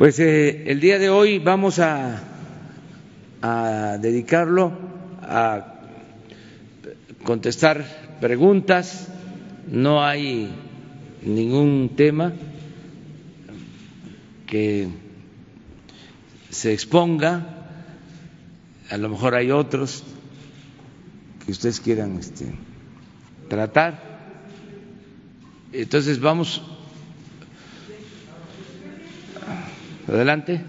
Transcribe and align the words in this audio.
Pues 0.00 0.18
eh, 0.18 0.62
el 0.64 0.80
día 0.80 0.98
de 0.98 1.10
hoy 1.10 1.38
vamos 1.38 1.78
a, 1.78 2.22
dedicarlo 4.00 4.72
a 5.20 5.74
contestar 7.22 8.16
preguntas, 8.18 9.08
no 9.68 10.02
hay 10.02 10.50
ningún 11.20 11.90
tema 11.96 12.32
que 14.46 14.88
se 16.48 16.72
exponga, 16.72 17.66
a 18.88 18.96
lo 18.96 19.10
mejor 19.10 19.34
hay 19.34 19.50
otros 19.50 20.02
que 21.44 21.52
ustedes 21.52 21.78
quieran 21.78 22.16
este, 22.16 22.46
tratar. 23.50 24.00
Entonces 25.74 26.20
vamos 26.20 26.62
adelante. 30.14 30.60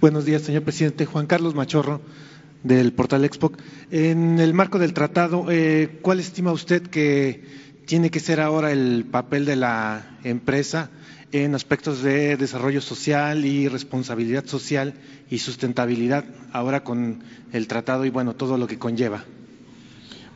Buenos 0.00 0.24
días, 0.24 0.42
señor 0.42 0.62
presidente. 0.62 1.06
Juan 1.06 1.26
Carlos 1.26 1.54
Machorro, 1.54 2.00
del 2.62 2.92
portal 2.92 3.24
Expo. 3.24 3.52
En 3.90 4.38
el 4.38 4.54
marco 4.54 4.78
del 4.78 4.92
tratado, 4.92 5.46
eh, 5.50 5.98
¿cuál 6.02 6.20
estima 6.20 6.52
usted 6.52 6.82
que 6.82 7.44
tiene 7.86 8.10
que 8.10 8.20
ser 8.20 8.40
ahora 8.40 8.72
el 8.72 9.04
papel 9.10 9.44
de 9.44 9.56
la 9.56 10.18
empresa 10.24 10.90
en 11.32 11.54
aspectos 11.54 12.02
de 12.02 12.36
desarrollo 12.36 12.80
social 12.80 13.44
y 13.44 13.68
responsabilidad 13.68 14.46
social 14.46 14.94
y 15.30 15.38
sustentabilidad 15.38 16.24
ahora 16.52 16.84
con 16.84 17.22
el 17.52 17.66
tratado 17.66 18.04
y 18.04 18.10
bueno, 18.10 18.34
todo 18.34 18.58
lo 18.58 18.66
que 18.66 18.78
conlleva? 18.78 19.24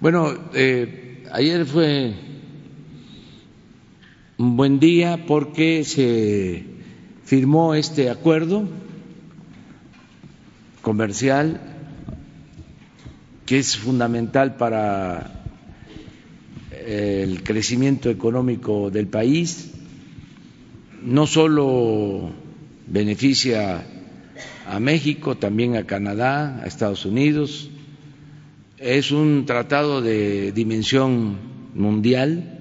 Bueno, 0.01 0.51
eh, 0.55 1.25
ayer 1.33 1.65
fue 1.67 2.15
un 4.39 4.57
buen 4.59 4.79
día 4.79 5.25
porque 5.27 5.83
se 5.85 6.63
firmó 7.25 7.75
este 7.75 8.11
acuerdo 8.11 8.69
comercial 10.83 11.59
que 13.47 13.59
es 13.59 13.79
fundamental 13.79 14.57
para 14.57 15.43
el 16.87 17.43
crecimiento 17.45 18.11
económico 18.11 18.91
del 18.91 19.07
país, 19.07 19.71
no 21.03 21.27
solo 21.27 22.31
beneficia 22.89 23.87
a 24.69 24.81
México, 24.81 25.37
también 25.37 25.77
a 25.77 25.87
Canadá, 25.87 26.61
a 26.63 26.67
Estados 26.67 27.07
Unidos, 27.07 27.71
es 28.79 29.13
un 29.13 29.47
tratado 29.47 30.03
de 30.03 30.53
dimensión 30.53 31.37
mundial 31.75 32.56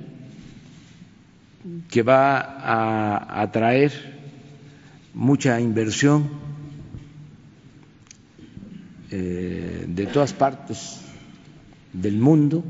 que 1.90 2.02
va 2.02 2.40
a 2.40 3.42
atraer 3.42 4.16
mucha 5.14 5.60
inversión 5.62 6.30
eh, 9.12 9.86
de 9.88 10.06
todas 10.08 10.34
partes 10.34 11.00
del 11.94 12.18
mundo, 12.18 12.64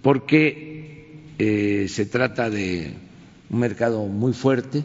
porque 0.00 1.24
eh, 1.38 1.86
se 1.88 2.06
trata 2.06 2.48
de 2.48 2.94
un 3.50 3.58
mercado 3.58 4.06
muy 4.06 4.32
fuerte, 4.32 4.82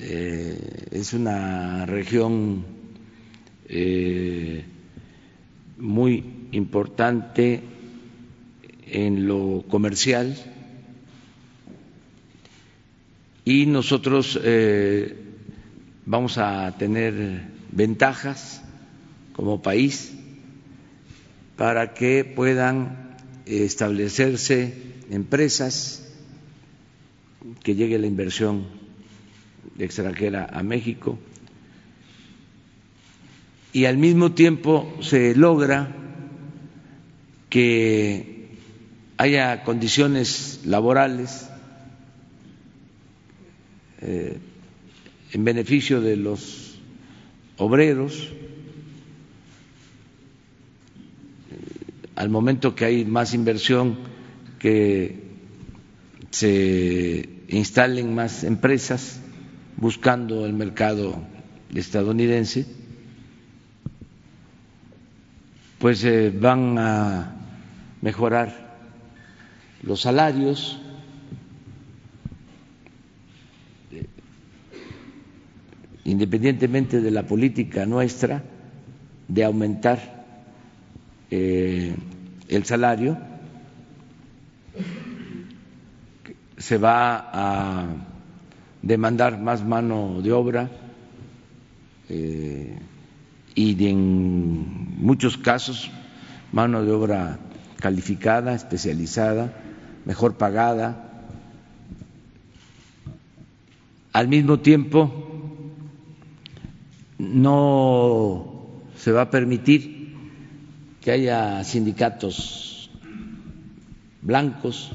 eh, 0.00 0.88
es 0.90 1.14
una 1.14 1.86
región 1.86 2.64
muy 5.78 6.24
importante 6.52 7.62
en 8.86 9.26
lo 9.26 9.64
comercial 9.68 10.36
y 13.46 13.64
nosotros 13.66 14.38
eh, 14.42 15.16
vamos 16.04 16.36
a 16.36 16.76
tener 16.76 17.42
ventajas 17.70 18.60
como 19.34 19.62
país 19.62 20.12
para 21.56 21.94
que 21.94 22.24
puedan 22.24 23.14
establecerse 23.46 24.74
empresas, 25.10 26.12
que 27.62 27.76
llegue 27.76 28.00
la 28.00 28.08
inversión 28.08 28.66
extranjera 29.78 30.48
a 30.52 30.64
México. 30.64 31.16
Y 33.72 33.84
al 33.84 33.96
mismo 33.96 34.32
tiempo 34.32 34.92
se 35.00 35.36
logra 35.36 35.94
que 37.48 38.48
haya 39.18 39.62
condiciones 39.62 40.62
laborales 40.64 41.48
eh, 44.00 44.38
en 45.32 45.44
beneficio 45.44 46.00
de 46.00 46.16
los 46.16 46.78
obreros, 47.58 48.30
al 52.14 52.30
momento 52.30 52.74
que 52.74 52.84
hay 52.86 53.04
más 53.04 53.34
inversión, 53.34 53.98
que 54.58 55.22
se 56.30 57.28
instalen 57.48 58.14
más 58.14 58.44
empresas 58.44 59.20
buscando 59.76 60.46
el 60.46 60.52
mercado 60.54 61.22
estadounidense, 61.74 62.66
pues 65.78 66.04
eh, 66.04 66.32
van 66.34 66.78
a 66.78 67.36
mejorar 68.00 68.76
los 69.82 70.00
salarios, 70.00 70.80
independientemente 76.04 77.00
de 77.00 77.10
la 77.10 77.24
política 77.24 77.86
nuestra 77.86 78.42
de 79.28 79.44
aumentar 79.44 80.24
eh, 81.30 81.94
el 82.48 82.64
salario, 82.64 83.18
se 86.58 86.78
va 86.78 87.30
a 87.32 87.86
demandar 88.82 89.40
más 89.40 89.64
mano 89.64 90.22
de 90.22 90.32
obra 90.32 90.70
eh, 92.08 92.78
y 93.54 93.88
en 93.88 95.02
muchos 95.02 95.36
casos 95.36 95.90
mano 96.52 96.84
de 96.84 96.92
obra 96.92 97.38
calificada, 97.80 98.54
especializada 98.54 99.52
mejor 100.04 100.36
pagada. 100.36 101.05
Al 104.16 104.28
mismo 104.28 104.60
tiempo, 104.60 105.12
no 107.18 108.66
se 108.96 109.12
va 109.12 109.20
a 109.20 109.30
permitir 109.30 110.14
que 111.02 111.10
haya 111.10 111.62
sindicatos 111.64 112.88
blancos, 114.22 114.90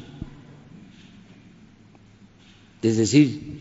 es 2.81 2.97
decir, 2.97 3.59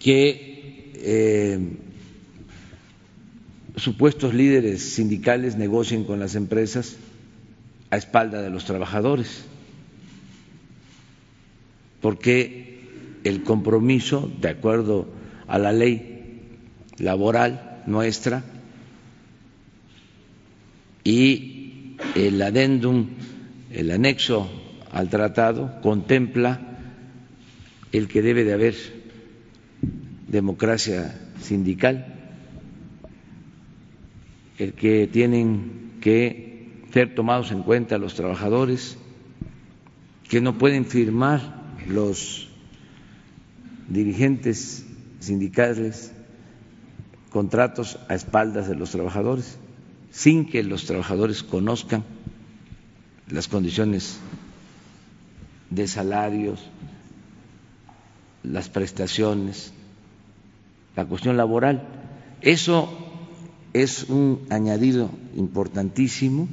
que 0.00 0.90
eh, 0.96 1.76
supuestos 3.76 4.34
líderes 4.34 4.94
sindicales 4.94 5.54
negocien 5.54 6.02
con 6.02 6.18
las 6.18 6.34
empresas 6.34 6.96
a 7.90 7.96
espalda 7.96 8.42
de 8.42 8.50
los 8.50 8.64
trabajadores. 8.64 9.44
Porque 12.00 12.69
el 13.24 13.42
compromiso, 13.42 14.30
de 14.40 14.48
acuerdo 14.48 15.08
a 15.46 15.58
la 15.58 15.72
ley 15.72 16.40
laboral 16.98 17.82
nuestra 17.86 18.44
y 21.04 21.96
el 22.14 22.40
adendum, 22.40 23.08
el 23.72 23.90
anexo 23.90 24.50
al 24.92 25.08
tratado, 25.08 25.80
contempla 25.82 26.60
el 27.92 28.08
que 28.08 28.22
debe 28.22 28.44
de 28.44 28.52
haber 28.52 28.74
democracia 30.28 31.18
sindical, 31.40 32.14
el 34.58 34.74
que 34.74 35.06
tienen 35.06 35.92
que 36.00 36.68
ser 36.92 37.14
tomados 37.14 37.50
en 37.50 37.62
cuenta 37.62 37.98
los 37.98 38.14
trabajadores, 38.14 38.98
que 40.28 40.40
no 40.40 40.58
pueden 40.58 40.84
firmar 40.84 41.74
los 41.88 42.49
dirigentes 43.90 44.86
sindicales 45.18 46.12
contratos 47.30 47.98
a 48.08 48.14
espaldas 48.14 48.68
de 48.68 48.74
los 48.74 48.90
trabajadores, 48.90 49.58
sin 50.10 50.46
que 50.46 50.62
los 50.62 50.86
trabajadores 50.86 51.42
conozcan 51.42 52.04
las 53.30 53.46
condiciones 53.46 54.18
de 55.70 55.86
salarios, 55.86 56.60
las 58.42 58.68
prestaciones, 58.68 59.72
la 60.96 61.04
cuestión 61.04 61.36
laboral. 61.36 61.86
Eso 62.40 62.88
es 63.72 64.04
un 64.04 64.40
añadido 64.50 65.10
importantísimo 65.36 66.48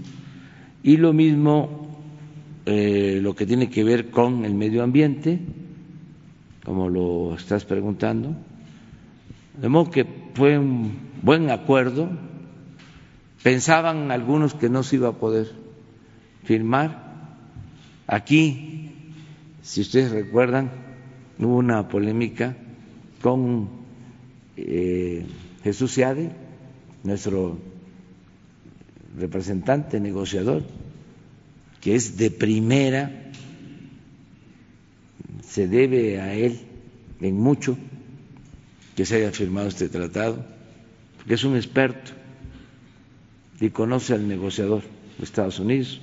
y 0.83 0.97
lo 0.97 1.13
mismo 1.13 1.87
eh, 2.65 3.19
lo 3.21 3.35
que 3.35 3.45
tiene 3.45 3.69
que 3.69 3.83
ver 3.83 4.11
con 4.11 4.45
el 4.45 4.53
medio 4.53 4.83
ambiente, 4.83 5.39
como 6.67 6.89
lo 6.89 7.33
estás 7.35 7.63
preguntando. 7.63 8.35
De 9.55 9.69
modo 9.69 9.89
que 9.89 10.05
fue 10.33 10.59
un 10.59 10.99
buen 11.21 11.49
acuerdo. 11.49 12.09
Pensaban 13.41 14.11
algunos 14.11 14.53
que 14.53 14.67
no 14.67 14.83
se 14.83 14.97
iba 14.97 15.07
a 15.07 15.13
poder 15.13 15.49
firmar. 16.43 17.07
Aquí, 18.05 18.91
si 19.61 19.79
ustedes 19.79 20.11
recuerdan, 20.11 20.69
hubo 21.39 21.55
una 21.55 21.87
polémica 21.87 22.57
con 23.21 23.69
eh, 24.57 25.25
Jesús 25.63 25.93
Seade, 25.93 26.31
nuestro 27.05 27.59
representante, 29.17 30.01
negociador, 30.01 30.63
que 31.79 31.95
es 31.95 32.17
de 32.17 32.29
primera, 32.29 33.26
se 35.57 35.67
debe 35.67 36.21
a 36.21 36.35
él 36.35 36.59
en 37.19 37.35
mucho 37.35 37.79
que 38.95 39.07
se 39.07 39.15
haya 39.15 39.31
firmado 39.31 39.67
este 39.67 39.89
tratado, 39.89 40.45
porque 41.15 41.33
es 41.33 41.43
un 41.43 41.55
experto 41.55 42.11
y 43.59 43.71
conoce 43.71 44.13
al 44.13 44.27
negociador 44.27 44.83
de 45.17 45.23
Estados 45.23 45.57
Unidos 45.57 45.99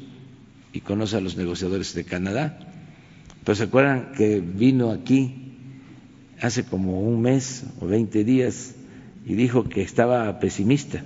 y 0.73 0.81
conoce 0.81 1.19
a 1.19 1.21
los 1.21 1.37
negociadores 1.37 1.95
de 1.95 2.03
Canadá. 2.03 2.59
Pero 3.45 3.55
se 3.55 3.63
acuerdan 3.63 4.11
que 4.17 4.41
vino 4.41 4.91
aquí 4.91 5.53
hace 6.41 6.65
como 6.65 7.01
un 7.03 7.23
mes 7.23 7.63
o 7.79 7.87
veinte 7.87 8.25
días 8.25 8.75
y 9.25 9.35
dijo 9.35 9.69
que 9.69 9.83
estaba 9.83 10.41
pesimista. 10.41 11.05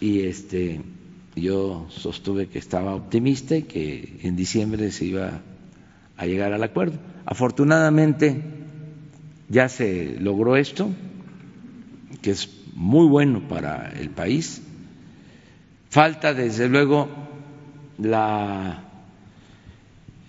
Y 0.00 0.22
este 0.22 0.80
yo 1.36 1.86
sostuve 1.90 2.48
que 2.48 2.58
estaba 2.58 2.94
optimista 2.94 3.56
y 3.56 3.62
que 3.62 4.20
en 4.22 4.36
diciembre 4.36 4.90
se 4.90 5.04
iba 5.06 5.40
a 6.16 6.26
llegar 6.26 6.52
al 6.52 6.62
acuerdo. 6.62 6.98
Afortunadamente 7.24 8.42
ya 9.48 9.68
se 9.68 10.16
logró 10.20 10.56
esto, 10.56 10.90
que 12.22 12.32
es 12.32 12.48
muy 12.74 13.06
bueno 13.06 13.48
para 13.48 13.90
el 13.92 14.10
país. 14.10 14.62
Falta, 15.88 16.34
desde 16.34 16.68
luego, 16.68 17.08
la 17.98 18.84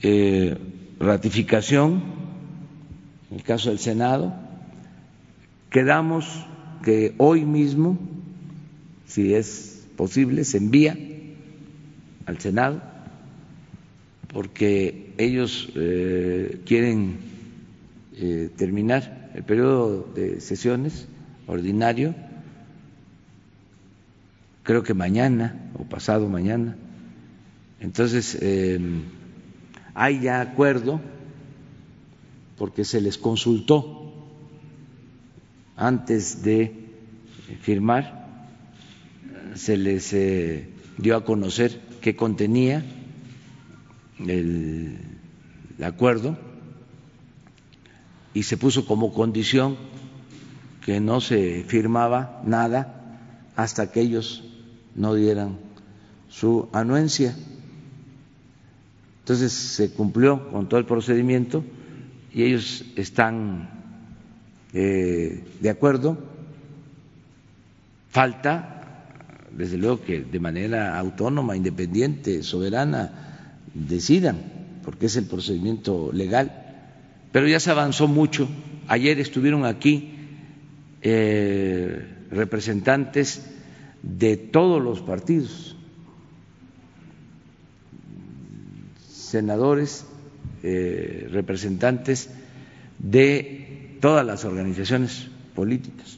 eh, 0.02 0.58
ratificación, 1.00 2.02
en 3.30 3.38
el 3.38 3.44
caso 3.44 3.70
del 3.70 3.80
Senado. 3.80 4.34
Quedamos 5.70 6.26
que 6.84 7.14
hoy 7.18 7.46
mismo, 7.46 7.98
si 9.06 9.34
es 9.34 9.71
posible, 9.96 10.44
se 10.44 10.58
envía 10.58 10.98
al 12.26 12.40
Senado, 12.40 12.82
porque 14.28 15.14
ellos 15.18 15.70
eh, 15.76 16.62
quieren 16.66 17.18
eh, 18.16 18.50
terminar 18.56 19.32
el 19.34 19.44
periodo 19.44 20.10
de 20.16 20.42
sesiones 20.42 21.08
ordinario, 21.48 22.16
creo 24.64 24.84
que 24.84 24.94
mañana 24.94 25.72
o 25.78 25.84
pasado 25.84 26.30
mañana. 26.30 26.76
Entonces, 27.80 28.38
em, 28.42 29.02
hay 29.94 30.22
ya 30.22 30.42
acuerdo 30.42 31.02
porque 32.58 32.86
se 32.86 33.02
les 33.02 33.18
consultó 33.18 34.14
antes 35.76 36.44
de 36.44 36.74
firmar, 37.62 38.21
se 39.56 39.78
les 39.78 40.14
eh, 40.14 40.70
dio 40.98 41.16
a 41.16 41.26
conocer 41.26 41.82
qué 42.02 42.16
contenía 42.16 42.84
el 44.20 44.98
acuerdo 45.84 46.38
y 48.34 48.44
se 48.44 48.58
puso 48.58 48.86
como 48.86 49.14
condición 49.14 49.78
que 50.86 51.00
no 51.00 51.22
se 51.22 51.64
firmaba 51.68 52.42
nada 52.46 53.20
hasta 53.56 53.92
que 53.92 54.02
ellos 54.02 54.44
no 54.96 55.14
dieran 55.14 55.58
su 56.30 56.70
anuencia. 56.74 57.36
Entonces 59.20 59.52
se 59.52 59.92
cumplió 59.92 60.50
con 60.50 60.68
todo 60.68 60.80
el 60.80 60.86
procedimiento 60.86 61.64
y 62.34 62.44
ellos 62.44 62.86
están 62.96 63.70
eh, 64.74 65.44
de 65.60 65.70
acuerdo. 65.70 66.18
Falta, 68.10 68.81
desde 69.58 69.78
luego, 69.78 70.02
que 70.02 70.22
de 70.22 70.40
manera 70.40 70.98
autónoma, 70.98 71.56
independiente, 71.56 72.44
soberana, 72.44 73.58
decidan, 73.74 74.38
porque 74.84 75.08
es 75.08 75.16
el 75.16 75.26
procedimiento 75.26 76.12
legal. 76.14 76.52
Pero 77.32 77.48
ya 77.48 77.60
se 77.60 77.72
avanzó 77.72 78.08
mucho. 78.08 78.48
Ayer 78.88 79.20
estuvieron 79.20 79.66
aquí 79.66 80.12
eh, 81.02 82.06
representantes 82.32 83.46
de 84.04 84.38
todos 84.38 84.82
los 84.82 85.02
partidos 85.02 85.76
senadores, 89.32 90.06
eh, 90.64 91.28
representantes 91.32 92.30
de 93.00 93.98
todas 94.02 94.26
las 94.26 94.44
organizaciones 94.44 95.28
políticas 95.56 96.18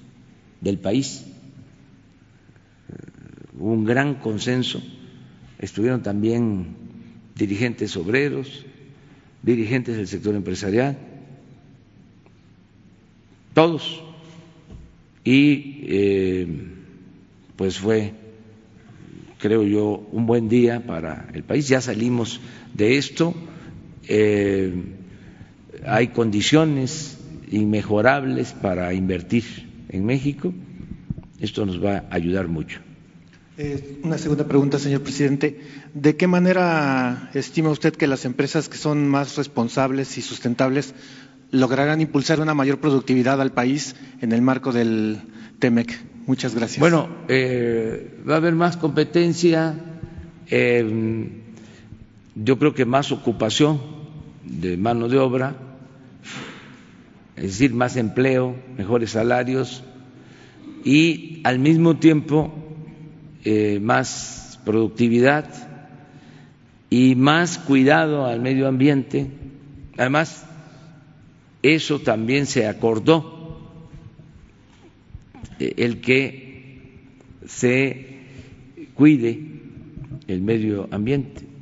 del 0.62 0.80
país. 0.80 1.26
Hubo 3.58 3.72
un 3.74 3.86
gran 3.86 4.16
consenso, 4.16 4.82
estuvieron 5.60 6.02
también 6.02 6.76
dirigentes 7.36 7.96
obreros, 7.98 8.66
dirigentes 9.42 9.98
del 9.98 10.08
sector 10.08 10.36
empresarial, 10.36 10.98
todos. 13.54 14.02
Y 15.24 15.82
eh, 15.84 16.48
pues 17.56 17.78
fue, 17.78 18.14
creo 19.40 19.64
yo, 19.64 20.08
un 20.12 20.26
buen 20.26 20.50
día 20.50 20.86
para 20.86 21.30
el 21.34 21.44
país. 21.44 21.68
Ya 21.68 21.80
salimos 21.80 22.42
de 22.74 22.98
esto. 22.98 23.34
Eh, 24.08 24.74
hay 25.86 26.08
condiciones 26.08 27.20
inmejorables 27.52 28.54
para 28.54 28.94
invertir 28.94 29.44
en 29.90 30.06
México. 30.06 30.54
Esto 31.40 31.66
nos 31.66 31.84
va 31.84 32.06
a 32.10 32.16
ayudar 32.16 32.48
mucho. 32.48 32.80
Eh, 33.56 34.00
una 34.04 34.18
segunda 34.18 34.48
pregunta, 34.48 34.80
señor 34.80 35.02
presidente. 35.02 35.60
¿De 35.94 36.16
qué 36.16 36.26
manera 36.26 37.30
estima 37.36 37.70
usted 37.70 37.94
que 37.94 38.08
las 38.08 38.26
empresas 38.26 38.68
que 38.68 38.78
son 38.78 39.08
más 39.08 39.36
responsables 39.36 40.18
y 40.18 40.24
sustentables 40.24 40.96
lograrán 41.52 42.02
impulsar 42.02 42.42
una 42.42 42.56
mayor 42.56 42.80
productividad 42.80 43.40
al 43.40 43.52
país 43.52 43.96
en 44.22 44.32
el 44.32 44.42
marco 44.42 44.72
del 44.72 45.22
TEMEC? 45.60 46.00
Muchas 46.26 46.56
gracias. 46.56 46.80
Bueno, 46.80 47.10
eh, 47.28 48.18
va 48.28 48.34
a 48.34 48.38
haber 48.38 48.56
más 48.56 48.76
competencia. 48.76 49.76
Eh, 50.48 51.30
yo 52.34 52.58
creo 52.58 52.74
que 52.74 52.86
más 52.86 53.12
ocupación 53.12 53.80
de 54.44 54.78
mano 54.78 55.10
de 55.10 55.20
obra, 55.20 55.56
es 57.36 57.44
decir, 57.44 57.76
más 57.76 57.98
empleo, 57.98 58.56
mejores 58.78 59.12
salarios 59.12 59.84
y 60.84 61.42
al 61.44 61.60
mismo 61.60 61.98
tiempo 61.98 62.63
eh, 63.44 63.80
más 63.82 64.60
productividad 64.66 65.46
y 66.90 67.16
más 67.16 67.58
cuidado 67.58 68.26
al 68.26 68.42
medio 68.42 68.68
ambiente. 68.68 69.28
Además, 69.98 70.46
eso 71.62 72.00
también 72.00 72.46
se 72.46 72.68
acordó, 72.68 73.72
eh, 75.60 75.74
el 75.78 76.02
que 76.02 77.00
se 77.46 78.18
cuide 78.96 79.40
el 80.28 80.42
medio 80.42 80.88
ambiente 80.92 81.54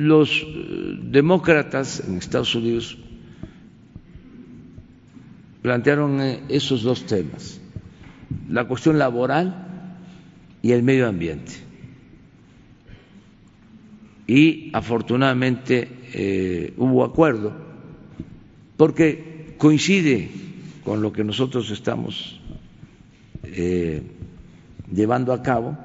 los 0.00 0.42
eh, 0.42 0.98
demócratas 1.02 2.02
en 2.06 2.16
Estados 2.16 2.54
Unidos 2.54 2.96
plantearon 5.62 6.20
esos 6.48 6.82
dos 6.82 7.04
temas, 7.04 7.60
la 8.48 8.66
cuestión 8.66 8.98
laboral 8.98 9.66
y 10.62 10.72
el 10.72 10.82
medio 10.82 11.08
ambiente. 11.08 11.52
Y 14.26 14.70
afortunadamente 14.72 15.88
eh, 16.12 16.74
hubo 16.76 17.04
acuerdo 17.04 17.52
porque 18.76 19.54
coincide 19.58 20.30
con 20.84 21.02
lo 21.02 21.12
que 21.12 21.24
nosotros 21.24 21.70
estamos 21.70 22.40
llevando 24.92 25.32
a 25.32 25.42
cabo. 25.42 25.76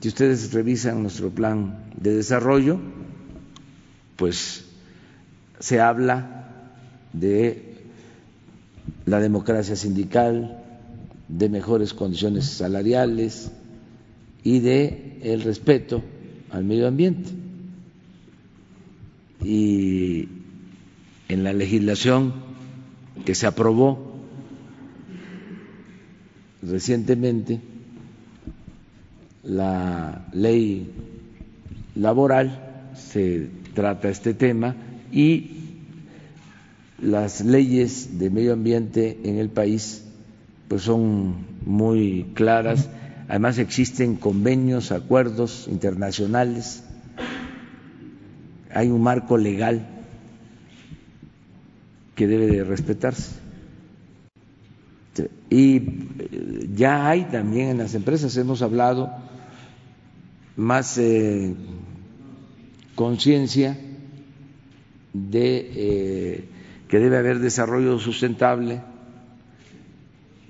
Si 0.00 0.08
ustedes 0.08 0.52
revisan 0.52 1.02
nuestro 1.02 1.30
plan 1.30 1.84
de 1.96 2.14
desarrollo, 2.16 2.78
pues 4.16 4.64
se 5.58 5.80
habla 5.80 6.44
de 7.12 7.74
la 9.06 9.20
democracia 9.20 9.76
sindical, 9.76 10.63
de 11.28 11.48
mejores 11.48 11.94
condiciones 11.94 12.46
salariales 12.46 13.50
y 14.42 14.60
de 14.60 15.18
el 15.22 15.42
respeto 15.42 16.02
al 16.50 16.64
medio 16.64 16.86
ambiente. 16.86 17.30
y 19.44 20.28
en 21.28 21.44
la 21.44 21.52
legislación 21.52 22.32
que 23.24 23.34
se 23.34 23.46
aprobó 23.46 24.14
recientemente, 26.62 27.60
la 29.42 30.26
ley 30.32 30.90
laboral, 31.94 32.90
se 32.96 33.50
trata 33.74 34.08
este 34.08 34.32
tema 34.32 34.74
y 35.12 35.50
las 37.02 37.44
leyes 37.44 38.18
de 38.18 38.30
medio 38.30 38.54
ambiente 38.54 39.18
en 39.24 39.36
el 39.36 39.50
país 39.50 40.03
pues 40.68 40.82
son 40.82 41.46
muy 41.64 42.26
claras. 42.34 42.88
Además 43.28 43.58
existen 43.58 44.16
convenios, 44.16 44.92
acuerdos 44.92 45.66
internacionales, 45.68 46.84
hay 48.74 48.88
un 48.90 49.02
marco 49.02 49.38
legal 49.38 49.86
que 52.14 52.26
debe 52.26 52.46
de 52.48 52.64
respetarse. 52.64 53.36
Y 55.48 55.76
eh, 55.76 56.68
ya 56.74 57.08
hay 57.08 57.24
también 57.24 57.68
en 57.68 57.78
las 57.78 57.94
empresas, 57.94 58.36
hemos 58.36 58.62
hablado 58.62 59.10
más 60.56 60.98
eh, 60.98 61.54
conciencia 62.96 63.78
de 65.12 65.70
eh, 65.74 66.44
que 66.88 66.98
debe 66.98 67.18
haber 67.18 67.38
desarrollo 67.38 67.98
sustentable, 68.00 68.80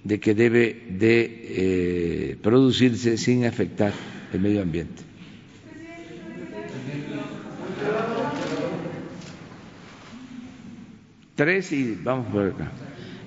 de 0.05 0.21
que 0.21 0.35
debe 0.35 0.87
de 0.91 2.39
producirse 2.43 3.17
sin 3.17 3.45
afectar 3.47 3.93
el 4.33 4.41
medio 4.41 4.63
ambiente. 4.63 5.03
Tres 11.35 11.73
y 11.73 11.99
vamos 12.03 12.29
por 12.29 12.47
acá. 12.47 12.71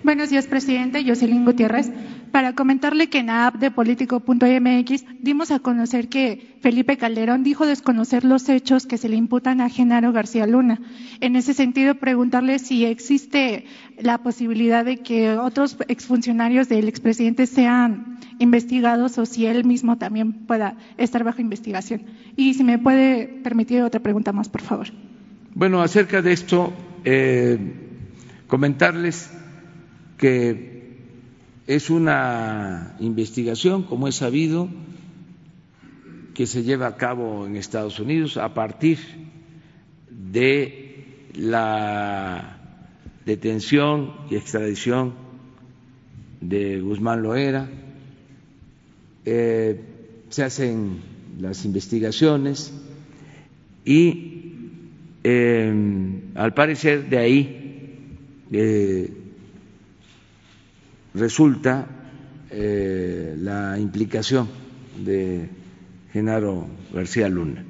Buenos 0.03 0.29
días, 0.29 0.47
presidente. 0.47 1.03
Jocelyn 1.05 1.43
Gutiérrez. 1.43 1.91
Para 2.37 2.53
comentarle 2.53 3.09
que 3.09 3.17
en 3.17 3.25
la 3.25 3.47
app 3.47 3.55
de 3.55 3.71
político.mx 3.71 5.05
dimos 5.23 5.49
a 5.49 5.57
conocer 5.57 6.07
que 6.07 6.55
Felipe 6.61 6.95
Calderón 6.95 7.41
dijo 7.41 7.65
desconocer 7.65 8.23
los 8.23 8.47
hechos 8.47 8.85
que 8.85 8.99
se 8.99 9.09
le 9.09 9.15
imputan 9.15 9.59
a 9.59 9.69
Genaro 9.69 10.11
García 10.11 10.45
Luna. 10.45 10.79
En 11.19 11.35
ese 11.35 11.55
sentido, 11.55 11.95
preguntarle 11.95 12.59
si 12.59 12.85
existe 12.85 13.65
la 13.97 14.19
posibilidad 14.19 14.85
de 14.85 14.97
que 14.97 15.31
otros 15.31 15.77
exfuncionarios 15.87 16.69
del 16.69 16.87
expresidente 16.87 17.47
sean 17.47 18.19
investigados 18.37 19.17
o 19.17 19.25
si 19.25 19.47
él 19.47 19.65
mismo 19.65 19.97
también 19.97 20.31
pueda 20.45 20.77
estar 20.99 21.23
bajo 21.23 21.41
investigación. 21.41 22.03
Y 22.35 22.53
si 22.53 22.63
me 22.63 22.77
puede 22.77 23.29
permitir 23.43 23.81
otra 23.81 23.99
pregunta 23.99 24.31
más, 24.31 24.47
por 24.47 24.61
favor. 24.61 24.89
Bueno, 25.55 25.81
acerca 25.81 26.21
de 26.21 26.33
esto, 26.33 26.71
eh, 27.03 27.57
comentarles 28.45 29.31
que 30.19 30.76
es 31.67 31.89
una 31.89 32.95
investigación, 32.99 33.83
como 33.83 34.07
es 34.07 34.15
sabido, 34.15 34.69
que 36.33 36.47
se 36.47 36.63
lleva 36.63 36.87
a 36.87 36.95
cabo 36.95 37.45
en 37.45 37.57
Estados 37.57 37.99
Unidos 37.99 38.37
a 38.37 38.53
partir 38.53 38.99
de 40.09 41.27
la 41.35 42.57
detención 43.25 44.13
y 44.29 44.35
extradición 44.35 45.13
de 46.39 46.79
Guzmán 46.79 47.21
Loera. 47.21 47.69
Eh, 49.25 49.81
se 50.29 50.43
hacen 50.43 51.01
las 51.39 51.65
investigaciones 51.65 52.73
y 53.83 54.53
eh, 55.23 56.21
al 56.35 56.53
parecer 56.53 57.09
de 57.09 57.17
ahí 57.17 58.07
eh, 58.51 59.11
resulta 61.17 61.87
eh, 62.49 63.35
la 63.37 63.77
implicación 63.79 64.47
de 65.03 65.49
Genaro 66.13 66.67
García 66.93 67.27
Luna. 67.27 67.63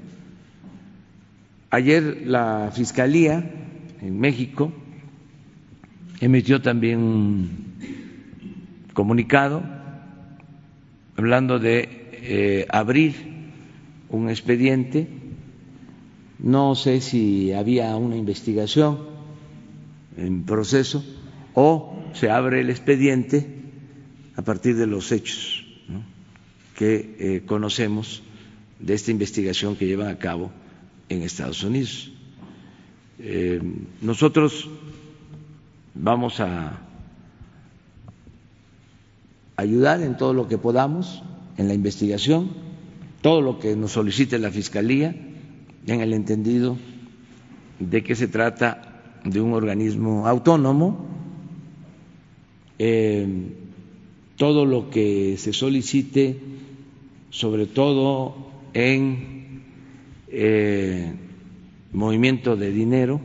Ayer 1.69 2.23
la 2.25 2.71
Fiscalía 2.73 3.43
en 4.01 4.19
México 4.19 4.71
emitió 6.21 6.61
también 6.61 6.99
un 6.99 7.49
comunicado 8.93 9.63
hablando 11.17 11.59
de 11.59 12.09
eh, 12.13 12.65
abrir 12.69 13.15
un 14.09 14.29
expediente. 14.29 15.07
No 16.39 16.75
sé 16.75 17.01
si 17.01 17.51
había 17.51 17.95
una 17.95 18.15
investigación 18.15 18.99
en 20.17 20.43
proceso 20.43 21.03
o 21.59 21.91
se 22.13 22.29
abre 22.29 22.61
el 22.61 22.69
expediente 22.69 23.47
a 24.35 24.43
partir 24.43 24.75
de 24.75 24.85
los 24.85 25.11
hechos 25.11 25.65
que 26.75 27.15
eh, 27.17 27.43
conocemos 27.47 28.21
de 28.79 28.93
esta 28.93 29.09
investigación 29.09 29.75
que 29.75 29.87
llevan 29.87 30.09
a 30.09 30.19
cabo 30.19 30.51
en 31.09 31.23
Estados 31.23 31.63
Unidos. 31.63 32.11
Eh, 33.17 33.59
nosotros 34.03 34.69
vamos 35.95 36.39
a 36.41 36.79
ayudar 39.55 40.03
en 40.03 40.15
todo 40.15 40.35
lo 40.35 40.47
que 40.47 40.59
podamos 40.59 41.23
en 41.57 41.67
la 41.67 41.73
investigación, 41.73 42.51
todo 43.23 43.41
lo 43.41 43.57
que 43.57 43.75
nos 43.75 43.93
solicite 43.93 44.37
la 44.37 44.51
Fiscalía, 44.51 45.15
en 45.87 46.01
el 46.01 46.13
entendido 46.13 46.77
de 47.79 48.03
que 48.03 48.13
se 48.13 48.27
trata 48.27 49.01
de 49.23 49.41
un 49.41 49.53
organismo 49.53 50.27
autónomo 50.27 51.16
eh, 52.79 53.27
todo 54.37 54.65
lo 54.65 54.89
que 54.89 55.35
se 55.37 55.53
solicite, 55.53 56.37
sobre 57.29 57.65
todo 57.65 58.35
en 58.73 59.63
eh, 60.29 61.11
movimiento 61.91 62.55
de 62.55 62.71
dinero, 62.71 63.19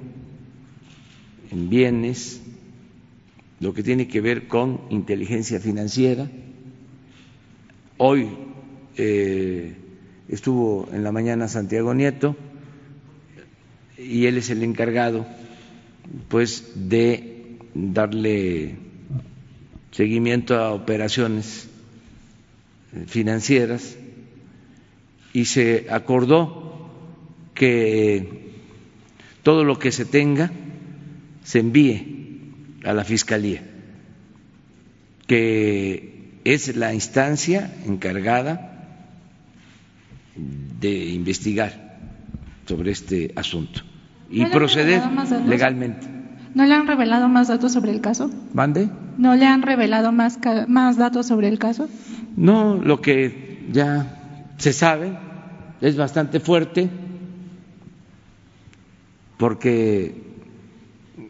en 1.50 1.68
bienes, 1.68 2.42
lo 3.60 3.74
que 3.74 3.82
tiene 3.82 4.08
que 4.08 4.20
ver 4.20 4.48
con 4.48 4.80
inteligencia 4.90 5.60
financiera. 5.60 6.30
Hoy 7.98 8.28
eh, 8.96 9.74
estuvo 10.28 10.88
en 10.92 11.04
la 11.04 11.12
mañana 11.12 11.46
Santiago 11.46 11.94
Nieto 11.94 12.34
y 13.98 14.26
él 14.26 14.38
es 14.38 14.50
el 14.50 14.62
encargado, 14.62 15.26
pues, 16.28 16.72
de 16.88 17.58
darle 17.74 18.76
seguimiento 19.92 20.56
a 20.56 20.72
operaciones 20.72 21.68
eh, 22.92 23.04
financieras 23.06 23.96
y 25.32 25.44
se 25.44 25.86
acordó 25.90 26.90
que 27.54 28.50
todo 29.42 29.64
lo 29.64 29.78
que 29.78 29.92
se 29.92 30.04
tenga 30.04 30.50
se 31.44 31.60
envíe 31.60 32.50
a 32.84 32.92
la 32.92 33.04
Fiscalía, 33.04 33.62
que 35.26 36.38
es 36.44 36.76
la 36.76 36.92
instancia 36.94 37.72
encargada 37.86 38.68
de 40.34 41.04
investigar 41.10 41.98
sobre 42.66 42.90
este 42.92 43.32
asunto 43.36 43.82
y 44.30 44.46
proceder 44.46 45.02
legalmente. 45.46 46.21
¿No 46.54 46.66
le 46.66 46.74
han 46.74 46.86
revelado 46.86 47.28
más 47.28 47.48
datos 47.48 47.72
sobre 47.72 47.92
el 47.92 48.00
caso? 48.00 48.30
¿Mande? 48.52 48.88
¿No 49.16 49.34
le 49.34 49.46
han 49.46 49.62
revelado 49.62 50.12
más, 50.12 50.38
más 50.68 50.96
datos 50.96 51.26
sobre 51.26 51.48
el 51.48 51.58
caso? 51.58 51.88
No, 52.36 52.76
lo 52.76 53.00
que 53.00 53.66
ya 53.70 54.52
se 54.58 54.72
sabe 54.72 55.16
es 55.80 55.96
bastante 55.96 56.40
fuerte 56.40 56.90
porque 59.38 60.22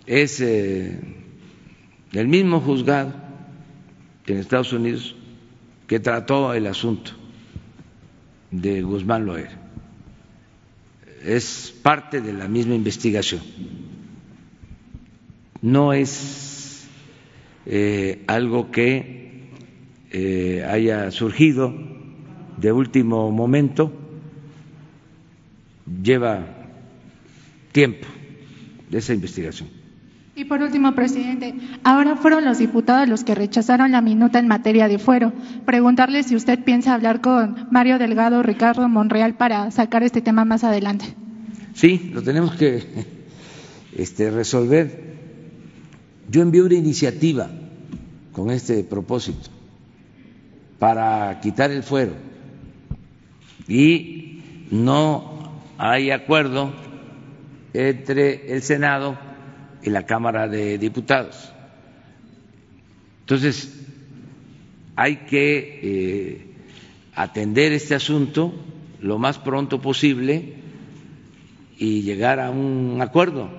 es 0.06 0.40
eh, 0.40 1.00
el 2.12 2.28
mismo 2.28 2.60
juzgado 2.60 3.12
en 4.26 4.38
Estados 4.38 4.72
Unidos 4.72 5.14
que 5.86 6.00
trató 6.00 6.52
el 6.52 6.66
asunto 6.66 7.12
de 8.50 8.82
Guzmán 8.82 9.26
Loera. 9.26 9.52
Es 11.24 11.72
parte 11.82 12.20
de 12.20 12.32
la 12.32 12.48
misma 12.48 12.74
investigación 12.74 13.40
no 15.62 15.92
es 15.92 16.87
eh, 17.66 18.25
algo 18.26 18.71
que 18.71 19.49
eh, 20.11 20.66
haya 20.69 21.11
surgido 21.11 21.73
de 22.59 22.73
último 22.73 23.31
momento, 23.31 23.92
lleva 26.02 26.45
tiempo 27.73 28.07
de 28.90 28.99
esa 28.99 29.14
investigación. 29.14 29.69
Y 30.35 30.45
por 30.47 30.62
último, 30.62 30.95
presidente, 30.95 31.54
ahora 31.85 32.16
fueron 32.16 32.45
los 32.45 32.59
diputados 32.59 33.07
los 33.09 33.23
que 33.23 33.35
rechazaron 33.35 33.92
la 33.92 34.00
minuta 34.00 34.38
en 34.38 34.49
materia 34.49 34.88
de 34.88 34.99
fuero. 34.99 35.33
Preguntarle 35.66 36.23
si 36.23 36.35
usted 36.35 36.64
piensa 36.64 36.95
hablar 36.95 37.21
con 37.21 37.69
Mario 37.71 37.99
Delgado, 37.99 38.42
Ricardo 38.42 38.88
Monreal 38.88 39.35
para 39.35 39.71
sacar 39.71 40.02
este 40.02 40.23
tema 40.23 40.45
más 40.45 40.64
adelante. 40.64 41.04
Sí, 41.75 42.11
lo 42.14 42.23
tenemos 42.23 42.54
que 42.54 42.83
este, 43.97 44.31
resolver. 44.31 45.12
Yo 46.32 46.40
envié 46.40 46.62
una 46.62 46.76
iniciativa 46.76 47.50
con 48.32 48.50
este 48.50 48.84
propósito 48.84 49.50
para 50.78 51.40
quitar 51.42 51.70
el 51.70 51.82
fuero 51.82 52.14
y 53.68 54.40
no 54.70 55.60
hay 55.76 56.10
acuerdo 56.10 56.72
entre 57.74 58.50
el 58.50 58.62
Senado 58.62 59.18
y 59.82 59.90
la 59.90 60.06
Cámara 60.06 60.48
de 60.48 60.78
Diputados. 60.78 61.52
Entonces, 63.20 63.70
hay 64.96 65.26
que 65.26 65.80
eh, 65.82 66.46
atender 67.14 67.72
este 67.72 67.94
asunto 67.94 68.54
lo 69.02 69.18
más 69.18 69.36
pronto 69.38 69.82
posible 69.82 70.54
y 71.76 72.00
llegar 72.00 72.40
a 72.40 72.48
un 72.48 73.02
acuerdo 73.02 73.50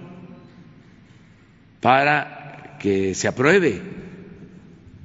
para 1.79 2.42
que 2.83 3.15
se 3.15 3.29
apruebe 3.29 3.81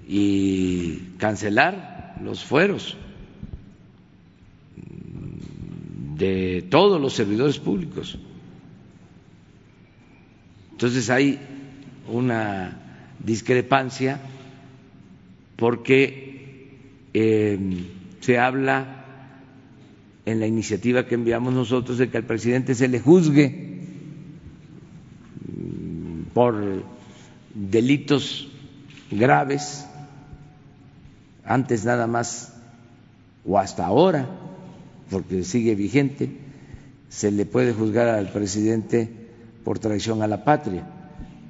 y 0.09 1.13
cancelar 1.17 2.17
los 2.25 2.45
fueros 2.45 2.97
de 6.17 6.67
todos 6.69 7.01
los 7.01 7.13
servidores 7.13 7.61
públicos. 7.61 8.19
Entonces 10.73 11.09
hay 11.09 11.39
una 12.09 12.81
discrepancia 13.25 14.23
porque 15.55 16.73
eh, 17.15 17.59
se 18.19 18.39
habla 18.41 19.05
en 20.27 20.41
la 20.41 20.49
iniciativa 20.49 21.07
que 21.07 21.15
enviamos 21.15 21.55
nosotros 21.55 21.99
de 21.99 22.11
que 22.11 22.17
al 22.17 22.25
presidente 22.25 22.75
se 22.75 22.89
le 22.89 22.99
juzgue 22.99 23.85
mm, 25.47 26.23
por 26.35 26.98
delitos 27.59 28.49
graves, 29.11 29.85
antes 31.45 31.85
nada 31.85 32.07
más 32.07 32.55
o 33.45 33.59
hasta 33.59 33.87
ahora, 33.87 34.29
porque 35.11 35.43
sigue 35.43 35.75
vigente, 35.75 36.31
se 37.09 37.31
le 37.31 37.47
puede 37.47 37.73
juzgar 37.73 38.09
al 38.09 38.31
presidente 38.31 39.09
por 39.65 39.79
traición 39.79 40.23
a 40.23 40.27
la 40.27 40.45
patria. 40.45 40.87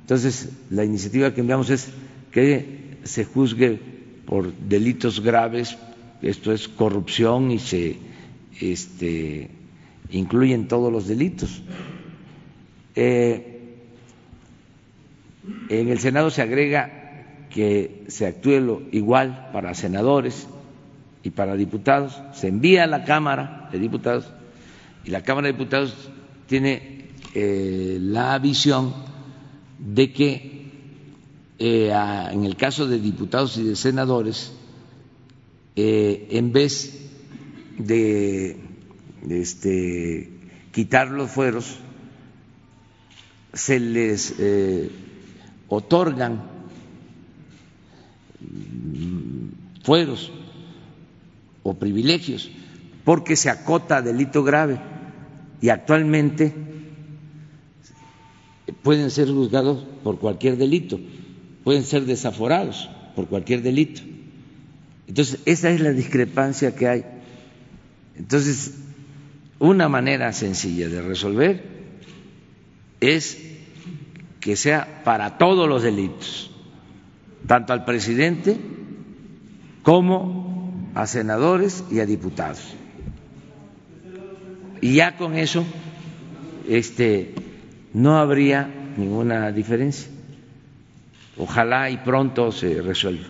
Entonces, 0.01 0.49
la 0.71 0.85
iniciativa 0.85 1.35
que 1.35 1.41
enviamos 1.41 1.69
es 1.71 1.89
que 2.31 2.99
se 3.05 3.25
juzgue 3.25 3.81
por 4.25 4.53
delitos 4.55 5.21
graves, 5.21 5.77
esto 6.23 6.53
es 6.53 6.69
corrupción 6.69 7.51
y 7.51 7.59
se 7.59 7.97
este, 8.61 9.51
incluyen 10.11 10.69
todos 10.69 10.93
los 10.93 11.07
delitos. 11.07 11.63
Eh, 12.95 13.58
en 15.69 15.89
el 15.89 15.99
Senado 15.99 16.31
se 16.31 16.43
agrega 16.43 16.99
que 17.51 18.05
se 18.09 18.27
actúe 18.27 18.61
lo 18.61 18.83
igual 18.93 19.51
para 19.53 19.75
senadores 19.75 20.47
y 21.23 21.31
para 21.31 21.57
diputados, 21.57 22.21
se 22.35 22.49
envía 22.49 22.85
a 22.85 22.87
la 22.87 23.05
Cámara 23.05 23.69
de 23.73 23.79
Diputados 23.79 24.31
y 25.05 25.11
la 25.11 25.23
Cámara 25.23 25.47
de 25.47 25.53
Diputados 25.55 25.95
tiene 26.47 27.09
eh, 27.35 27.99
la 28.01 28.39
visión 28.39 28.95
de 29.79 30.13
que 30.13 30.59
eh, 31.59 31.93
en 32.31 32.45
el 32.45 32.57
caso 32.57 32.87
de 32.87 33.01
diputados 33.01 33.57
y 33.59 33.65
de 33.65 33.77
senadores, 33.77 34.53
eh, 35.75 36.29
en 36.31 36.53
vez 36.53 36.99
de, 37.79 38.57
este, 39.29 40.31
quitar 40.73 41.09
los 41.11 41.31
fueros, 41.31 41.79
se 43.53 43.81
les 43.81 44.35
otorgan 45.69 46.43
fueros 49.83 50.33
o 51.63 51.75
privilegios 51.75 52.51
porque 53.05 53.37
se 53.37 53.51
acota 53.51 54.03
delito 54.03 54.43
grave 54.45 54.79
y 55.61 55.71
actualmente 55.71 56.55
pueden 58.83 59.11
ser 59.11 59.29
juzgados 59.29 59.85
por 60.03 60.19
cualquier 60.19 60.57
delito 60.57 60.99
pueden 61.69 61.85
ser 61.85 62.07
desaforados 62.07 62.89
por 63.15 63.29
cualquier 63.29 63.61
delito. 63.61 64.01
Entonces, 65.07 65.39
esa 65.45 65.69
es 65.69 65.83
la 65.83 65.93
discrepancia 65.93 66.75
que 66.75 66.89
hay. 66.89 67.05
Entonces, 68.17 68.73
una 69.59 69.87
manera 69.87 70.33
sencilla 70.33 70.89
de 70.89 71.03
resolver 71.03 71.63
es 73.01 73.39
que 74.41 74.57
sea 74.57 75.03
para 75.05 75.39
todos 75.39 75.69
los 75.69 75.83
delitos, 75.83 76.51
tanto 77.47 77.73
al 77.73 77.85
presidente 77.85 78.57
como 79.83 80.91
a 80.95 81.07
senadores 81.07 81.85
y 81.91 82.01
a 82.01 82.07
diputados. 82.07 82.75
Y 84.81 84.95
ya 84.95 85.17
con 85.17 85.35
eso 85.35 85.65
este 86.69 87.35
no 87.93 88.19
habría 88.19 88.69
ninguna 88.97 89.51
diferencia. 89.51 90.09
Ojalá 91.37 91.91
y 91.91 91.99
pronto 91.99 92.53
se 92.53 92.83
resuelva. 92.83 93.27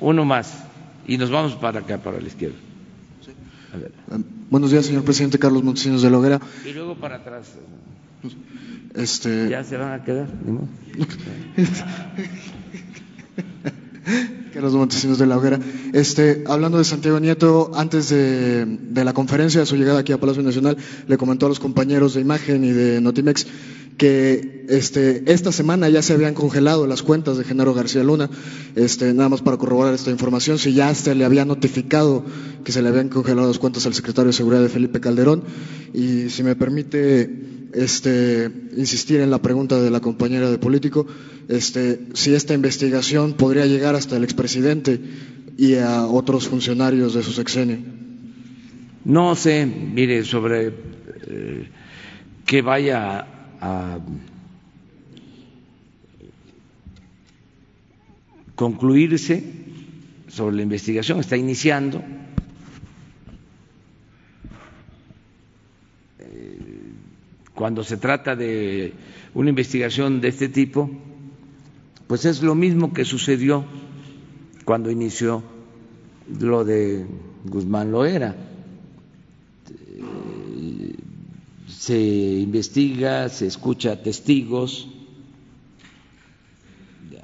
Uno 0.00 0.24
más 0.24 0.64
y 1.06 1.18
nos 1.18 1.30
vamos 1.30 1.54
para 1.54 1.80
acá, 1.80 1.98
para 1.98 2.20
la 2.20 2.26
izquierda. 2.26 2.56
Buenos 4.50 4.70
días, 4.70 4.84
señor 4.86 5.02
presidente 5.04 5.38
Carlos 5.38 5.62
Montesinos 5.62 6.02
de 6.02 6.10
Loguera. 6.10 6.40
Y 6.66 6.72
luego 6.72 6.96
para 6.96 7.16
atrás. 7.16 7.52
Este... 8.94 9.48
Ya 9.48 9.64
se 9.64 9.78
van 9.78 9.92
a 9.92 10.04
quedar. 10.04 10.28
Carlos 14.52 14.74
Montesinos 14.74 15.18
de 15.18 15.26
la 15.26 15.38
Hoguera. 15.38 15.58
Este, 15.94 16.44
hablando 16.46 16.76
de 16.76 16.84
Santiago 16.84 17.18
Nieto, 17.18 17.70
antes 17.74 18.10
de, 18.10 18.66
de, 18.66 19.04
la 19.04 19.14
conferencia, 19.14 19.60
de 19.60 19.66
su 19.66 19.76
llegada 19.76 20.00
aquí 20.00 20.12
a 20.12 20.20
Palacio 20.20 20.42
Nacional, 20.42 20.76
le 21.06 21.16
comentó 21.16 21.46
a 21.46 21.48
los 21.48 21.58
compañeros 21.58 22.12
de 22.12 22.20
imagen 22.20 22.64
y 22.64 22.72
de 22.72 23.00
Notimex 23.00 23.46
que 23.96 24.64
este, 24.68 25.22
esta 25.32 25.52
semana 25.52 25.88
ya 25.88 26.02
se 26.02 26.12
habían 26.12 26.34
congelado 26.34 26.86
las 26.86 27.02
cuentas 27.02 27.38
de 27.38 27.44
Genaro 27.44 27.74
García 27.74 28.02
Luna, 28.02 28.30
este, 28.74 29.12
nada 29.12 29.28
más 29.28 29.42
para 29.42 29.56
corroborar 29.56 29.94
esta 29.94 30.10
información, 30.10 30.58
si 30.58 30.72
ya 30.72 30.94
se 30.94 31.14
le 31.14 31.24
había 31.24 31.44
notificado 31.44 32.24
que 32.64 32.72
se 32.72 32.82
le 32.82 32.88
habían 32.88 33.08
congelado 33.08 33.48
las 33.48 33.58
cuentas 33.58 33.86
al 33.86 33.94
secretario 33.94 34.28
de 34.28 34.32
Seguridad 34.32 34.62
de 34.62 34.68
Felipe 34.68 35.00
Calderón, 35.00 35.44
y 35.92 36.30
si 36.30 36.42
me 36.42 36.56
permite 36.56 37.30
este, 37.72 38.50
insistir 38.76 39.20
en 39.20 39.30
la 39.30 39.40
pregunta 39.40 39.80
de 39.80 39.90
la 39.90 40.00
compañera 40.00 40.50
de 40.50 40.58
político, 40.58 41.06
este, 41.48 42.00
si 42.14 42.34
esta 42.34 42.54
investigación 42.54 43.34
podría 43.34 43.66
llegar 43.66 43.94
hasta 43.94 44.16
el 44.16 44.24
expresidente 44.24 45.00
y 45.56 45.76
a 45.76 46.06
otros 46.06 46.48
funcionarios 46.48 47.14
de 47.14 47.22
su 47.22 47.32
sexenio. 47.32 47.78
No 49.04 49.34
sé, 49.34 49.66
mire, 49.66 50.24
sobre 50.24 50.72
eh, 51.26 51.68
que 52.46 52.62
vaya 52.62 53.26
a 53.62 53.98
concluirse 58.56 59.42
sobre 60.28 60.56
la 60.56 60.62
investigación, 60.62 61.20
está 61.20 61.36
iniciando. 61.36 62.02
Eh, 66.18 66.58
cuando 67.54 67.84
se 67.84 67.96
trata 67.98 68.34
de 68.34 68.92
una 69.34 69.50
investigación 69.50 70.20
de 70.20 70.28
este 70.28 70.48
tipo, 70.48 70.90
pues 72.08 72.24
es 72.24 72.42
lo 72.42 72.56
mismo 72.56 72.92
que 72.92 73.04
sucedió 73.04 73.64
cuando 74.64 74.90
inició 74.90 75.42
lo 76.40 76.64
de 76.64 77.06
Guzmán 77.44 77.92
Loera 77.92 78.51
se 81.82 81.98
investiga, 81.98 83.28
se 83.28 83.48
escucha 83.48 84.00
testigos, 84.04 84.86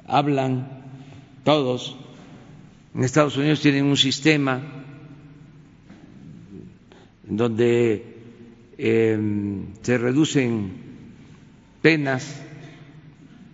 hablan 0.05 0.67
todos. 1.45 1.95
En 2.93 3.05
Estados 3.05 3.37
Unidos 3.37 3.61
tienen 3.61 3.85
un 3.85 3.95
sistema 3.95 4.61
donde 7.23 8.17
em, 8.77 9.67
se 9.81 9.97
reducen 9.97 10.73
penas 11.81 12.41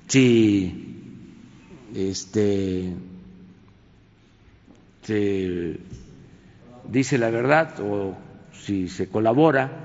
si 0.07 0.73
este, 1.93 2.93
se 5.03 5.79
dice 6.89 7.19
la 7.19 7.29
verdad 7.29 7.79
o 7.81 8.17
si 8.53 8.87
se 8.89 9.07
colabora 9.07 9.84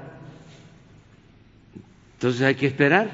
entonces 2.21 2.43
hay 2.43 2.55
que 2.55 2.67
esperar 2.67 3.11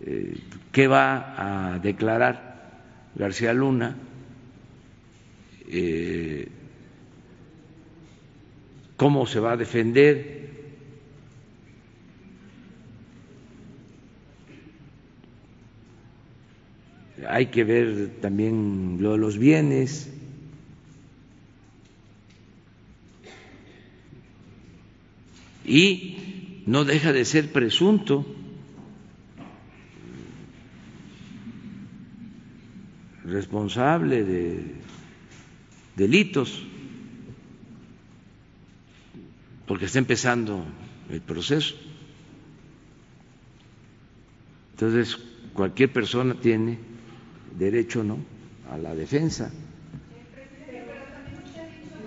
eh, 0.00 0.38
qué 0.70 0.86
va 0.86 1.72
a 1.72 1.78
declarar 1.80 2.70
García 3.16 3.52
Luna, 3.52 3.96
eh, 5.68 6.46
cómo 8.96 9.26
se 9.26 9.40
va 9.40 9.54
a 9.54 9.56
defender. 9.56 10.50
Hay 17.28 17.46
que 17.46 17.64
ver 17.64 18.20
también 18.20 18.98
lo 19.00 19.10
de 19.10 19.18
los 19.18 19.36
bienes. 19.36 20.12
Y 25.64 26.25
no 26.66 26.84
deja 26.84 27.12
de 27.12 27.24
ser 27.24 27.52
presunto. 27.52 28.26
responsable 33.26 34.24
de 34.24 34.74
delitos, 35.96 36.62
porque 39.66 39.86
está 39.86 39.98
empezando 39.98 40.64
el 41.10 41.20
proceso. 41.20 41.74
Entonces, 44.72 45.18
cualquier 45.54 45.92
persona 45.92 46.34
tiene 46.34 46.78
derecho 47.58 48.04
no 48.04 48.18
a 48.70 48.78
la 48.78 48.94
defensa. 48.94 49.50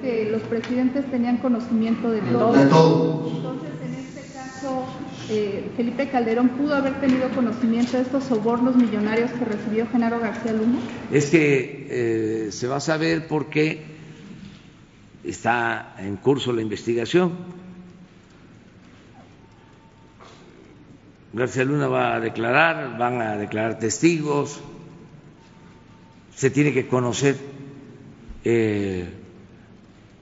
Que 0.01 0.29
los 0.31 0.41
presidentes 0.43 1.09
tenían 1.11 1.37
conocimiento 1.37 2.09
de 2.11 2.21
todo. 2.21 2.53
De 2.53 2.65
todo. 2.67 3.68
Caso, 4.59 4.83
eh, 5.29 5.71
Felipe 5.77 6.09
Calderón 6.09 6.49
pudo 6.49 6.75
haber 6.75 6.99
tenido 6.99 7.29
conocimiento 7.29 7.95
de 7.95 8.03
estos 8.03 8.25
sobornos 8.25 8.75
millonarios 8.75 9.31
que 9.31 9.45
recibió 9.45 9.87
Genaro 9.87 10.19
García 10.19 10.51
Luna. 10.51 10.79
Es 11.13 11.29
que 11.29 11.87
eh, 11.89 12.51
se 12.51 12.67
va 12.67 12.77
a 12.77 12.79
saber 12.81 13.29
por 13.29 13.49
qué 13.49 13.81
está 15.23 15.95
en 15.97 16.17
curso 16.17 16.51
la 16.51 16.61
investigación. 16.61 17.37
García 21.31 21.63
Luna 21.63 21.87
va 21.87 22.15
a 22.15 22.19
declarar, 22.19 22.97
van 22.97 23.21
a 23.21 23.37
declarar 23.37 23.79
testigos, 23.79 24.59
se 26.35 26.49
tiene 26.49 26.73
que 26.73 26.87
conocer 26.87 27.37
eh, 28.43 29.07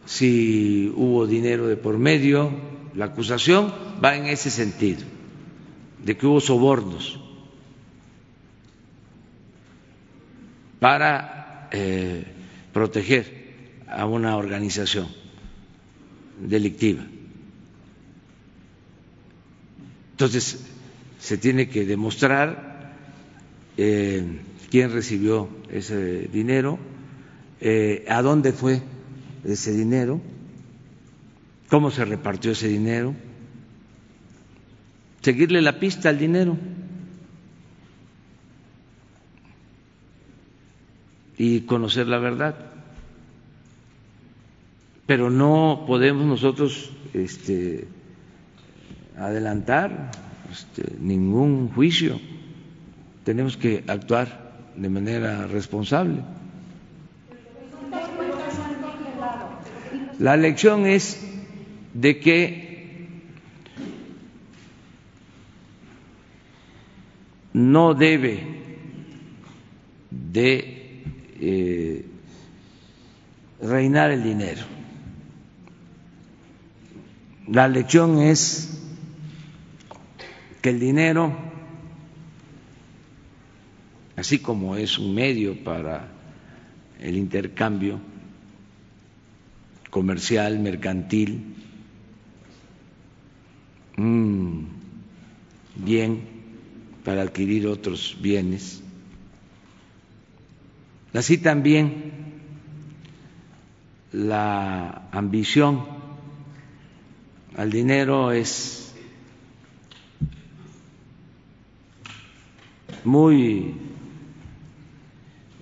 si 0.06 0.93
hubo 0.95 1.26
dinero 1.26 1.67
de 1.67 1.76
por 1.76 1.97
medio, 1.97 2.52
la 2.93 3.06
acusación 3.06 3.87
va 4.04 4.16
en 4.16 4.26
ese 4.26 4.50
sentido, 4.50 5.04
de 6.04 6.16
que 6.18 6.26
hubo 6.26 6.40
sobornos 6.40 7.20
para 10.80 11.70
eh, 11.72 12.24
proteger 12.74 13.38
a 13.88 14.06
una 14.06 14.38
organización 14.38 15.08
delictiva. 16.40 17.04
Entonces, 20.12 20.60
se 21.20 21.38
tiene 21.38 21.70
que 21.70 21.86
demostrar 21.86 22.94
eh, 23.78 24.40
quién 24.70 24.92
recibió 24.92 25.50
ese 25.70 26.28
dinero, 26.28 26.80
eh, 27.60 28.06
a 28.08 28.22
dónde 28.22 28.54
fue 28.54 28.82
ese 29.44 29.72
dinero, 29.74 30.22
cómo 31.70 31.92
se 31.92 32.06
repartió 32.06 32.52
ese 32.52 32.68
dinero, 32.68 33.16
seguirle 35.28 35.62
la 35.62 35.78
pista 35.78 36.08
al 36.08 36.18
dinero. 36.18 36.58
y 41.38 41.62
conocer 41.62 42.08
la 42.08 42.18
verdad. 42.18 42.56
Pero 45.06 45.30
no 45.30 45.84
podemos 45.86 46.26
nosotros 46.26 46.92
este, 47.13 47.88
adelantar 49.18 50.12
este, 50.52 50.96
ningún 51.00 51.70
juicio. 51.70 52.20
Tenemos 53.24 53.56
que 53.56 53.84
actuar 53.86 54.56
de 54.76 54.90
manera 54.90 55.46
responsable. 55.46 56.22
La 60.20 60.38
lección 60.38 60.88
es 60.88 61.22
de 61.94 62.20
que 62.20 62.66
no 67.54 67.94
debe 67.94 68.58
de 70.10 71.04
eh, 71.40 72.06
reinar 73.62 74.12
el 74.12 74.24
dinero. 74.24 74.62
La 77.48 77.68
lección 77.68 78.20
es 78.20 78.82
que 80.62 80.70
el 80.70 80.80
dinero, 80.80 81.34
así 84.16 84.40
como 84.40 84.76
es 84.76 84.98
un 84.98 85.16
medio 85.16 85.64
para 85.64 86.10
el 87.00 87.16
intercambio 87.16 88.00
comercial, 89.90 90.60
mercantil, 90.60 91.56
un 93.98 94.68
bien 95.76 96.37
para 97.08 97.22
adquirir 97.22 97.65
otros 97.67 98.17
bienes, 98.20 98.82
así 101.13 101.38
también 101.38 102.12
la 104.12 105.08
ambición 105.13 105.86
al 107.56 107.72
dinero 107.72 108.34
es 108.34 108.93
muy 113.06 113.74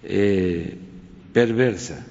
eh, 0.02 0.80
perversa. 1.32 2.08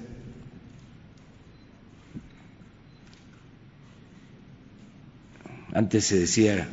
Antes 5.73 6.05
se 6.05 6.19
decía 6.19 6.69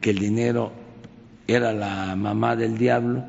que 0.00 0.10
el 0.10 0.18
dinero 0.18 0.72
era 1.46 1.72
la 1.72 2.14
mamá 2.16 2.56
del 2.56 2.76
diablo, 2.78 3.24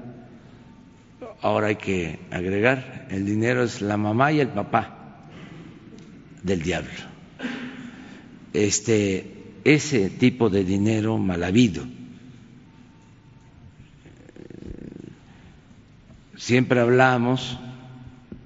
ahora 1.42 1.68
hay 1.68 1.76
que 1.76 2.20
agregar, 2.32 3.08
el 3.10 3.26
dinero 3.26 3.64
es 3.64 3.82
la 3.82 3.98
mamá 3.98 4.32
y 4.32 4.40
el 4.40 4.50
papá 4.50 5.28
del 6.44 6.62
diablo. 6.62 6.90
Este, 8.54 9.40
ese 9.64 10.10
tipo 10.10 10.50
de 10.50 10.64
dinero 10.64 11.18
mal 11.18 11.44
habido. 11.44 11.86
Siempre 16.36 16.80
hablamos 16.80 17.60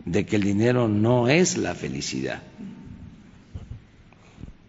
de 0.05 0.25
que 0.25 0.35
el 0.35 0.43
dinero 0.43 0.87
no 0.87 1.29
es 1.29 1.57
la 1.57 1.75
felicidad, 1.75 2.41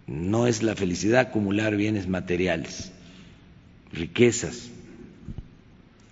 no 0.06 0.46
es 0.46 0.62
la 0.62 0.76
felicidad 0.76 1.20
acumular 1.20 1.74
bienes 1.74 2.06
materiales, 2.06 2.92
riquezas. 3.94 4.70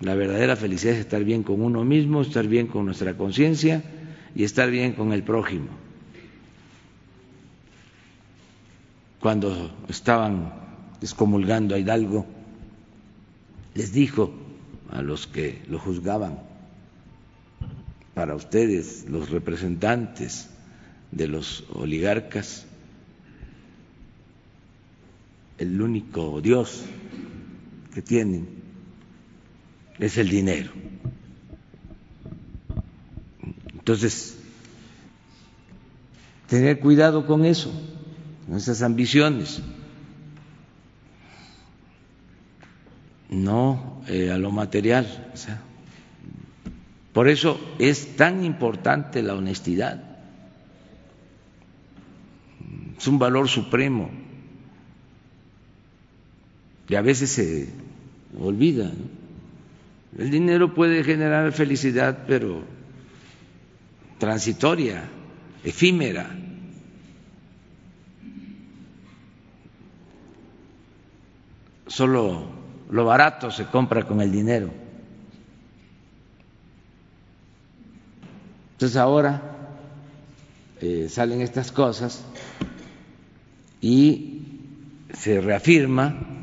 La 0.00 0.14
verdadera 0.14 0.56
felicidad 0.56 0.94
es 0.94 1.00
estar 1.00 1.22
bien 1.24 1.42
con 1.42 1.62
uno 1.62 1.84
mismo, 1.84 2.22
estar 2.22 2.46
bien 2.46 2.66
con 2.66 2.86
nuestra 2.86 3.16
conciencia 3.16 3.82
y 4.34 4.44
estar 4.44 4.70
bien 4.70 4.92
con 4.94 5.12
el 5.12 5.22
prójimo. 5.22 5.68
Cuando 9.20 9.70
estaban 9.88 10.52
excomulgando 11.00 11.74
a 11.74 11.78
Hidalgo, 11.78 12.26
les 13.74 13.92
dijo 13.92 14.32
a 14.90 15.02
los 15.02 15.26
que 15.26 15.62
lo 15.68 15.78
juzgaban, 15.78 16.40
para 18.14 18.34
ustedes, 18.34 19.06
los 19.08 19.30
representantes 19.30 20.50
de 21.12 21.28
los 21.28 21.64
oligarcas, 21.72 22.66
el 25.58 25.80
único 25.80 26.40
Dios 26.40 26.84
que 27.94 28.02
tienen 28.02 28.48
es 29.98 30.18
el 30.18 30.28
dinero. 30.28 30.70
Entonces, 33.72 34.38
tener 36.48 36.80
cuidado 36.80 37.26
con 37.26 37.44
eso, 37.44 37.72
con 38.46 38.56
esas 38.56 38.82
ambiciones. 38.82 39.60
No 43.28 44.02
eh, 44.08 44.30
a 44.30 44.38
lo 44.38 44.50
material. 44.50 45.32
Por 47.12 47.28
eso 47.28 47.60
es 47.78 48.16
tan 48.16 48.44
importante 48.44 49.22
la 49.22 49.34
honestidad. 49.34 50.02
Es 52.98 53.06
un 53.06 53.18
valor 53.18 53.48
supremo. 53.48 54.10
Y 56.92 56.94
a 56.94 57.00
veces 57.00 57.30
se 57.30 57.70
olvida. 58.38 58.92
El 60.18 60.30
dinero 60.30 60.74
puede 60.74 61.02
generar 61.02 61.50
felicidad, 61.52 62.24
pero 62.26 62.64
transitoria, 64.18 65.04
efímera. 65.64 66.28
Solo 71.86 72.44
lo 72.90 73.06
barato 73.06 73.50
se 73.50 73.64
compra 73.64 74.02
con 74.06 74.20
el 74.20 74.30
dinero 74.30 74.70
Entonces 78.74 78.98
ahora 78.98 79.40
eh, 80.82 81.08
salen 81.08 81.40
estas 81.40 81.72
cosas 81.72 82.22
y 83.80 84.42
se 85.14 85.40
reafirma 85.40 86.41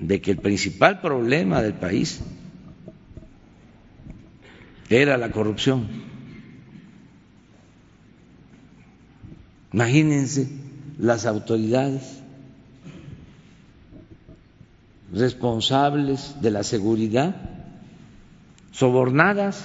de 0.00 0.20
que 0.20 0.30
el 0.32 0.38
principal 0.38 1.00
problema 1.00 1.62
del 1.62 1.74
país 1.74 2.20
era 4.88 5.16
la 5.16 5.30
corrupción. 5.30 5.88
Imagínense 9.72 10.48
las 10.98 11.26
autoridades 11.26 12.18
responsables 15.12 16.40
de 16.40 16.50
la 16.50 16.62
seguridad 16.64 17.36
sobornadas 18.72 19.64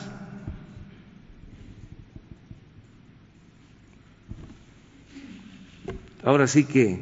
ahora 6.23 6.47
sí 6.47 6.65
que 6.65 6.99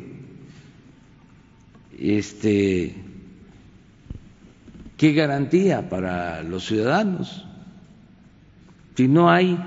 este 1.97 3.02
qué 5.03 5.11
garantía 5.11 5.89
para 5.89 6.41
los 6.43 6.65
ciudadanos 6.65 7.43
si 8.95 9.09
no 9.09 9.29
hay 9.29 9.59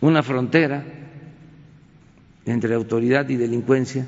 una 0.00 0.20
frontera 0.24 0.84
entre 2.44 2.74
autoridad 2.74 3.28
y 3.28 3.36
delincuencia 3.36 4.04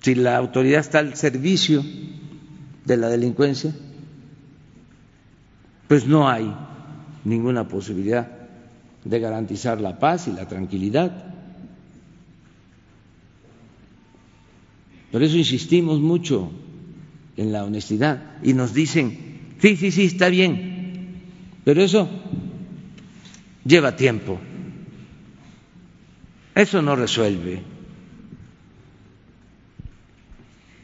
si 0.00 0.14
la 0.14 0.38
autoridad 0.38 0.80
está 0.80 1.00
al 1.00 1.14
servicio 1.14 1.84
de 2.86 2.96
la 2.96 3.10
delincuencia 3.10 3.74
pues 5.88 6.06
no 6.06 6.26
hay 6.26 6.50
ninguna 7.26 7.68
posibilidad 7.68 8.30
de 9.04 9.20
garantizar 9.20 9.78
la 9.78 9.98
paz 9.98 10.26
y 10.26 10.32
la 10.32 10.48
tranquilidad. 10.48 11.39
Por 15.10 15.22
eso 15.22 15.36
insistimos 15.36 16.00
mucho 16.00 16.50
en 17.36 17.52
la 17.52 17.64
honestidad 17.64 18.38
y 18.42 18.52
nos 18.52 18.74
dicen, 18.74 19.56
sí, 19.60 19.76
sí, 19.76 19.90
sí, 19.90 20.04
está 20.04 20.28
bien, 20.28 21.22
pero 21.64 21.82
eso 21.82 22.08
lleva 23.64 23.96
tiempo, 23.96 24.38
eso 26.54 26.82
no 26.82 26.94
resuelve. 26.96 27.62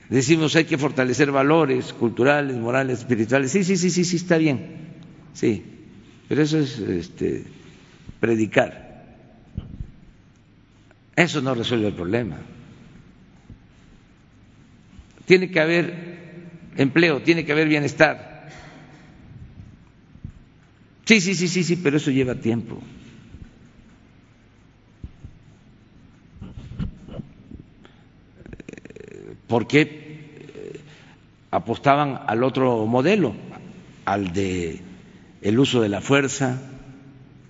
Decimos 0.08 0.54
hay 0.54 0.64
que 0.64 0.78
fortalecer 0.78 1.32
valores 1.32 1.92
culturales, 1.92 2.56
morales, 2.56 3.00
espirituales. 3.00 3.50
Sí, 3.50 3.64
sí, 3.64 3.76
sí, 3.76 3.90
sí, 3.90 4.04
sí, 4.04 4.16
está 4.16 4.38
bien. 4.38 4.76
Sí, 5.32 5.64
pero 6.28 6.42
eso 6.42 6.58
es 6.58 6.78
este, 6.78 7.44
predicar. 8.20 9.04
Eso 11.16 11.40
no 11.40 11.54
resuelve 11.54 11.88
el 11.88 11.94
problema. 11.94 12.36
Tiene 15.26 15.50
que 15.50 15.60
haber 15.60 15.94
empleo, 16.76 17.20
tiene 17.22 17.44
que 17.44 17.52
haber 17.52 17.68
bienestar. 17.68 18.48
Sí, 21.04 21.20
sí, 21.20 21.34
sí, 21.34 21.48
sí, 21.48 21.62
sí, 21.62 21.76
pero 21.76 21.98
eso 21.98 22.10
lleva 22.10 22.34
tiempo. 22.34 22.80
¿Por 29.46 29.66
qué 29.68 30.06
apostaban 31.56 32.20
al 32.26 32.42
otro 32.42 32.86
modelo, 32.86 33.34
al 34.04 34.32
de 34.32 34.80
el 35.42 35.58
uso 35.58 35.80
de 35.80 35.88
la 35.88 36.00
fuerza. 36.00 36.60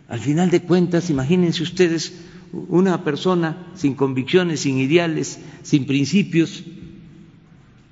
Al 0.09 0.21
final 0.21 0.51
de 0.51 0.63
cuentas, 0.63 1.11
imagínense 1.11 1.63
ustedes 1.63 2.13
una 2.53 3.03
persona 3.05 3.73
sin 3.75 3.95
convicciones, 3.95 4.61
sin 4.61 4.79
ideales, 4.79 5.41
sin 5.63 5.87
principios, 5.87 6.63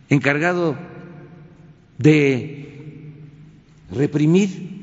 encargado 0.09 0.77
de 1.99 2.65
reprimir 3.91 4.75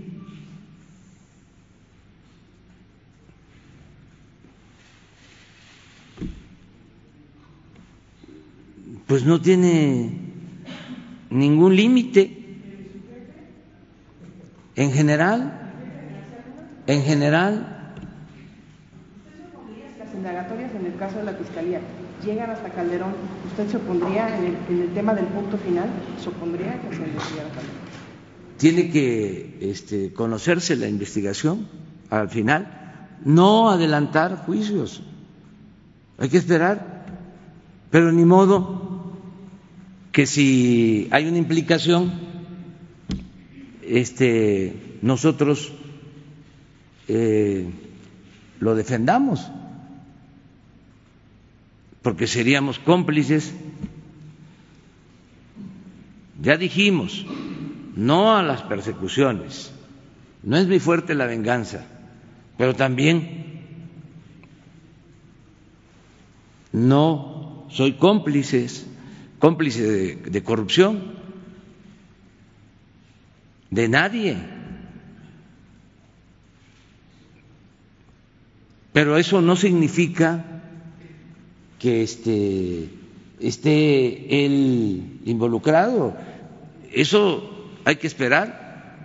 pues 9.11 9.25
no 9.25 9.41
tiene 9.41 10.09
ningún 11.29 11.75
límite 11.75 12.41
en 14.77 14.93
general, 14.93 15.51
en 16.87 17.03
general. 17.03 17.93
Las 19.99 20.13
indagatorias 20.13 20.71
en 20.75 20.85
el 20.85 20.95
caso 20.95 21.17
de 21.17 21.23
la 21.25 21.33
Fiscalía 21.33 21.81
llegan 22.23 22.49
hasta 22.49 22.69
Calderón, 22.69 23.13
¿usted 23.47 23.69
se 23.69 23.77
opondría 23.77 24.37
en 24.37 24.57
el, 24.69 24.93
tema 24.93 25.13
del 25.13 25.25
punto 25.25 25.57
final? 25.57 25.89
¿Se 26.21 26.29
opondría 26.29 26.79
que 26.81 26.95
se 26.95 27.03
investigara 27.03 27.49
Calderón? 27.49 27.91
Tiene 28.57 28.89
que 28.89 29.57
este, 29.61 30.13
conocerse 30.13 30.75
la 30.75 30.87
investigación 30.87 31.67
al 32.09 32.29
final, 32.29 33.17
no 33.25 33.69
adelantar 33.69 34.45
juicios. 34.45 35.01
Hay 36.17 36.29
que 36.29 36.37
esperar, 36.37 37.05
pero 37.89 38.11
ni 38.11 38.25
modo 38.25 39.13
que 40.11 40.25
si 40.25 41.07
hay 41.11 41.27
una 41.27 41.37
implicación 41.37 42.11
este, 43.81 44.97
nosotros 45.01 45.71
eh, 47.07 47.69
lo 48.59 48.75
defendamos, 48.75 49.51
porque 52.01 52.27
seríamos 52.27 52.79
cómplices. 52.79 53.53
Ya 56.41 56.57
dijimos, 56.57 57.25
no 57.95 58.35
a 58.35 58.41
las 58.41 58.63
persecuciones, 58.63 59.71
no 60.43 60.57
es 60.57 60.67
muy 60.67 60.79
fuerte 60.79 61.13
la 61.13 61.27
venganza, 61.27 61.85
pero 62.57 62.73
también 62.73 63.61
no 66.71 67.67
soy 67.69 67.93
cómplices, 67.93 68.87
cómplice 69.37 69.83
de, 69.83 70.15
de 70.15 70.43
corrupción 70.43 71.13
de 73.69 73.87
nadie. 73.87 74.37
Pero 78.93 79.17
eso 79.17 79.41
no 79.41 79.55
significa 79.55 80.50
que 81.81 82.03
este, 82.03 82.89
esté 83.39 84.45
él 84.45 85.19
involucrado. 85.25 86.13
Eso 86.93 87.49
hay 87.85 87.95
que 87.95 88.05
esperar 88.05 88.99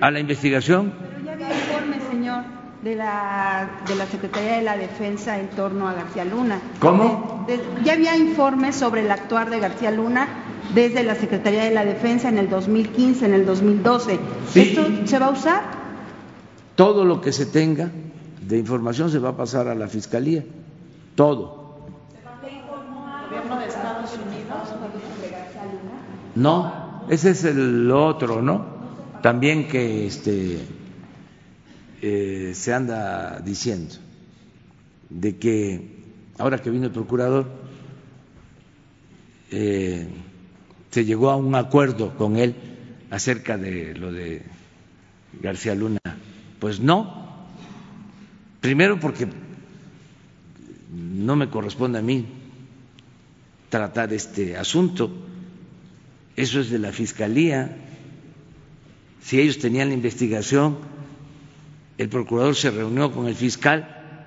a 0.00 0.10
la 0.10 0.18
investigación. 0.18 0.94
Pero 0.98 1.24
ya 1.26 1.32
había 1.34 1.48
informe, 1.52 1.96
señor, 2.10 2.44
de 2.82 2.94
la, 2.94 3.82
de 3.86 3.96
la 3.96 4.06
Secretaría 4.06 4.56
de 4.56 4.62
la 4.62 4.78
Defensa 4.78 5.38
en 5.38 5.48
torno 5.48 5.88
a 5.88 5.92
García 5.92 6.24
Luna. 6.24 6.58
¿Cómo? 6.80 7.46
ya 7.84 7.92
había 7.92 8.16
informes 8.16 8.76
sobre 8.76 9.02
el 9.02 9.10
actuar 9.10 9.50
de 9.50 9.60
García 9.60 9.90
Luna 9.90 10.26
desde 10.74 11.02
la 11.02 11.16
Secretaría 11.16 11.64
de 11.64 11.70
la 11.70 11.84
Defensa 11.84 12.30
en 12.30 12.38
el 12.38 12.48
2015, 12.48 13.26
en 13.26 13.34
el 13.34 13.44
2012. 13.44 14.18
¿Esto 14.54 14.86
se 15.04 15.18
va 15.18 15.26
a 15.26 15.30
usar? 15.30 15.62
Todo 16.76 17.04
lo 17.04 17.20
que 17.20 17.32
se 17.32 17.44
tenga 17.44 17.90
de 18.40 18.56
información 18.58 19.10
se 19.10 19.18
va 19.18 19.30
a 19.30 19.36
pasar 19.36 19.68
a 19.68 19.74
la 19.74 19.88
Fiscalía. 19.88 20.44
Todo. 21.18 21.88
gobierno 23.26 23.58
de 23.58 23.66
Estados 23.66 24.12
Unidos 24.12 24.68
No, 26.36 27.02
ese 27.08 27.30
es 27.30 27.42
el 27.42 27.90
otro, 27.90 28.40
¿no? 28.40 28.64
También 29.20 29.66
que 29.66 30.06
este, 30.06 30.60
eh, 32.02 32.52
se 32.54 32.72
anda 32.72 33.40
diciendo 33.40 33.96
de 35.10 35.36
que 35.38 36.04
ahora 36.38 36.58
que 36.58 36.70
vino 36.70 36.86
el 36.86 36.92
procurador, 36.92 37.48
eh, 39.50 40.06
se 40.92 41.04
llegó 41.04 41.30
a 41.30 41.36
un 41.36 41.56
acuerdo 41.56 42.16
con 42.16 42.36
él 42.36 42.54
acerca 43.10 43.58
de 43.58 43.92
lo 43.96 44.12
de 44.12 44.42
García 45.42 45.74
Luna. 45.74 45.98
Pues 46.60 46.78
no. 46.78 47.48
Primero 48.60 49.00
porque 49.00 49.26
no 50.92 51.36
me 51.36 51.48
corresponde 51.48 51.98
a 51.98 52.02
mí 52.02 52.26
tratar 53.68 54.12
este 54.12 54.56
asunto. 54.56 55.10
Eso 56.36 56.60
es 56.60 56.70
de 56.70 56.78
la 56.78 56.92
Fiscalía. 56.92 57.76
Si 59.20 59.40
ellos 59.40 59.58
tenían 59.58 59.88
la 59.88 59.94
investigación, 59.94 60.78
el 61.98 62.08
procurador 62.08 62.54
se 62.54 62.70
reunió 62.70 63.12
con 63.12 63.26
el 63.26 63.34
fiscal, 63.34 64.24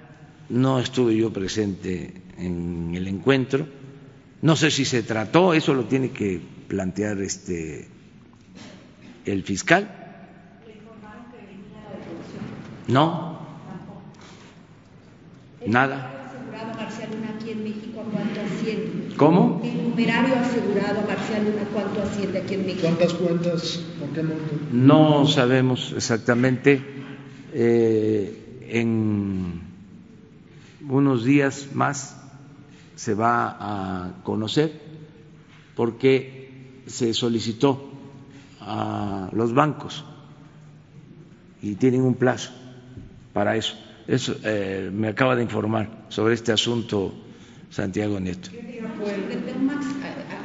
no 0.49 0.79
estuve 0.79 1.15
yo 1.15 1.31
presente 1.31 2.13
en 2.37 2.93
el 2.93 3.07
encuentro, 3.07 3.67
no 4.41 4.55
sé 4.55 4.71
si 4.71 4.85
se 4.85 5.03
trató, 5.03 5.53
eso 5.53 5.73
lo 5.73 5.85
tiene 5.85 6.11
que 6.11 6.41
plantear 6.67 7.21
este 7.21 7.87
el 9.25 9.43
fiscal. 9.43 10.01
No. 12.87 13.39
Nada. 15.65 16.27
asegurado 16.27 16.73
Marcial 16.75 17.09
Luna 17.11 17.35
aquí 17.35 17.51
en 17.51 17.63
México 17.63 18.03
cuánto 18.11 18.41
asciende? 18.61 19.15
¿Cómo? 19.17 19.61
El 19.63 19.89
numerario 19.89 20.35
asegurado 20.35 21.01
Marcial 21.07 21.45
Luna 21.45 21.63
cuánto 21.73 22.01
asciende 22.01 22.39
aquí 22.39 22.53
en 22.55 22.65
México. 22.65 22.81
¿Cuántas 22.83 23.13
cuentas? 23.13 23.79
¿Por 23.99 24.09
qué 24.09 24.23
monto? 24.23 24.55
No 24.71 25.27
sabemos 25.27 25.93
exactamente. 25.95 26.81
Eh, 27.53 28.37
en 28.69 29.61
unos 30.87 31.25
días 31.25 31.67
más 31.73 32.17
se 32.95 33.13
va 33.13 33.57
a 33.59 34.23
conocer 34.23 34.71
porque 35.75 36.79
se 36.85 37.13
solicitó 37.13 37.91
a 38.61 39.29
los 39.33 39.53
bancos 39.53 40.05
y 41.61 41.75
tienen 41.75 42.01
un 42.01 42.15
plazo 42.15 42.51
para 43.33 43.55
eso. 43.57 43.75
Eso 44.07 44.35
eh, 44.43 44.89
me 44.93 45.09
acaba 45.09 45.35
de 45.35 45.43
informar 45.43 46.05
sobre 46.09 46.33
este 46.33 46.51
asunto 46.51 47.13
Santiago 47.71 48.19
Nieto. 48.19 48.49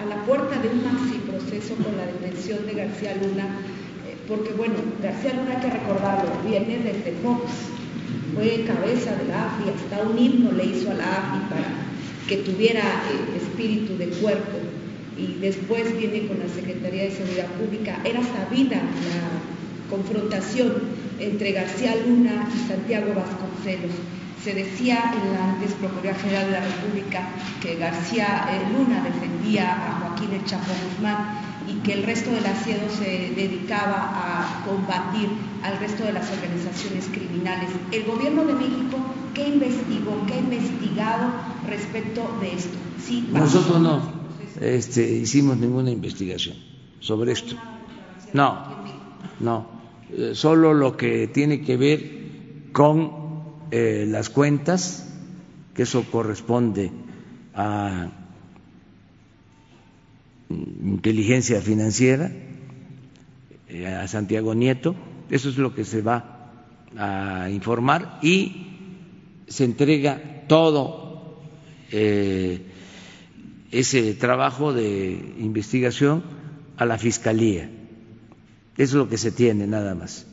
A 0.01 0.05
la 0.07 0.25
puerta 0.25 0.61
de 0.63 0.69
un 0.69 0.85
maxi 0.85 1.19
proceso 1.27 1.75
con 1.75 1.97
la 1.97 2.07
detención 2.07 2.65
de 2.67 2.75
García 2.75 3.17
Luna, 3.17 3.47
eh, 4.07 4.17
porque 4.29 4.53
bueno, 4.53 4.75
García 5.03 5.35
Luna 5.35 5.57
hay 5.57 5.63
que 5.63 5.71
recordarlo, 5.77 6.31
viene 6.47 6.79
desde 6.79 7.19
Fox, 7.23 7.51
fue 8.35 8.65
cabeza 8.65 9.17
de 9.17 9.25
la 9.25 9.47
AFI, 9.47 9.71
hasta 9.71 10.09
un 10.09 10.17
himno 10.17 10.53
le 10.53 10.67
hizo 10.67 10.91
a 10.93 10.95
la 10.95 11.05
AFI 11.05 11.39
para 11.51 11.87
que 12.29 12.37
tuviera 12.39 12.83
eh, 12.83 13.37
espíritu 13.39 13.97
de 13.97 14.07
cuerpo 14.07 14.59
y 15.19 15.41
después 15.41 15.97
viene 15.99 16.29
con 16.29 16.39
la 16.39 16.49
Secretaría 16.49 17.05
de 17.05 17.11
Seguridad 17.11 17.49
Pública. 17.59 17.99
Era 18.05 18.23
sabida 18.23 18.77
la 18.77 19.91
confrontación 19.91 20.75
entre 21.19 21.53
García 21.53 21.97
Luna 22.07 22.49
y 22.55 22.69
Santiago 22.69 23.15
Vasconcelos. 23.15 24.16
Se 24.47 24.55
decía 24.55 25.13
en 25.13 25.33
la 25.33 25.55
antes 25.55 25.73
Procuraduría 25.73 26.15
General 26.15 26.47
de 26.47 26.53
la 26.53 26.61
República 26.61 27.29
que 27.61 27.75
García 27.75 28.47
eh, 28.53 28.73
Luna 28.73 29.03
defendía 29.03 29.73
a 29.73 29.99
Joaquín 29.99 30.35
El 30.35 30.45
Chapo 30.45 30.71
Guzmán 30.85 31.41
y 31.67 31.83
que 31.83 31.95
el 31.95 32.05
resto 32.05 32.31
del 32.31 32.47
asiedo 32.47 32.89
se 32.97 33.33
dedicaba 33.35 33.97
a 33.97 34.65
combatir 34.65 35.31
al 35.65 35.77
resto 35.81 36.05
de 36.05 36.13
las 36.13 36.31
organizaciones 36.31 37.07
criminales. 37.07 37.71
¿El 37.91 38.05
gobierno 38.05 38.45
de 38.45 38.53
México 38.53 38.99
qué 39.35 39.49
investigó, 39.49 40.25
qué 40.29 40.35
ha 40.35 40.39
investigado 40.39 41.27
respecto 41.69 42.23
de 42.41 42.55
esto? 42.55 42.79
Sí, 43.05 43.29
Nosotros 43.33 43.81
no 43.81 44.01
este, 44.61 45.11
hicimos 45.11 45.57
ninguna 45.57 45.91
investigación 45.91 46.55
sobre 47.01 47.33
esto. 47.33 47.57
No, 48.33 48.65
no, 49.41 49.67
eh, 50.13 50.31
solo 50.35 50.73
lo 50.73 50.97
que 50.97 51.27
tiene 51.27 51.63
que 51.63 51.77
ver 51.77 52.17
con 52.71 53.26
eh, 53.71 54.07
las 54.09 54.31
cuentas, 54.31 55.07
que 55.75 55.83
eso 55.83 56.05
corresponde 56.11 56.91
a 57.55 58.11
inteligencia 60.49 61.61
financiera, 61.61 62.31
eh, 63.69 63.87
a 63.87 64.07
Santiago 64.09 64.55
Nieto, 64.55 64.95
eso 65.31 65.49
es 65.49 65.59
lo 65.59 65.75
que 65.75 65.85
se 65.85 66.03
va 66.03 66.53
a 66.97 67.51
informar 67.51 68.19
y 68.23 68.67
se 69.49 69.65
entrega 69.65 70.45
todo 70.49 71.41
eh, 71.91 72.63
ese 73.71 74.15
trabajo 74.15 74.73
de 74.73 75.35
investigación 75.39 76.23
a 76.77 76.85
la 76.85 76.99
Fiscalía. 76.99 77.69
Eso 78.77 78.91
es 78.91 78.93
lo 78.95 79.09
que 79.09 79.19
se 79.19 79.33
tiene 79.33 79.67
nada 79.67 79.95
más. 79.95 80.27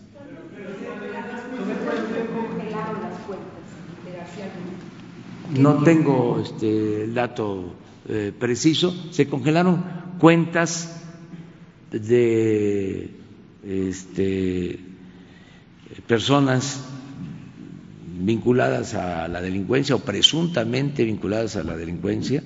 No 5.58 5.84
tengo 5.84 6.42
este, 6.42 7.08
dato 7.08 7.76
eh, 8.10 8.32
preciso. 8.38 8.94
Se 9.12 9.28
congelaron 9.28 9.84
cuentas 10.20 11.02
de 11.92 13.12
este, 13.64 14.80
personas 16.08 16.84
vinculadas 18.20 18.96
a 18.96 19.28
la 19.28 19.42
delincuencia 19.42 19.96
o 19.96 20.00
presuntamente 20.00 21.04
vinculadas 21.04 21.56
a 21.56 21.64
la 21.64 21.78
delincuencia 21.78 22.44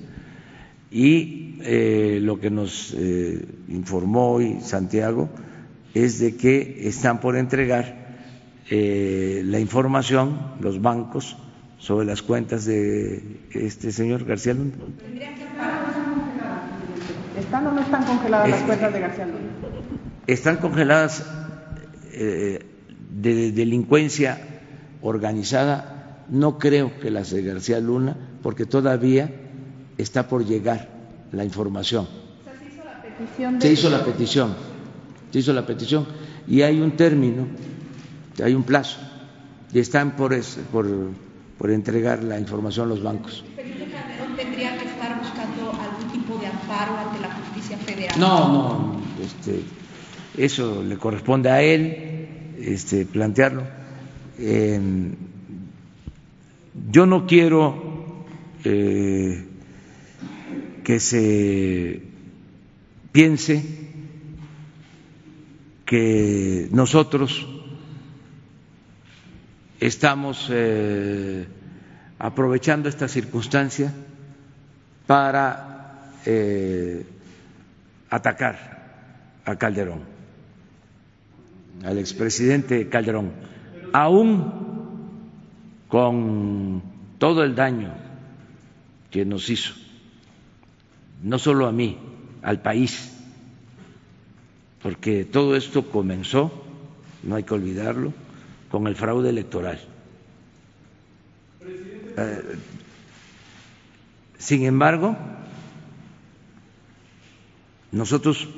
y 0.90 1.56
eh, 1.60 2.18
lo 2.22 2.40
que 2.40 2.50
nos 2.50 2.94
eh, 2.96 3.44
informó 3.68 4.32
hoy 4.32 4.58
Santiago 4.62 5.28
es 5.94 6.18
de 6.18 6.36
que 6.36 6.88
están 6.88 7.20
por 7.20 7.36
entregar 7.36 8.06
la 8.70 9.58
información 9.58 10.38
los 10.60 10.82
bancos 10.82 11.38
sobre 11.78 12.06
las 12.06 12.22
cuentas 12.22 12.64
de 12.64 13.40
este 13.52 13.92
señor 13.92 14.24
García 14.24 14.54
Luna. 14.54 14.72
¿Están 17.38 17.66
o 17.66 17.72
no 17.72 17.80
están 17.80 18.04
congeladas 18.04 18.50
las 18.50 18.62
cuentas 18.62 18.92
de 18.92 19.00
García 19.00 19.26
Luna? 19.26 19.38
Están 20.26 20.56
congeladas 20.56 21.24
de 22.12 23.52
delincuencia 23.52 24.40
organizada, 25.02 26.24
no 26.28 26.58
creo 26.58 26.98
que 27.00 27.10
las 27.10 27.30
de 27.30 27.42
García 27.42 27.80
Luna, 27.80 28.16
porque 28.42 28.66
todavía 28.66 29.30
está 29.96 30.28
por 30.28 30.44
llegar 30.44 30.88
la 31.32 31.44
información. 31.44 32.06
se 32.44 32.68
hizo 32.68 32.84
la 32.84 33.02
petición. 33.02 33.60
Se 33.60 33.72
hizo 33.72 33.90
la 33.90 34.04
petición, 34.04 34.54
se 35.32 35.38
hizo 35.38 35.52
la 35.52 35.66
petición 35.66 36.06
y 36.46 36.62
hay 36.62 36.80
un 36.80 36.96
término, 36.96 37.46
hay 38.42 38.54
un 38.54 38.62
plazo 38.62 38.98
y 39.72 39.78
están 39.78 40.16
por, 40.16 40.34
por, 40.72 40.86
por 41.58 41.70
entregar 41.70 42.22
la 42.22 42.38
información 42.38 42.86
a 42.86 42.88
los 42.90 43.02
bancos. 43.02 43.44
Calderón 43.56 44.36
tendría 44.36 44.78
que 44.78 44.86
estar 44.86 45.18
buscando 45.18 45.72
algún 45.72 46.12
tipo 46.12 46.38
de 46.38 46.46
amparo 46.46 46.96
ante 46.96 47.20
la 47.20 47.34
justicia 47.34 47.76
federal. 47.78 48.18
No, 48.18 48.48
no, 48.48 49.02
este, 49.22 49.62
eso 50.36 50.82
le 50.82 50.96
corresponde 50.96 51.50
a 51.50 51.60
él 51.62 52.54
este, 52.60 53.04
plantearlo. 53.04 53.64
yo 56.90 57.06
no 57.06 57.26
quiero 57.26 58.24
eh, 58.64 59.44
que 60.84 61.00
se 61.00 62.02
piense 63.10 63.64
que 65.84 66.68
nosotros 66.70 67.57
estamos 69.80 70.48
eh, 70.50 71.46
aprovechando 72.18 72.88
esta 72.88 73.08
circunstancia 73.08 73.92
para 75.06 76.12
eh, 76.26 77.06
atacar 78.10 79.40
a 79.44 79.56
Calderón, 79.56 80.00
al 81.84 81.98
expresidente 81.98 82.88
Calderón, 82.88 83.32
aún 83.92 84.78
con 85.88 86.82
todo 87.18 87.44
el 87.44 87.54
daño 87.54 87.94
que 89.10 89.24
nos 89.24 89.48
hizo 89.48 89.74
no 91.22 91.38
solo 91.38 91.66
a 91.66 91.72
mí, 91.72 91.98
al 92.42 92.60
país, 92.62 93.12
porque 94.82 95.24
todo 95.24 95.56
esto 95.56 95.90
comenzó, 95.90 96.52
no 97.22 97.36
hay 97.36 97.42
que 97.42 97.54
olvidarlo, 97.54 98.12
con 98.70 98.86
el 98.86 98.96
fraude 98.96 99.30
electoral. 99.30 99.78
Eh, 101.60 102.42
sin 104.38 104.64
embargo, 104.64 105.16
nosotros 107.92 108.48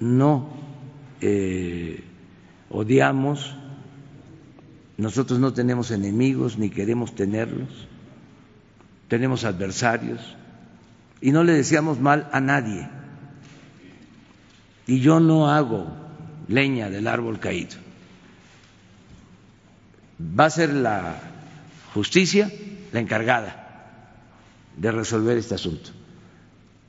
no 0.00 0.48
eh, 1.20 2.04
odiamos, 2.70 3.54
nosotros 4.96 5.38
no 5.38 5.52
tenemos 5.52 5.90
enemigos 5.90 6.58
ni 6.58 6.70
queremos 6.70 7.14
tenerlos, 7.14 7.88
tenemos 9.08 9.44
adversarios 9.44 10.20
y 11.20 11.32
no 11.32 11.44
le 11.44 11.52
decíamos 11.52 12.00
mal 12.00 12.28
a 12.32 12.40
nadie. 12.40 12.88
Y 14.86 15.00
yo 15.00 15.20
no 15.20 15.50
hago 15.50 15.86
leña 16.48 16.90
del 16.90 17.06
árbol 17.06 17.38
caído. 17.38 17.87
Va 20.18 20.46
a 20.46 20.50
ser 20.50 20.72
la 20.72 21.20
justicia 21.94 22.50
la 22.92 23.00
encargada 23.00 23.64
de 24.76 24.90
resolver 24.90 25.36
este 25.36 25.54
asunto. 25.54 25.90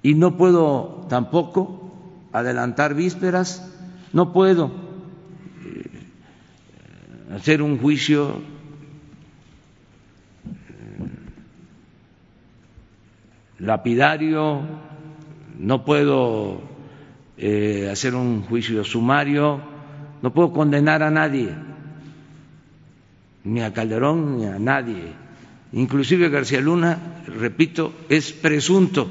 Y 0.01 0.13
no 0.13 0.37
puedo 0.37 1.05
tampoco 1.09 1.93
adelantar 2.31 2.93
vísperas, 2.93 3.67
no 4.13 4.31
puedo 4.31 4.71
eh, 5.65 5.89
hacer 7.35 7.61
un 7.61 7.79
juicio 7.79 8.41
lapidario 13.59 14.63
no 15.59 15.83
puedo 15.83 16.61
eh, 17.37 17.89
hacer 17.91 18.15
un 18.15 18.43
juicio 18.43 18.83
sumario, 18.83 19.59
no 20.21 20.33
puedo 20.33 20.53
condenar 20.53 21.03
a 21.03 21.11
nadie, 21.11 21.53
ni 23.53 23.61
a 23.61 23.73
Calderón 23.73 24.37
ni 24.37 24.45
a 24.45 24.59
nadie. 24.59 25.13
Inclusive 25.73 26.29
García 26.29 26.61
Luna, 26.61 27.21
repito, 27.27 27.93
es 28.09 28.31
presunto 28.31 29.09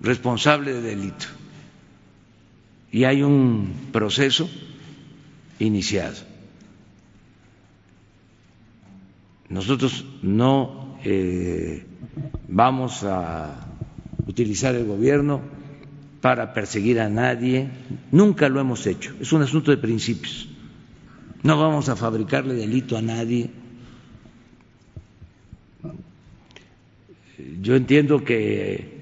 responsable 0.00 0.72
de 0.72 0.82
delito. 0.82 1.26
Y 2.90 3.04
hay 3.04 3.22
un 3.22 3.88
proceso 3.92 4.48
iniciado. 5.58 6.16
Nosotros 9.48 10.04
no 10.22 10.96
eh, 11.04 11.84
vamos 12.48 13.02
a 13.04 13.66
utilizar 14.26 14.74
el 14.74 14.86
gobierno 14.86 15.40
para 16.20 16.54
perseguir 16.54 17.00
a 17.00 17.08
nadie, 17.08 17.68
nunca 18.12 18.48
lo 18.48 18.60
hemos 18.60 18.86
hecho, 18.86 19.12
es 19.20 19.32
un 19.32 19.42
asunto 19.42 19.70
de 19.72 19.76
principios. 19.76 20.48
No 21.42 21.58
vamos 21.58 21.88
a 21.88 21.96
fabricarle 21.96 22.54
delito 22.54 22.96
a 22.96 23.02
nadie. 23.02 23.50
Yo 27.60 27.74
entiendo 27.74 28.22
que 28.24 29.00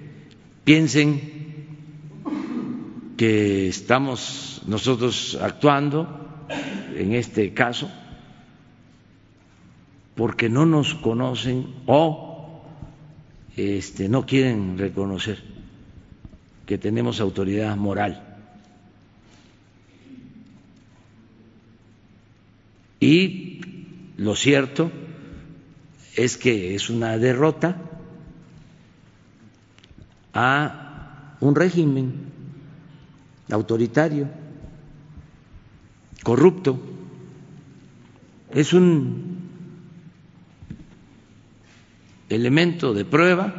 piensen 0.65 1.41
que 3.17 3.69
estamos 3.69 4.63
nosotros 4.67 5.39
actuando 5.41 6.47
en 6.97 7.13
este 7.13 7.53
caso 7.53 7.91
porque 10.15 10.49
no 10.49 10.65
nos 10.65 10.95
conocen 10.95 11.67
o 11.87 12.63
este, 13.57 14.09
no 14.09 14.25
quieren 14.25 14.79
reconocer 14.79 15.43
que 16.67 16.79
tenemos 16.79 17.21
autoridad 17.21 17.77
moral. 17.77 18.30
Y 23.11 23.61
lo 24.19 24.37
cierto 24.37 24.93
es 26.15 26.37
que 26.37 26.77
es 26.77 26.91
una 26.91 27.19
derrota 27.19 27.77
a 30.33 31.35
un 31.41 31.57
régimen 31.57 32.13
autoritario, 33.51 34.29
corrupto. 36.23 36.79
Es 38.55 38.73
un 38.75 39.41
elemento 42.29 42.95
de 42.95 43.05
prueba 43.05 43.53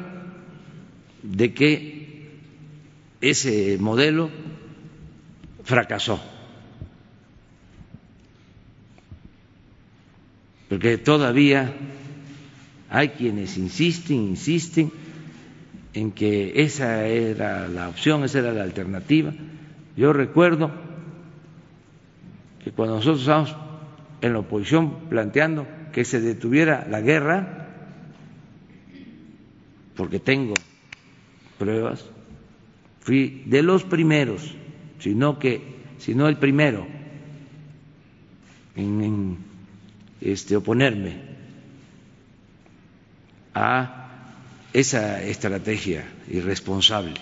de 1.23 1.53
que 1.53 2.29
ese 3.19 3.77
modelo 3.81 4.29
fracasó. 5.65 6.21
Porque 10.71 10.97
todavía 10.97 11.73
hay 12.89 13.09
quienes 13.09 13.57
insisten, 13.57 14.15
insisten 14.15 14.89
en 15.93 16.13
que 16.13 16.63
esa 16.63 17.05
era 17.07 17.67
la 17.67 17.89
opción, 17.89 18.23
esa 18.23 18.39
era 18.39 18.53
la 18.53 18.63
alternativa. 18.63 19.33
Yo 19.97 20.13
recuerdo 20.13 20.71
que 22.63 22.71
cuando 22.71 22.95
nosotros 22.95 23.19
estábamos 23.19 23.53
en 24.21 24.31
la 24.31 24.39
oposición 24.39 25.09
planteando 25.09 25.67
que 25.91 26.05
se 26.05 26.21
detuviera 26.21 26.87
la 26.89 27.01
guerra, 27.01 27.67
porque 29.97 30.21
tengo 30.21 30.53
pruebas, 31.59 32.05
fui 33.01 33.43
de 33.45 33.61
los 33.61 33.83
primeros, 33.83 34.55
sino 34.99 35.37
que, 35.37 35.61
sino 35.97 36.29
el 36.29 36.37
primero 36.37 36.87
en, 38.77 39.50
este, 40.21 40.55
oponerme 40.55 41.19
a 43.53 44.07
esa 44.71 45.21
estrategia 45.23 46.05
irresponsable. 46.29 47.15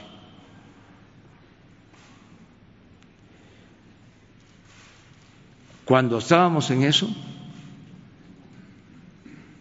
Cuando 5.85 6.19
estábamos 6.19 6.69
en 6.69 6.83
eso, 6.83 7.09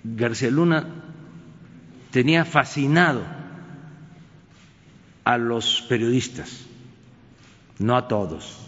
García 0.04 0.50
Luna 0.50 0.86
tenía 2.10 2.44
fascinado 2.44 3.22
a 5.24 5.38
los 5.38 5.82
periodistas, 5.88 6.66
no 7.78 7.96
a 7.96 8.08
todos, 8.08 8.67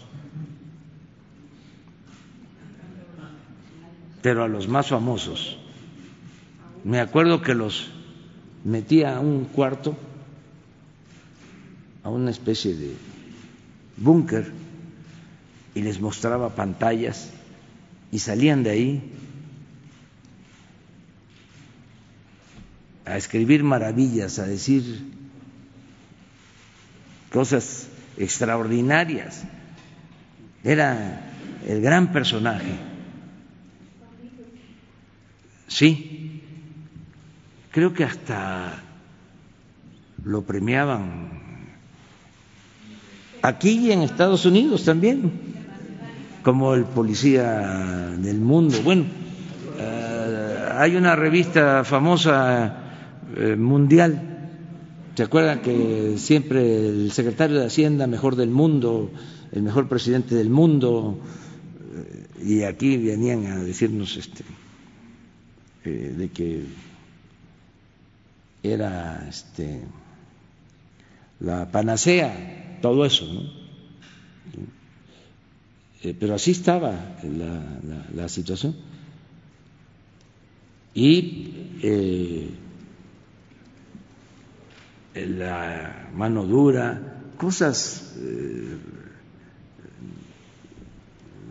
pero 4.21 4.43
a 4.43 4.47
los 4.47 4.67
más 4.67 4.89
famosos. 4.89 5.57
Me 6.83 6.99
acuerdo 6.99 7.41
que 7.41 7.53
los 7.53 7.89
metía 8.63 9.15
a 9.15 9.19
un 9.19 9.45
cuarto, 9.45 9.97
a 12.03 12.09
una 12.09 12.31
especie 12.31 12.75
de 12.75 12.95
búnker, 13.97 14.51
y 15.73 15.81
les 15.81 16.01
mostraba 16.01 16.49
pantallas 16.49 17.29
y 18.11 18.19
salían 18.19 18.63
de 18.63 18.69
ahí 18.69 19.11
a 23.05 23.17
escribir 23.17 23.63
maravillas, 23.63 24.39
a 24.39 24.45
decir 24.45 24.83
cosas 27.31 27.87
extraordinarias. 28.17 29.43
Era 30.63 31.31
el 31.67 31.81
gran 31.81 32.11
personaje. 32.11 32.90
Sí, 35.71 36.41
creo 37.71 37.93
que 37.93 38.03
hasta 38.03 38.83
lo 40.25 40.41
premiaban 40.41 41.29
aquí 43.41 43.89
en 43.89 44.01
Estados 44.01 44.45
Unidos 44.45 44.83
también, 44.83 45.31
como 46.43 46.73
el 46.73 46.83
policía 46.83 48.13
del 48.17 48.41
mundo. 48.41 48.81
Bueno, 48.83 49.05
eh, 49.79 50.69
hay 50.73 50.97
una 50.97 51.15
revista 51.15 51.85
famosa 51.85 52.75
eh, 53.37 53.55
mundial. 53.55 54.49
¿Se 55.15 55.23
acuerdan 55.23 55.61
que 55.61 56.15
siempre 56.17 56.89
el 56.89 57.13
secretario 57.13 57.61
de 57.61 57.67
Hacienda, 57.67 58.07
mejor 58.07 58.35
del 58.35 58.49
mundo, 58.49 59.09
el 59.53 59.63
mejor 59.63 59.87
presidente 59.87 60.35
del 60.35 60.49
mundo, 60.49 61.17
eh, 61.95 62.43
y 62.43 62.63
aquí 62.63 62.97
venían 62.97 63.45
a 63.45 63.63
decirnos 63.63 64.17
este, 64.17 64.43
eh, 65.85 66.13
de 66.17 66.29
que 66.29 66.65
era 68.63 69.25
este, 69.27 69.81
la 71.39 71.71
panacea, 71.71 72.79
todo 72.81 73.05
eso, 73.05 73.25
¿no? 73.25 73.61
pero 76.19 76.33
así 76.33 76.51
estaba 76.51 77.19
la, 78.13 78.27
situación. 78.27 78.75
Y 80.93 81.71
la 85.13 86.09
mano 86.15 86.45
dura, 86.45 87.21
cosas 87.37 88.13
eh, 88.19 88.77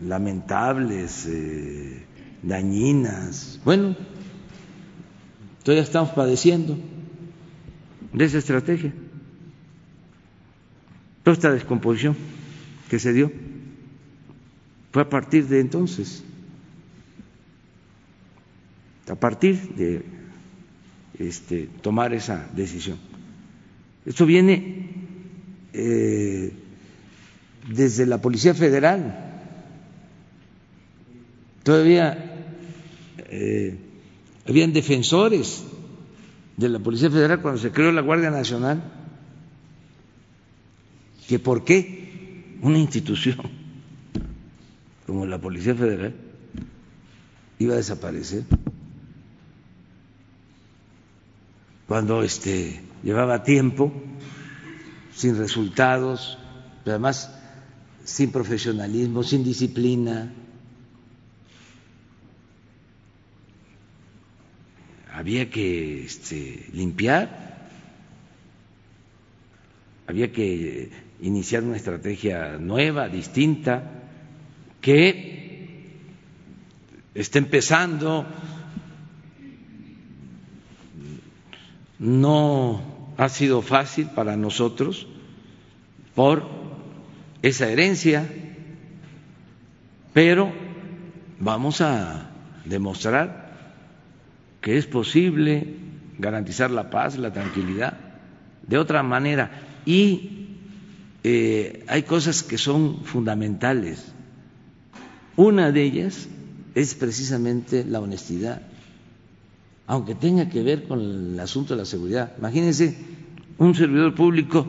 lamentables, 0.03 1.25
eh, 1.27 2.05
dañinas. 2.41 3.59
Bueno, 3.63 3.95
todavía 5.63 5.83
estamos 5.83 6.09
padeciendo 6.11 6.77
de 8.13 8.25
esa 8.25 8.37
estrategia. 8.39 8.93
Toda 11.23 11.33
esta 11.33 11.51
descomposición 11.51 12.15
que 12.89 12.99
se 12.99 13.13
dio 13.13 13.31
fue 14.91 15.03
a 15.03 15.09
partir 15.09 15.47
de 15.47 15.59
entonces, 15.59 16.23
a 19.07 19.15
partir 19.15 19.57
de 19.75 20.03
este, 21.19 21.69
tomar 21.81 22.13
esa 22.13 22.49
decisión. 22.55 22.97
Esto 24.05 24.25
viene 24.25 24.89
eh, 25.73 26.51
desde 27.69 28.05
la 28.05 28.19
Policía 28.19 28.53
Federal. 28.53 29.27
Todavía 31.63 32.17
eh, 33.29 33.77
habían 34.51 34.73
defensores 34.73 35.63
de 36.57 36.67
la 36.69 36.79
Policía 36.79 37.09
Federal 37.09 37.41
cuando 37.41 37.59
se 37.59 37.71
creó 37.71 37.91
la 37.91 38.01
Guardia 38.01 38.29
Nacional, 38.31 38.83
que 41.27 41.39
por 41.39 41.63
qué 41.63 42.57
una 42.61 42.77
institución 42.77 43.37
como 45.07 45.25
la 45.25 45.39
Policía 45.39 45.73
Federal 45.73 46.13
iba 47.59 47.73
a 47.73 47.77
desaparecer 47.77 48.43
cuando 51.87 52.21
este 52.21 52.81
llevaba 53.03 53.43
tiempo 53.43 53.91
sin 55.13 55.37
resultados, 55.37 56.37
además 56.85 57.33
sin 58.03 58.31
profesionalismo, 58.31 59.23
sin 59.23 59.43
disciplina. 59.45 60.33
Había 65.21 65.51
que 65.51 66.03
este, 66.03 66.65
limpiar, 66.73 67.69
había 70.07 70.31
que 70.31 70.89
iniciar 71.21 71.61
una 71.61 71.77
estrategia 71.77 72.57
nueva, 72.57 73.07
distinta, 73.07 73.83
que 74.81 75.91
está 77.13 77.37
empezando, 77.37 78.25
no 81.99 83.13
ha 83.15 83.29
sido 83.29 83.61
fácil 83.61 84.07
para 84.07 84.35
nosotros 84.35 85.05
por 86.15 86.49
esa 87.43 87.69
herencia, 87.69 88.27
pero 90.13 90.51
vamos 91.39 91.79
a 91.81 92.31
demostrar 92.65 93.50
que 94.61 94.77
es 94.77 94.85
posible 94.85 95.75
garantizar 96.17 96.71
la 96.71 96.89
paz, 96.89 97.17
la 97.17 97.33
tranquilidad, 97.33 97.97
de 98.67 98.77
otra 98.77 99.03
manera. 99.03 99.51
Y 99.85 100.57
eh, 101.23 101.83
hay 101.87 102.03
cosas 102.03 102.43
que 102.43 102.57
son 102.57 103.03
fundamentales. 103.03 104.13
Una 105.35 105.71
de 105.71 105.83
ellas 105.83 106.27
es 106.75 106.95
precisamente 106.95 107.83
la 107.83 107.99
honestidad 107.99 108.61
aunque 109.91 110.15
tenga 110.15 110.47
que 110.47 110.63
ver 110.63 110.87
con 110.87 111.01
el 111.01 111.39
asunto 111.41 111.73
de 111.73 111.81
la 111.81 111.85
seguridad. 111.85 112.31
Imagínense 112.37 112.97
un 113.57 113.75
servidor 113.75 114.15
público 114.15 114.65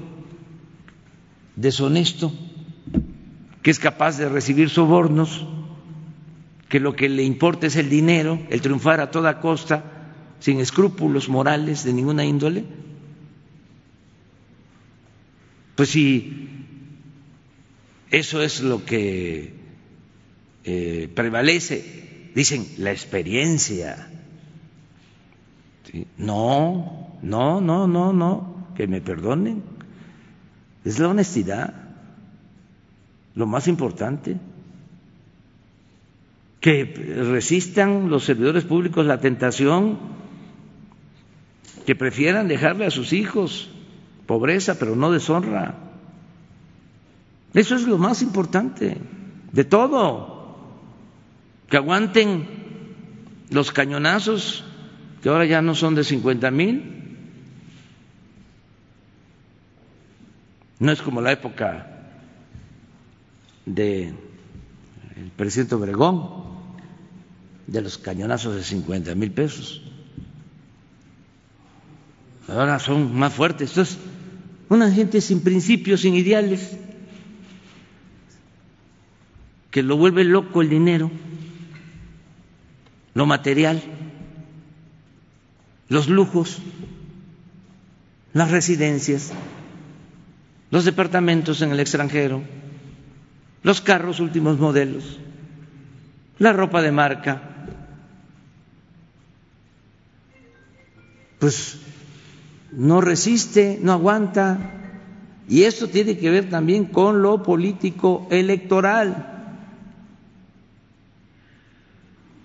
deshonesto 1.54 2.32
que 3.62 3.70
es 3.70 3.78
capaz 3.78 4.18
de 4.18 4.28
recibir 4.28 4.68
sobornos, 4.68 5.46
que 6.72 6.80
lo 6.80 6.96
que 6.96 7.10
le 7.10 7.22
importa 7.22 7.66
es 7.66 7.76
el 7.76 7.90
dinero, 7.90 8.40
el 8.48 8.62
triunfar 8.62 9.02
a 9.02 9.10
toda 9.10 9.40
costa, 9.40 9.84
sin 10.40 10.58
escrúpulos 10.58 11.28
morales 11.28 11.84
de 11.84 11.92
ninguna 11.92 12.24
índole. 12.24 12.64
Pues 15.76 15.90
si 15.90 16.48
eso 18.10 18.40
es 18.40 18.62
lo 18.62 18.86
que 18.86 19.52
eh, 20.64 21.10
prevalece, 21.14 22.30
dicen 22.34 22.66
la 22.78 22.90
experiencia 22.90 24.08
no, 26.16 27.18
no, 27.20 27.60
no, 27.60 27.86
no, 27.86 28.14
no, 28.14 28.66
que 28.74 28.86
me 28.86 29.02
perdonen. 29.02 29.62
Es 30.86 30.98
la 30.98 31.08
honestidad, 31.08 31.74
lo 33.34 33.46
más 33.46 33.68
importante. 33.68 34.38
Que 36.62 36.84
resistan 36.84 38.08
los 38.08 38.24
servidores 38.24 38.64
públicos 38.64 39.04
la 39.04 39.20
tentación, 39.20 39.98
que 41.84 41.94
prefieran 41.94 42.48
dejarle 42.48 42.86
a 42.86 42.90
sus 42.90 43.12
hijos 43.12 43.68
pobreza, 44.26 44.78
pero 44.78 44.96
no 44.96 45.10
deshonra. 45.10 45.74
Eso 47.52 47.74
es 47.74 47.86
lo 47.86 47.98
más 47.98 48.22
importante 48.22 48.96
de 49.52 49.64
todo. 49.64 50.56
Que 51.68 51.76
aguanten 51.76 52.46
los 53.50 53.72
cañonazos 53.72 54.64
que 55.22 55.28
ahora 55.28 55.44
ya 55.44 55.62
no 55.62 55.74
son 55.74 55.94
de 55.94 56.02
50 56.02 56.50
mil, 56.50 57.02
no 60.80 60.90
es 60.90 61.00
como 61.00 61.20
la 61.20 61.30
época 61.30 61.86
del 63.64 64.16
presidente 65.36 65.76
Obregón, 65.76 66.51
de 67.72 67.80
los 67.80 67.98
cañonazos 67.98 68.54
de 68.54 68.62
50 68.62 69.14
mil 69.14 69.32
pesos. 69.32 69.82
Ahora 72.46 72.78
son 72.78 73.14
más 73.14 73.32
fuertes. 73.32 73.70
Entonces, 73.70 73.98
una 74.68 74.90
gente 74.90 75.20
sin 75.20 75.40
principios, 75.40 76.02
sin 76.02 76.14
ideales, 76.14 76.76
que 79.70 79.82
lo 79.82 79.96
vuelve 79.96 80.24
loco 80.24 80.60
el 80.60 80.68
dinero, 80.68 81.10
lo 83.14 83.26
material 83.26 83.82
los 85.92 86.08
lujos, 86.08 86.56
las 88.32 88.50
residencias, 88.50 89.30
los 90.70 90.86
departamentos 90.86 91.60
en 91.60 91.70
el 91.70 91.80
extranjero, 91.80 92.42
los 93.62 93.82
carros 93.82 94.18
últimos 94.18 94.58
modelos, 94.58 95.20
la 96.38 96.54
ropa 96.54 96.80
de 96.80 96.92
marca. 96.92 97.51
Pues 101.42 101.76
no 102.70 103.00
resiste, 103.00 103.80
no 103.82 103.90
aguanta. 103.90 104.58
Y 105.48 105.64
esto 105.64 105.88
tiene 105.88 106.16
que 106.16 106.30
ver 106.30 106.48
también 106.48 106.84
con 106.84 107.20
lo 107.20 107.42
político 107.42 108.28
electoral. 108.30 109.56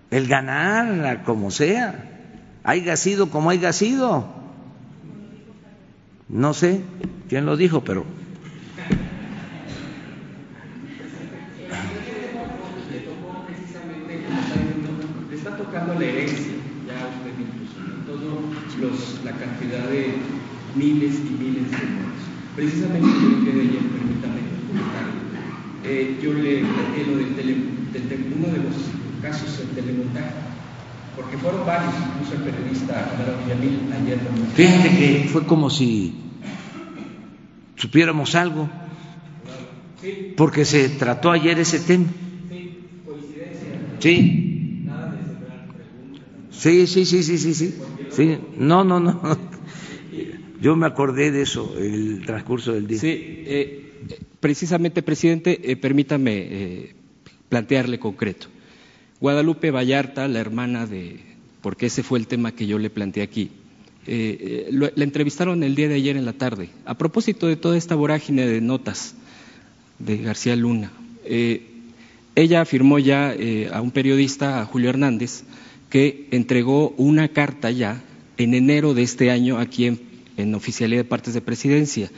El 0.09 0.27
ganar 0.27 1.23
como 1.25 1.51
sea 1.51 2.09
haya 2.63 2.97
sido 2.97 3.29
como 3.29 3.51
haya 3.51 3.71
sido. 3.71 4.25
No 6.27 6.55
sé 6.55 6.81
quién 7.29 7.45
lo 7.45 7.55
dijo, 7.55 7.83
pero 7.83 8.03
está 15.37 15.55
tocando 15.55 15.93
la 15.93 16.05
herencia, 16.05 16.55
ya 16.87 17.07
usted 17.07 17.39
incluso, 17.39 17.77
todo 18.05 18.57
los, 18.81 19.23
la 19.23 19.31
cantidad 19.31 19.87
de 19.89 20.15
miles 20.77 21.15
y 21.15 21.43
miles 21.43 21.71
de 21.71 21.77
muertos. 21.77 22.23
Precisamente 22.55 23.07
yo 23.07 23.45
que 23.45 23.51
de 23.51 23.61
ayer, 23.61 23.81
permítame 23.81 24.39
eh, 25.83 26.19
yo 26.21 26.33
le 26.33 26.59
planteé 26.59 27.05
lo 27.05 27.17
del 27.17 27.35
tele, 27.35 27.55
uno 28.35 28.47
de 28.47 28.57
los 28.59 28.75
casos 29.21 29.59
en 29.61 29.75
telemontaje 29.75 30.47
porque 31.15 31.37
fueron 31.37 31.65
varios, 31.65 31.93
incluso 31.95 32.35
el 32.35 32.41
periodista 32.41 33.09
Álvaro 33.09 33.37
Villamil 33.43 33.91
ayer 33.91 34.19
Fíjate 34.55 34.89
que 34.89 35.29
fue 35.31 35.45
como 35.45 35.69
si 35.69 36.13
supiéramos 37.75 38.35
algo, 38.35 38.69
porque 40.35 40.63
se 40.65 40.89
trató 40.89 41.31
ayer 41.31 41.57
ese 41.59 41.79
tema. 41.79 42.05
Sí, 42.05 42.69
coincidencia. 43.05 43.69
Sí. 43.99 44.15
De. 46.71 46.85
Sí, 46.85 46.87
sí, 46.87 47.05
sí, 47.05 47.23
sí, 47.23 47.37
sí, 47.37 47.53
sí. 47.55 47.75
sí. 48.11 48.37
No, 48.57 48.83
no, 48.83 48.99
no. 48.99 49.19
Yo 50.61 50.75
me 50.75 50.87
acordé 50.87 51.31
de 51.31 51.43
eso, 51.43 51.75
el 51.77 52.23
transcurso 52.25 52.73
del 52.73 52.87
día. 52.87 52.99
Sí, 52.99 53.09
eh, 53.09 53.87
precisamente, 54.39 55.01
presidente, 55.01 55.71
eh, 55.71 55.75
permítame 55.75 56.37
eh, 56.37 56.95
plantearle 57.49 57.99
concreto. 57.99 58.47
Guadalupe 59.19 59.71
Vallarta, 59.71 60.27
la 60.27 60.39
hermana 60.39 60.85
de, 60.85 61.19
porque 61.61 61.87
ese 61.87 62.03
fue 62.03 62.19
el 62.19 62.27
tema 62.27 62.51
que 62.51 62.67
yo 62.67 62.77
le 62.77 62.89
planteé 62.89 63.23
aquí, 63.23 63.51
eh, 64.05 64.69
la 64.71 65.03
entrevistaron 65.03 65.63
el 65.63 65.75
día 65.75 65.89
de 65.89 65.95
ayer 65.95 66.15
en 66.17 66.25
la 66.25 66.33
tarde, 66.33 66.69
a 66.85 66.97
propósito 66.97 67.47
de 67.47 67.55
toda 67.55 67.77
esta 67.77 67.95
vorágine 67.95 68.45
de 68.45 68.61
notas 68.61 69.15
de 69.99 70.17
García 70.17 70.55
Luna. 70.55 70.91
Ella 72.35 72.61
afirmó 72.61 72.99
ya 72.99 73.35
a 73.73 73.81
un 73.81 73.91
periodista, 73.91 74.61
a 74.61 74.65
Julio 74.65 74.91
Hernández, 74.91 75.43
que 75.89 76.27
entregó 76.31 76.91
una 76.91 77.27
carta 77.29 77.71
ya 77.71 78.03
en 78.37 78.53
enero 78.53 78.93
de 78.93 79.01
este 79.01 79.31
año 79.31 79.57
aquí 79.57 79.87
en 79.87 80.06
en 80.37 80.53
oficialidad 80.55 81.01
de 81.01 81.09
partes 81.09 81.33
de 81.33 81.41
presidencia, 81.41 82.09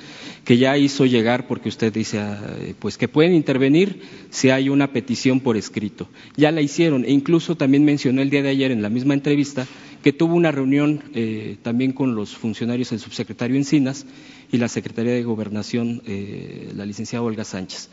que 0.43 0.57
ya 0.57 0.77
hizo 0.77 1.05
llegar, 1.05 1.47
porque 1.47 1.69
usted 1.69 1.91
dice, 1.91 2.19
ah, 2.19 2.39
pues 2.77 2.97
que 2.97 3.07
pueden 3.07 3.33
intervenir 3.33 4.01
si 4.29 4.49
hay 4.49 4.69
una 4.69 4.91
petición 4.91 5.39
por 5.39 5.57
escrito. 5.57 6.09
Ya 6.35 6.51
la 6.51 6.61
hicieron, 6.61 7.05
e 7.05 7.11
incluso 7.11 7.55
también 7.55 7.85
mencionó 7.85 8.21
el 8.21 8.29
día 8.29 8.43
de 8.43 8.49
ayer 8.49 8.71
en 8.71 8.81
la 8.81 8.89
misma 8.89 9.13
entrevista 9.13 9.65
que 10.03 10.13
tuvo 10.13 10.35
una 10.35 10.51
reunión 10.51 11.03
eh, 11.13 11.57
también 11.61 11.93
con 11.93 12.15
los 12.15 12.35
funcionarios 12.35 12.89
del 12.91 12.99
subsecretario 12.99 13.55
Encinas 13.55 14.05
y 14.51 14.57
la 14.57 14.67
Secretaría 14.67 15.13
de 15.13 15.23
Gobernación, 15.23 16.01
eh, 16.05 16.71
la 16.75 16.85
licenciada 16.85 17.23
Olga 17.23 17.43
Sánchez. 17.43 17.89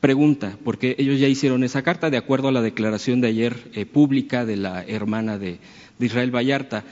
Pregunta, 0.00 0.58
porque 0.64 0.96
ellos 0.98 1.20
ya 1.20 1.28
hicieron 1.28 1.62
esa 1.62 1.82
carta 1.82 2.10
de 2.10 2.16
acuerdo 2.16 2.48
a 2.48 2.52
la 2.52 2.62
declaración 2.62 3.20
de 3.20 3.28
ayer 3.28 3.56
eh, 3.74 3.86
pública 3.86 4.44
de 4.44 4.56
la 4.56 4.82
hermana 4.82 5.38
de 5.38 5.58
Israel 6.00 6.34
Vallarta 6.34 6.84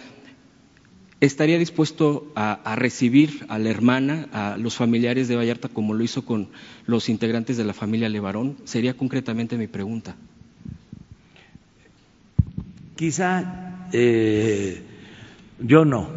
estaría 1.22 1.56
dispuesto 1.56 2.32
a, 2.34 2.74
recibir 2.74 3.46
a 3.48 3.58
la 3.60 3.70
hermana, 3.70 4.28
a 4.32 4.56
los 4.56 4.74
familiares 4.74 5.28
de 5.28 5.36
Vallarta, 5.36 5.68
como 5.68 5.94
lo 5.94 6.02
hizo 6.02 6.24
con 6.24 6.48
los 6.84 7.08
integrantes 7.08 7.56
de 7.56 7.64
la 7.64 7.74
familia 7.74 8.08
Levarón? 8.08 8.56
Sería 8.64 8.94
concretamente 8.94 9.56
mi 9.56 9.68
pregunta. 9.68 10.16
Quizá 12.96 13.88
eh, 13.92 14.82
yo 15.60 15.84
no, 15.84 16.08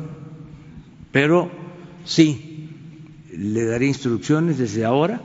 pero 1.12 1.52
sí, 2.04 2.70
le 3.32 3.64
daré 3.66 3.86
instrucciones 3.86 4.58
desde 4.58 4.86
ahora 4.86 5.22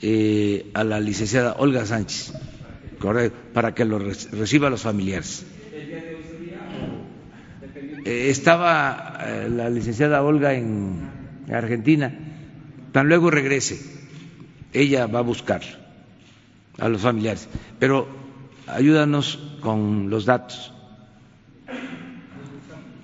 eh, 0.00 0.70
a 0.72 0.84
la 0.84 1.00
licenciada 1.00 1.56
Olga 1.58 1.84
Sánchez, 1.84 2.32
para 3.52 3.74
que 3.74 3.84
lo 3.84 3.98
reciba 3.98 4.70
los 4.70 4.80
familiares. 4.80 5.44
Eh, 8.04 8.30
estaba 8.30 9.18
eh, 9.20 9.48
la 9.50 9.68
licenciada 9.68 10.22
Olga 10.22 10.54
en 10.54 11.10
Argentina, 11.52 12.12
tan 12.92 13.08
luego 13.08 13.30
regrese, 13.30 13.78
ella 14.72 15.06
va 15.06 15.18
a 15.18 15.22
buscar 15.22 15.60
a 16.78 16.88
los 16.88 17.02
familiares, 17.02 17.48
pero 17.78 18.08
ayúdanos 18.66 19.38
con 19.60 20.08
los 20.08 20.24
datos. 20.24 20.72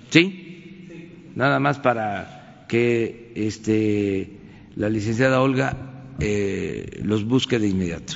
¿Sí? 0.09 1.31
Nada 1.35 1.59
más 1.59 1.77
para 1.79 2.65
que 2.67 3.33
este, 3.35 4.39
la 4.75 4.89
licenciada 4.89 5.41
Olga 5.41 5.75
eh, 6.19 7.01
los 7.03 7.23
busque 7.25 7.59
de 7.59 7.67
inmediato. 7.67 8.13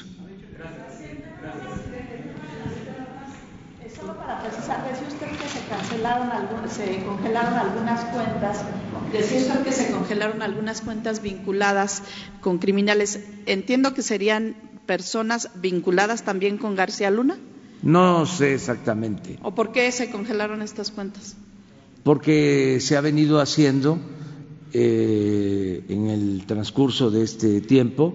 Solo 3.96 4.18
para 4.18 4.42
precisar, 4.42 4.90
decía 4.90 5.08
usted 5.08 5.28
que 5.28 5.48
se 6.02 6.08
cancelaron 6.08 6.70
se 6.70 7.04
congelaron 7.06 7.54
algunas 7.54 8.06
cuentas, 8.06 8.66
decía 9.12 9.39
usted 9.39 9.64
que 9.64 9.72
se 9.72 9.91
congelaron 9.91 10.41
algunas 10.41 10.82
cuentas 10.82 11.22
vinculadas 11.22 12.04
con 12.41 12.58
criminales. 12.58 13.20
Entiendo 13.45 13.93
que 13.93 14.02
serían 14.02 14.56
personas 14.86 15.49
vinculadas 15.56 16.24
también 16.24 16.58
con 16.58 16.76
García 16.76 17.12
Luna. 17.12 17.38
No 17.84 18.26
sé 18.26 18.56
exactamente. 18.56 19.38
¿O 19.43 19.54
por 19.54 19.72
qué 19.72 19.91
se 19.91 20.10
congelaron 20.10 20.62
estas 20.62 20.91
cuentas? 20.91 21.36
Porque 22.04 22.80
se 22.82 22.97
ha 22.97 23.02
venido 23.02 23.39
haciendo 23.39 23.99
eh, 24.74 25.84
en 25.88 26.08
el 26.08 26.45
transcurso 26.47 27.12
de 27.12 27.24
este 27.24 27.62
tiempo, 27.62 28.14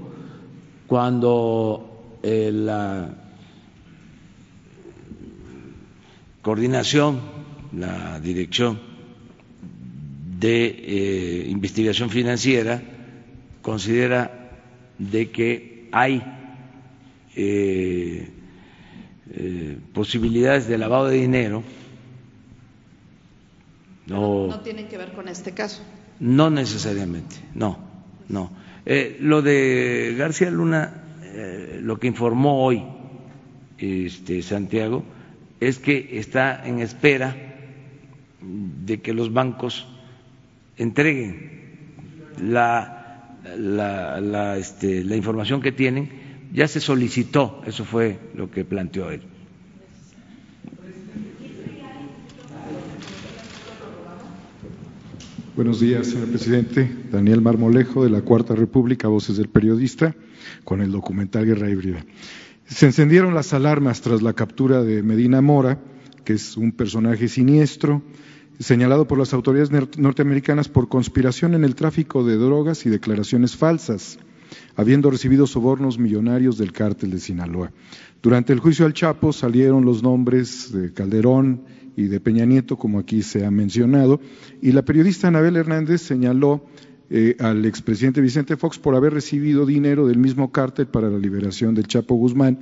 cuando 0.88 2.18
eh, 2.22 2.50
la 2.52 3.14
coordinación, 6.42 7.35
la 7.72 8.20
dirección 8.20 8.78
de 10.38 10.66
eh, 10.66 11.46
investigación 11.48 12.10
financiera 12.10 12.82
considera 13.62 14.50
de 14.98 15.30
que 15.30 15.88
hay 15.92 16.22
posibilidades 19.92 20.66
de 20.68 20.78
lavado 20.78 21.08
de 21.08 21.16
dinero. 21.16 21.62
no 24.06 24.60
tienen 24.62 24.88
que 24.88 24.96
ver 24.96 25.12
con 25.12 25.28
este 25.28 25.52
caso. 25.52 25.82
No 26.20 26.48
necesariamente, 26.48 27.36
no, 27.54 27.78
no. 28.28 28.50
Eh, 28.86 29.16
lo 29.20 29.42
de 29.42 30.14
García 30.16 30.48
Luna, 30.50 31.02
eh, 31.24 31.80
lo 31.82 31.98
que 31.98 32.06
informó 32.06 32.64
hoy 32.64 32.84
este, 33.78 34.42
Santiago, 34.42 35.02
es 35.60 35.80
que 35.80 36.18
está 36.18 36.66
en 36.66 36.78
espera 36.78 37.45
de 38.86 39.00
que 39.00 39.12
los 39.12 39.32
bancos 39.32 39.86
entreguen 40.76 41.50
la, 42.40 43.36
la, 43.58 44.20
la, 44.20 44.56
este, 44.56 45.04
la 45.04 45.16
información 45.16 45.60
que 45.60 45.72
tienen. 45.72 46.24
Ya 46.52 46.68
se 46.68 46.80
solicitó, 46.80 47.60
eso 47.66 47.84
fue 47.84 48.18
lo 48.34 48.50
que 48.50 48.64
planteó 48.64 49.10
él. 49.10 49.22
Buenos 55.56 55.80
días, 55.80 56.08
señor 56.08 56.28
presidente. 56.28 56.88
Daniel 57.10 57.40
Marmolejo, 57.40 58.04
de 58.04 58.10
la 58.10 58.20
Cuarta 58.20 58.54
República, 58.54 59.08
Voces 59.08 59.38
del 59.38 59.48
Periodista, 59.48 60.14
con 60.64 60.82
el 60.82 60.92
documental 60.92 61.46
Guerra 61.46 61.70
Híbrida. 61.70 62.04
Se 62.66 62.86
encendieron 62.86 63.34
las 63.34 63.54
alarmas 63.54 64.02
tras 64.02 64.22
la 64.22 64.34
captura 64.34 64.82
de 64.82 65.02
Medina 65.02 65.40
Mora, 65.40 65.80
que 66.24 66.34
es 66.34 66.56
un 66.56 66.72
personaje 66.72 67.28
siniestro, 67.28 68.02
señalado 68.58 69.06
por 69.06 69.18
las 69.18 69.32
autoridades 69.32 69.70
norteamericanas 69.98 70.68
por 70.68 70.88
conspiración 70.88 71.54
en 71.54 71.64
el 71.64 71.74
tráfico 71.74 72.24
de 72.24 72.36
drogas 72.36 72.86
y 72.86 72.90
declaraciones 72.90 73.56
falsas, 73.56 74.18
habiendo 74.76 75.10
recibido 75.10 75.46
sobornos 75.46 75.98
millonarios 75.98 76.58
del 76.58 76.72
cártel 76.72 77.10
de 77.10 77.18
Sinaloa. 77.18 77.72
Durante 78.22 78.52
el 78.52 78.60
juicio 78.60 78.86
al 78.86 78.94
Chapo 78.94 79.32
salieron 79.32 79.84
los 79.84 80.02
nombres 80.02 80.72
de 80.72 80.92
Calderón 80.92 81.62
y 81.96 82.04
de 82.04 82.20
Peña 82.20 82.44
Nieto, 82.44 82.76
como 82.76 82.98
aquí 82.98 83.22
se 83.22 83.44
ha 83.44 83.50
mencionado, 83.50 84.20
y 84.60 84.72
la 84.72 84.84
periodista 84.84 85.28
Anabel 85.28 85.56
Hernández 85.56 86.02
señaló 86.02 86.64
eh, 87.08 87.36
al 87.38 87.64
expresidente 87.64 88.20
Vicente 88.20 88.56
Fox 88.56 88.78
por 88.78 88.94
haber 88.94 89.14
recibido 89.14 89.64
dinero 89.64 90.06
del 90.08 90.18
mismo 90.18 90.50
cártel 90.50 90.86
para 90.88 91.08
la 91.08 91.18
liberación 91.18 91.74
del 91.74 91.86
Chapo 91.86 92.16
Guzmán 92.16 92.58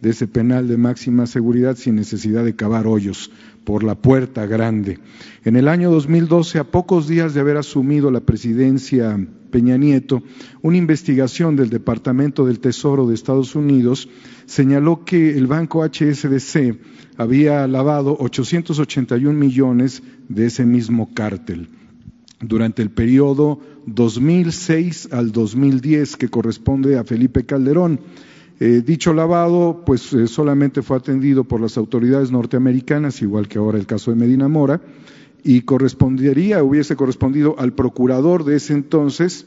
de 0.00 0.10
ese 0.10 0.28
penal 0.28 0.68
de 0.68 0.76
máxima 0.76 1.26
seguridad 1.26 1.76
sin 1.76 1.96
necesidad 1.96 2.44
de 2.44 2.54
cavar 2.54 2.86
hoyos 2.86 3.32
por 3.68 3.84
la 3.84 3.96
puerta 3.96 4.46
grande. 4.46 4.98
En 5.44 5.54
el 5.54 5.68
año 5.68 5.90
2012, 5.90 6.58
a 6.58 6.64
pocos 6.64 7.06
días 7.06 7.34
de 7.34 7.40
haber 7.40 7.58
asumido 7.58 8.10
la 8.10 8.20
presidencia 8.20 9.14
Peña 9.50 9.76
Nieto, 9.76 10.22
una 10.62 10.78
investigación 10.78 11.54
del 11.54 11.68
Departamento 11.68 12.46
del 12.46 12.60
Tesoro 12.60 13.06
de 13.06 13.14
Estados 13.14 13.54
Unidos 13.54 14.08
señaló 14.46 15.04
que 15.04 15.36
el 15.36 15.46
banco 15.46 15.84
HSBC 15.84 16.78
había 17.18 17.66
lavado 17.66 18.16
881 18.18 19.38
millones 19.38 20.02
de 20.30 20.46
ese 20.46 20.64
mismo 20.64 21.12
cártel 21.12 21.68
durante 22.40 22.80
el 22.80 22.88
periodo 22.88 23.60
2006 23.84 25.10
al 25.12 25.30
2010 25.30 26.16
que 26.16 26.30
corresponde 26.30 26.96
a 26.96 27.04
Felipe 27.04 27.44
Calderón. 27.44 28.00
Eh, 28.60 28.82
dicho 28.84 29.12
lavado, 29.12 29.84
pues 29.86 30.12
eh, 30.12 30.26
solamente 30.26 30.82
fue 30.82 30.96
atendido 30.96 31.44
por 31.44 31.60
las 31.60 31.76
autoridades 31.76 32.32
norteamericanas, 32.32 33.22
igual 33.22 33.46
que 33.46 33.58
ahora 33.58 33.78
el 33.78 33.86
caso 33.86 34.10
de 34.10 34.16
Medina 34.16 34.48
Mora, 34.48 34.80
y 35.44 35.60
correspondería, 35.60 36.62
hubiese 36.64 36.96
correspondido 36.96 37.54
al 37.58 37.72
procurador 37.72 38.44
de 38.44 38.56
ese 38.56 38.74
entonces, 38.74 39.46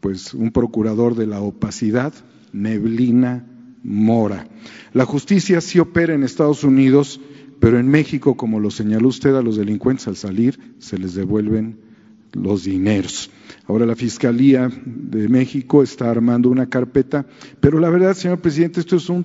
pues 0.00 0.34
un 0.34 0.50
procurador 0.50 1.14
de 1.14 1.26
la 1.26 1.40
opacidad, 1.40 2.12
Neblina 2.52 3.46
Mora. 3.82 4.46
La 4.92 5.06
justicia 5.06 5.62
sí 5.62 5.78
opera 5.78 6.12
en 6.14 6.22
Estados 6.22 6.62
Unidos, 6.62 7.20
pero 7.58 7.78
en 7.78 7.88
México, 7.88 8.36
como 8.36 8.60
lo 8.60 8.70
señaló 8.70 9.08
usted, 9.08 9.34
a 9.34 9.42
los 9.42 9.56
delincuentes 9.56 10.08
al 10.08 10.16
salir 10.16 10.74
se 10.78 10.98
les 10.98 11.14
devuelven 11.14 11.89
los 12.32 12.64
dineros. 12.64 13.30
Ahora 13.66 13.86
la 13.86 13.96
Fiscalía 13.96 14.70
de 14.84 15.28
México 15.28 15.82
está 15.82 16.10
armando 16.10 16.48
una 16.48 16.68
carpeta, 16.68 17.26
pero 17.60 17.78
la 17.78 17.90
verdad, 17.90 18.14
señor 18.14 18.40
presidente, 18.40 18.80
esto 18.80 18.96
es 18.96 19.08
un 19.08 19.24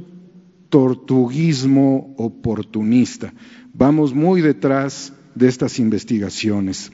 tortuguismo 0.70 2.16
oportunista. 2.18 3.34
Vamos 3.74 4.14
muy 4.14 4.42
detrás 4.42 5.14
de 5.36 5.48
estas 5.48 5.80
investigaciones. 5.80 6.92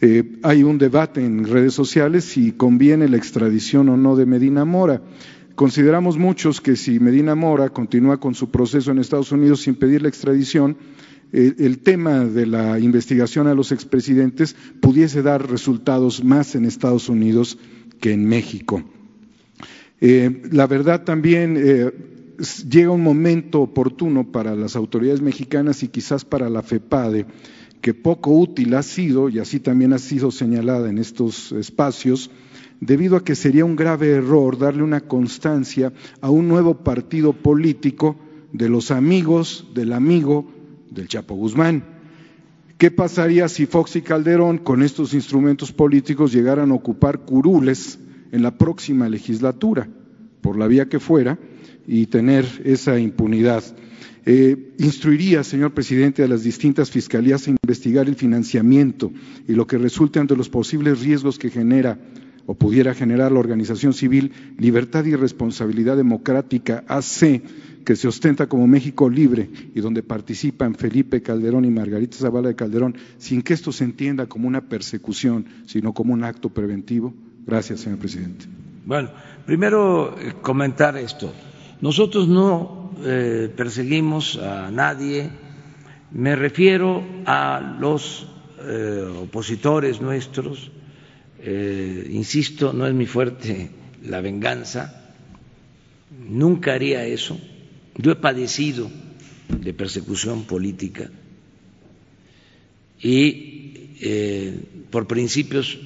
Eh, 0.00 0.38
hay 0.42 0.62
un 0.62 0.76
debate 0.76 1.24
en 1.24 1.44
redes 1.44 1.72
sociales 1.72 2.24
si 2.24 2.52
conviene 2.52 3.08
la 3.08 3.16
extradición 3.16 3.88
o 3.88 3.96
no 3.96 4.16
de 4.16 4.26
Medina 4.26 4.64
Mora. 4.64 5.02
Consideramos 5.54 6.18
muchos 6.18 6.60
que 6.60 6.76
si 6.76 7.00
Medina 7.00 7.34
Mora 7.34 7.70
continúa 7.70 8.20
con 8.20 8.34
su 8.34 8.50
proceso 8.50 8.90
en 8.90 8.98
Estados 8.98 9.32
Unidos 9.32 9.62
sin 9.62 9.74
pedir 9.74 10.02
la 10.02 10.08
extradición, 10.08 10.76
el 11.36 11.78
tema 11.80 12.24
de 12.24 12.46
la 12.46 12.78
investigación 12.78 13.46
a 13.46 13.54
los 13.54 13.70
expresidentes 13.70 14.56
pudiese 14.80 15.22
dar 15.22 15.50
resultados 15.50 16.24
más 16.24 16.54
en 16.54 16.64
Estados 16.64 17.10
Unidos 17.10 17.58
que 18.00 18.12
en 18.12 18.24
México. 18.24 18.82
Eh, 20.00 20.42
la 20.50 20.66
verdad 20.66 21.04
también 21.04 21.56
eh, 21.58 21.92
llega 22.68 22.90
un 22.90 23.02
momento 23.02 23.60
oportuno 23.60 24.30
para 24.30 24.54
las 24.54 24.76
autoridades 24.76 25.20
mexicanas 25.20 25.82
y 25.82 25.88
quizás 25.88 26.24
para 26.24 26.48
la 26.48 26.62
FEPADE, 26.62 27.26
que 27.80 27.94
poco 27.94 28.32
útil 28.32 28.74
ha 28.74 28.82
sido, 28.82 29.28
y 29.28 29.38
así 29.38 29.60
también 29.60 29.92
ha 29.92 29.98
sido 29.98 30.30
señalada 30.30 30.88
en 30.88 30.98
estos 30.98 31.52
espacios, 31.52 32.30
debido 32.80 33.16
a 33.16 33.24
que 33.24 33.34
sería 33.34 33.64
un 33.64 33.76
grave 33.76 34.08
error 34.08 34.58
darle 34.58 34.82
una 34.82 35.02
constancia 35.02 35.92
a 36.20 36.30
un 36.30 36.48
nuevo 36.48 36.82
partido 36.82 37.32
político 37.32 38.16
de 38.52 38.68
los 38.68 38.90
amigos 38.90 39.68
del 39.74 39.92
amigo 39.92 40.55
del 40.90 41.08
Chapo 41.08 41.34
Guzmán. 41.34 41.84
¿Qué 42.78 42.90
pasaría 42.90 43.48
si 43.48 43.66
Fox 43.66 43.96
y 43.96 44.02
Calderón 44.02 44.58
con 44.58 44.82
estos 44.82 45.14
instrumentos 45.14 45.72
políticos 45.72 46.32
llegaran 46.32 46.70
a 46.70 46.74
ocupar 46.74 47.20
curules 47.20 47.98
en 48.32 48.42
la 48.42 48.58
próxima 48.58 49.08
legislatura, 49.08 49.88
por 50.42 50.58
la 50.58 50.66
vía 50.66 50.88
que 50.88 51.00
fuera, 51.00 51.38
y 51.86 52.06
tener 52.06 52.44
esa 52.64 52.98
impunidad? 52.98 53.64
Eh, 54.28 54.74
instruiría, 54.78 55.44
señor 55.44 55.72
presidente, 55.72 56.24
a 56.24 56.28
las 56.28 56.42
distintas 56.42 56.90
fiscalías 56.90 57.46
a 57.46 57.50
investigar 57.50 58.08
el 58.08 58.16
financiamiento 58.16 59.12
y 59.46 59.52
lo 59.52 59.66
que 59.66 59.78
resulte 59.78 60.18
ante 60.18 60.36
los 60.36 60.48
posibles 60.48 61.00
riesgos 61.00 61.38
que 61.38 61.48
genera 61.48 61.98
o 62.44 62.54
pudiera 62.54 62.92
generar 62.92 63.32
la 63.32 63.40
organización 63.40 63.92
civil 63.92 64.32
Libertad 64.58 65.04
y 65.04 65.14
Responsabilidad 65.14 65.96
Democrática 65.96 66.84
AC, 66.88 67.42
que 67.86 67.94
se 67.94 68.08
ostenta 68.08 68.48
como 68.48 68.66
México 68.66 69.08
Libre 69.08 69.48
y 69.72 69.80
donde 69.80 70.02
participan 70.02 70.74
Felipe 70.74 71.22
Calderón 71.22 71.64
y 71.64 71.70
Margarita 71.70 72.16
Zavala 72.16 72.48
de 72.48 72.56
Calderón, 72.56 72.96
sin 73.16 73.42
que 73.42 73.54
esto 73.54 73.70
se 73.70 73.84
entienda 73.84 74.26
como 74.26 74.48
una 74.48 74.62
persecución, 74.62 75.46
sino 75.66 75.94
como 75.94 76.12
un 76.12 76.24
acto 76.24 76.48
preventivo? 76.48 77.14
Gracias, 77.46 77.82
señor 77.82 78.00
presidente. 78.00 78.46
Bueno, 78.84 79.10
primero 79.46 80.18
eh, 80.18 80.34
comentar 80.42 80.96
esto. 80.96 81.32
Nosotros 81.80 82.26
no 82.26 82.90
eh, 83.04 83.52
perseguimos 83.56 84.36
a 84.36 84.68
nadie, 84.72 85.30
me 86.10 86.34
refiero 86.34 87.04
a 87.24 87.76
los 87.78 88.26
eh, 88.62 89.06
opositores 89.22 90.00
nuestros, 90.00 90.72
insisto, 92.10 92.72
no 92.72 92.88
es 92.88 92.94
mi 92.94 93.06
fuerte 93.06 93.70
la 94.02 94.20
venganza, 94.20 95.12
nunca 96.28 96.72
haría 96.72 97.04
eso. 97.04 97.38
Yo 97.98 98.12
he 98.12 98.16
padecido 98.16 98.90
de 99.48 99.72
persecución 99.74 100.44
política 100.44 101.10
y 103.00 103.72
por 104.90 105.06
principios 105.06 105.78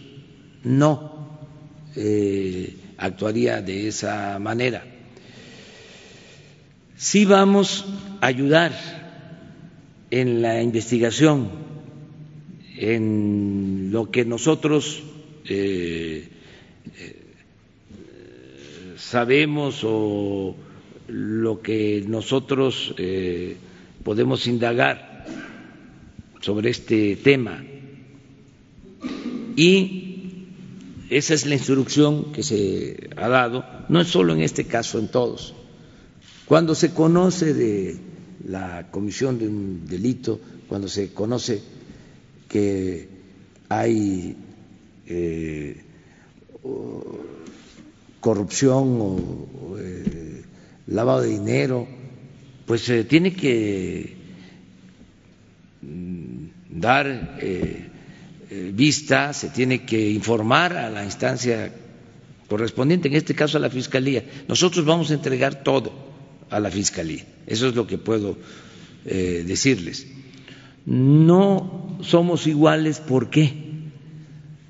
no 0.65 1.39
actuaría 3.01 3.63
de 3.63 3.89
esa 3.89 4.39
manera. 4.39 4.85
Sí 6.97 7.25
vamos 7.25 7.87
a 8.21 8.27
ayudar 8.27 8.73
en 10.11 10.43
la 10.43 10.61
investigación, 10.63 11.49
en 12.77 13.89
lo 13.91 14.11
que 14.11 14.25
nosotros 14.27 15.03
eh, 15.47 16.29
eh, 16.99 17.17
sabemos 18.99 19.81
o 19.85 20.55
lo 21.11 21.61
que 21.61 22.05
nosotros 22.07 22.95
eh, 22.97 23.57
podemos 24.05 24.47
indagar 24.47 25.25
sobre 26.41 26.71
este 26.71 27.17
tema. 27.17 27.63
Y 29.57 30.47
esa 31.11 31.35
es 31.35 31.47
la 31.47 31.55
instrucción 31.55 32.33
que 32.33 32.43
se 32.43 33.11
ha 33.17 33.29
dado, 33.29 33.65
no 33.89 34.01
es 34.01 34.09
solo 34.09 34.33
en 34.35 34.43
este 34.43 34.67
caso, 34.67 34.99
en 34.99 35.09
todos. 35.09 35.55
Cuando 36.47 36.75
se 36.75 36.95
conoce 36.95 37.55
de 37.55 37.99
la 38.47 38.89
comisión 38.91 39.39
de 39.39 39.49
un 39.49 39.87
delito, 39.87 40.41
cuando 40.69 40.89
se 40.89 41.13
conoce 41.13 41.61
que 42.49 43.09
hay 43.69 44.37
eh, 45.07 45.83
corrupción 48.21 48.99
o, 49.01 49.77
eh, 49.79 50.40
lavado 50.91 51.23
de 51.23 51.29
dinero, 51.29 51.89
pues 52.67 52.83
se 52.83 53.05
tiene 53.05 53.33
que 53.33 54.17
mm, 55.83 56.45
dar 56.81 57.39
eh, 57.41 57.89
eh, 58.51 58.73
vista, 58.75 59.33
se 59.33 59.49
tiene 59.49 59.85
que 59.85 60.11
informar 60.11 60.77
a 60.77 60.91
la 60.91 61.05
instancia 61.05 61.73
correspondiente, 62.49 63.09
en 63.09 63.15
este 63.15 63.35
caso 63.35 63.57
a 63.59 63.61
la 63.61 63.71
Fiscalía. 63.71 64.25
Nosotros 64.49 64.85
vamos 64.85 65.11
a 65.11 65.15
entregar 65.15 65.63
todo 65.63 65.93
a 66.51 66.59
la 66.59 66.71
Fiscalía. 66.71 67.25
Eso 67.47 67.69
es 67.69 67.75
lo 67.75 67.87
que 67.87 67.97
puedo 67.97 68.37
eh, 69.05 69.45
decirles. 69.47 70.07
No 70.85 71.99
somos 72.03 72.47
iguales, 72.47 72.99
¿por 72.99 73.31
qué? 73.31 73.53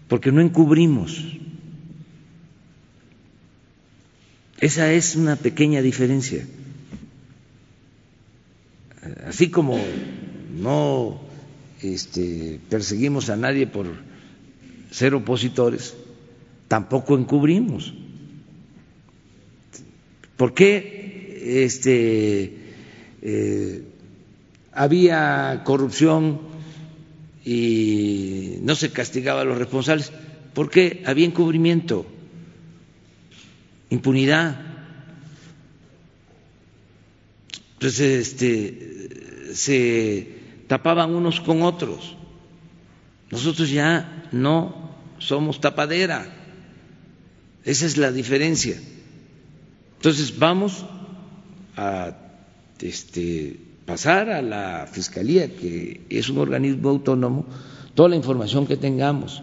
Porque 0.08 0.32
no 0.32 0.42
encubrimos. 0.42 1.39
Esa 4.60 4.92
es 4.92 5.16
una 5.16 5.36
pequeña 5.36 5.80
diferencia. 5.80 6.46
Así 9.26 9.48
como 9.48 9.78
no 10.58 11.20
este, 11.82 12.60
perseguimos 12.68 13.30
a 13.30 13.36
nadie 13.36 13.66
por 13.66 13.86
ser 14.90 15.14
opositores, 15.14 15.94
tampoco 16.68 17.16
encubrimos. 17.16 17.94
¿Por 20.36 20.52
qué 20.52 21.64
este, 21.64 22.56
eh, 23.22 23.82
había 24.72 25.62
corrupción 25.64 26.40
y 27.44 28.58
no 28.62 28.74
se 28.74 28.90
castigaba 28.90 29.40
a 29.40 29.44
los 29.44 29.58
responsables? 29.58 30.12
Porque 30.52 31.02
había 31.06 31.26
encubrimiento, 31.26 32.06
impunidad. 33.90 34.60
Entonces, 37.74 38.28
este, 38.28 39.54
se 39.54 40.40
tapaban 40.66 41.14
unos 41.14 41.40
con 41.40 41.62
otros. 41.62 42.16
Nosotros 43.30 43.70
ya 43.70 44.28
no 44.32 44.90
somos 45.18 45.60
tapadera. 45.60 46.26
Esa 47.64 47.86
es 47.86 47.96
la 47.96 48.10
diferencia. 48.10 48.80
Entonces 49.96 50.38
vamos 50.38 50.84
a 51.76 52.16
este, 52.80 53.56
pasar 53.84 54.30
a 54.30 54.40
la 54.40 54.88
Fiscalía, 54.90 55.54
que 55.54 56.06
es 56.08 56.28
un 56.30 56.38
organismo 56.38 56.88
autónomo, 56.88 57.44
toda 57.94 58.08
la 58.08 58.16
información 58.16 58.66
que 58.66 58.76
tengamos, 58.76 59.42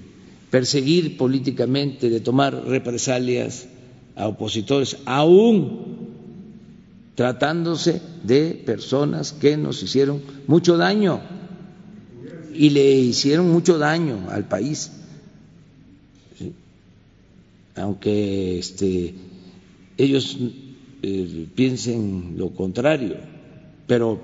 perseguir 0.51 1.17
políticamente, 1.17 2.11
de 2.11 2.21
tomar 2.21 2.55
represalias 2.67 3.67
a 4.17 4.29
opositores, 4.29 4.99
aún 5.05 6.05
tratándose 7.15 8.01
de 8.23 8.63
personas 8.67 9.33
que 9.33 9.57
nos 9.57 9.83
hicieron 9.83 10.23
mucho 10.47 10.77
daño 10.77 11.21
y 12.55 12.71
le 12.71 12.89
hicieron 12.91 13.51
mucho 13.51 13.79
daño 13.79 14.29
al 14.31 14.47
país, 14.47 14.93
aunque 17.77 18.59
este, 18.59 19.15
ellos 19.99 20.39
eh, 21.03 21.47
piensen 21.55 22.35
lo 22.37 22.51
contrario, 22.51 23.17
pero 23.87 24.21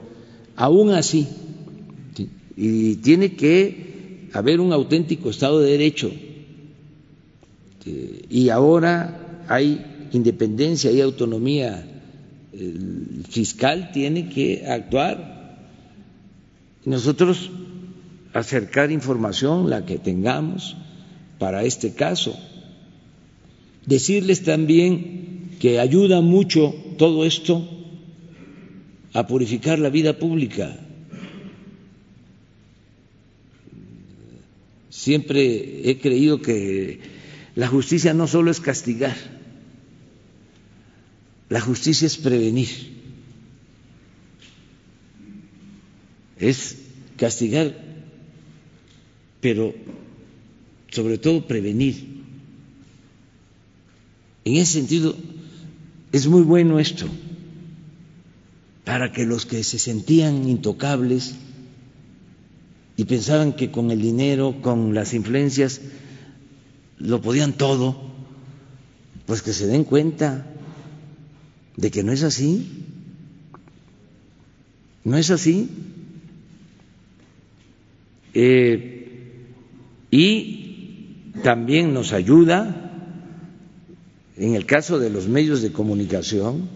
aún 0.57 0.91
así, 0.93 1.27
y 2.61 2.97
tiene 2.97 3.35
que 3.35 4.29
haber 4.35 4.61
un 4.61 4.73
auténtico 4.73 5.31
Estado 5.31 5.61
de 5.61 5.71
Derecho, 5.71 6.13
y 8.29 8.51
ahora 8.51 9.45
hay 9.49 10.09
independencia, 10.13 10.91
hay 10.91 11.01
autonomía 11.01 11.87
el 12.53 13.25
fiscal 13.29 13.91
tiene 13.93 14.29
que 14.29 14.67
actuar. 14.67 15.57
Nosotros 16.85 17.51
acercar 18.33 18.91
información, 18.91 19.71
la 19.71 19.87
que 19.87 19.99
tengamos, 19.99 20.77
para 21.39 21.65
este 21.65 21.95
caso. 21.95 22.39
Decirles 23.87 24.43
también 24.45 25.57
que 25.61 25.81
ayuda 25.81 26.21
mucho 26.21 26.75
todo 26.99 27.25
esto 27.25 27.67
a 29.13 29.27
purificar 29.27 29.79
la 29.79 29.91
vida 29.91 30.19
pública. 30.19 30.77
Siempre 35.01 35.89
he 35.89 35.99
creído 35.99 36.43
que 36.43 37.01
la 37.55 37.69
justicia 37.69 38.13
no 38.13 38.27
solo 38.27 38.51
es 38.51 38.61
castigar, 38.61 39.17
la 41.49 41.59
justicia 41.59 42.07
es 42.07 42.19
prevenir, 42.19 42.69
es 46.39 46.77
castigar, 47.17 47.83
pero 49.41 49.75
sobre 50.91 51.17
todo 51.17 51.47
prevenir. 51.47 52.05
En 54.45 54.57
ese 54.57 54.73
sentido, 54.81 55.17
es 56.13 56.27
muy 56.27 56.43
bueno 56.43 56.79
esto, 56.79 57.07
para 58.85 59.13
que 59.13 59.25
los 59.25 59.47
que 59.47 59.65
se 59.65 59.79
sentían 59.79 60.47
intocables 60.47 61.37
y 63.01 63.07
pensaban 63.07 63.55
que 63.55 63.71
con 63.71 63.91
el 63.91 64.03
dinero, 64.03 64.57
con 64.61 64.93
las 64.93 65.15
influencias, 65.15 65.81
lo 66.99 67.23
podían 67.23 67.55
todo, 67.55 67.99
pues 69.25 69.41
que 69.41 69.55
se 69.55 69.67
den 69.67 69.85
cuenta 69.85 70.45
de 71.79 71.91
que 71.91 72.03
no 72.05 72.13
es 72.13 72.23
así. 72.25 72.85
No 75.03 75.17
es 75.17 75.31
así. 75.31 75.71
Eh, 78.35 79.47
y 80.11 81.33
también 81.43 81.95
nos 81.95 82.13
ayuda 82.13 83.17
en 84.37 84.57
el 84.57 84.67
caso 84.67 84.99
de 84.99 85.09
los 85.09 85.27
medios 85.27 85.63
de 85.63 85.73
comunicación 85.73 86.69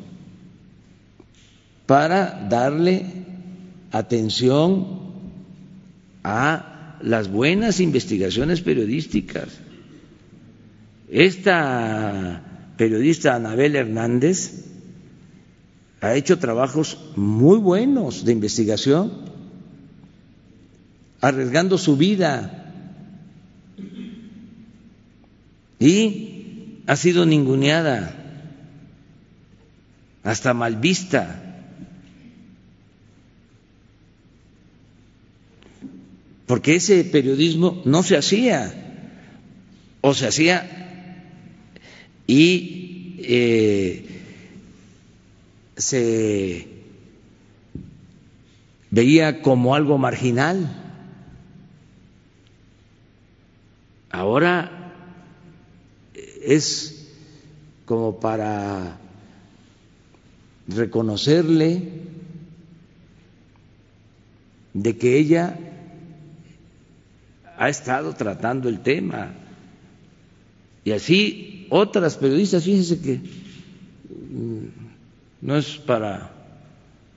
para 1.85 2.49
darle 2.49 3.05
atención 3.93 5.04
a 6.25 6.97
las 7.03 7.29
buenas 7.29 7.81
investigaciones 7.81 8.63
periodísticas. 8.63 9.49
Esta 11.11 12.43
periodista 12.77 13.35
Anabel 13.37 13.77
Hernández 13.77 14.65
ha 16.01 16.15
hecho 16.15 16.39
trabajos 16.39 16.99
muy 17.17 17.59
buenos 17.59 18.25
de 18.25 18.33
investigación, 18.33 19.13
arriesgando 21.21 21.79
su 21.79 21.97
vida 21.97 22.73
y 25.79 26.83
ha 26.87 26.97
sido 26.97 27.27
ninguneada, 27.27 28.15
hasta 30.23 30.55
mal 30.55 30.77
vista. 30.77 31.44
Porque 36.47 36.77
ese 36.77 37.05
periodismo 37.05 37.83
no 37.85 38.03
se 38.03 38.17
hacía, 38.17 38.85
o 40.01 40.13
se 40.13 40.27
hacía 40.27 40.85
y 42.27 43.17
eh, 43.21 44.07
se 45.77 46.69
veía 48.91 49.41
como 49.41 49.75
algo 49.75 49.97
marginal. 49.97 50.81
Ahora 54.11 54.93
es 56.45 57.09
como 57.87 58.21
para 58.21 58.99
reconocerle 60.69 61.83
de 64.75 64.97
que 64.99 65.19
ella 65.19 65.59
ha 67.59 67.69
estado 67.69 68.15
tratando 68.15 68.69
el 68.69 68.81
tema. 68.81 69.33
Y 70.85 70.93
así 70.93 71.67
otras 71.71 72.17
periodistas, 72.17 72.65
fíjense 72.65 73.01
que 73.01 73.17
mm, 73.17 74.67
no 75.43 75.57
es 75.57 75.77
para 75.79 76.31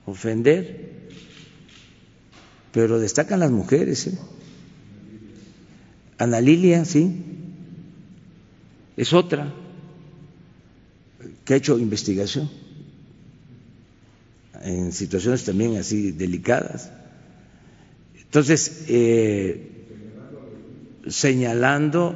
ofender, 0.06 0.90
pero 2.72 2.98
destacan 2.98 3.40
las 3.40 3.50
mujeres. 3.50 4.06
¿eh? 4.06 4.18
Ana 6.18 6.40
Lilia, 6.40 6.84
sí, 6.84 7.16
es 8.96 9.12
otra 9.12 9.52
que 11.44 11.54
ha 11.54 11.56
hecho 11.56 11.78
investigación 11.78 12.50
en 14.62 14.92
situaciones 14.92 15.44
también 15.44 15.76
así 15.76 16.12
delicadas. 16.12 16.90
Entonces, 18.16 18.84
eh, 18.88 19.77
señalando 21.08 22.14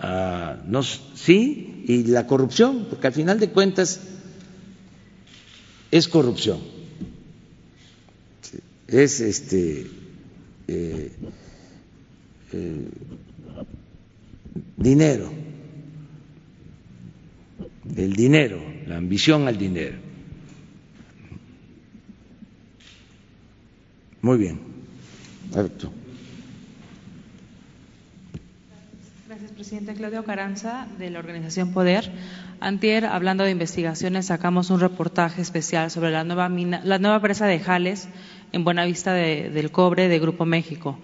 a, 0.00 0.56
no, 0.66 0.82
sí, 0.82 1.84
y 1.86 2.04
la 2.04 2.26
corrupción, 2.26 2.86
porque 2.90 3.06
al 3.06 3.12
final 3.12 3.40
de 3.40 3.50
cuentas 3.50 4.00
es 5.90 6.08
corrupción, 6.08 6.60
es 8.88 9.20
este 9.20 9.86
eh, 10.68 11.12
eh, 12.52 12.88
dinero 14.76 15.44
del 17.84 18.14
dinero, 18.14 18.60
la 18.86 18.96
ambición 18.96 19.46
al 19.46 19.58
dinero. 19.58 19.96
Muy 24.22 24.38
bien. 24.38 24.58
Gracias, 25.52 25.90
presidente. 29.74 29.98
Claudio 29.98 30.24
Caranza, 30.24 30.86
de 30.98 31.10
la 31.10 31.18
organización 31.18 31.72
Poder. 31.72 32.08
Antier, 32.60 33.06
hablando 33.06 33.42
de 33.42 33.50
investigaciones, 33.50 34.26
sacamos 34.26 34.70
un 34.70 34.78
reportaje 34.78 35.42
especial 35.42 35.90
sobre 35.90 36.12
la 36.12 36.22
nueva, 36.22 36.48
mina, 36.48 36.80
la 36.84 37.00
nueva 37.00 37.20
presa 37.20 37.46
de 37.46 37.58
Jales 37.58 38.08
en 38.52 38.62
Buenavista 38.62 39.12
de, 39.12 39.50
del 39.50 39.72
Cobre 39.72 40.06
de 40.08 40.20
Grupo 40.20 40.44
México. 40.44 41.00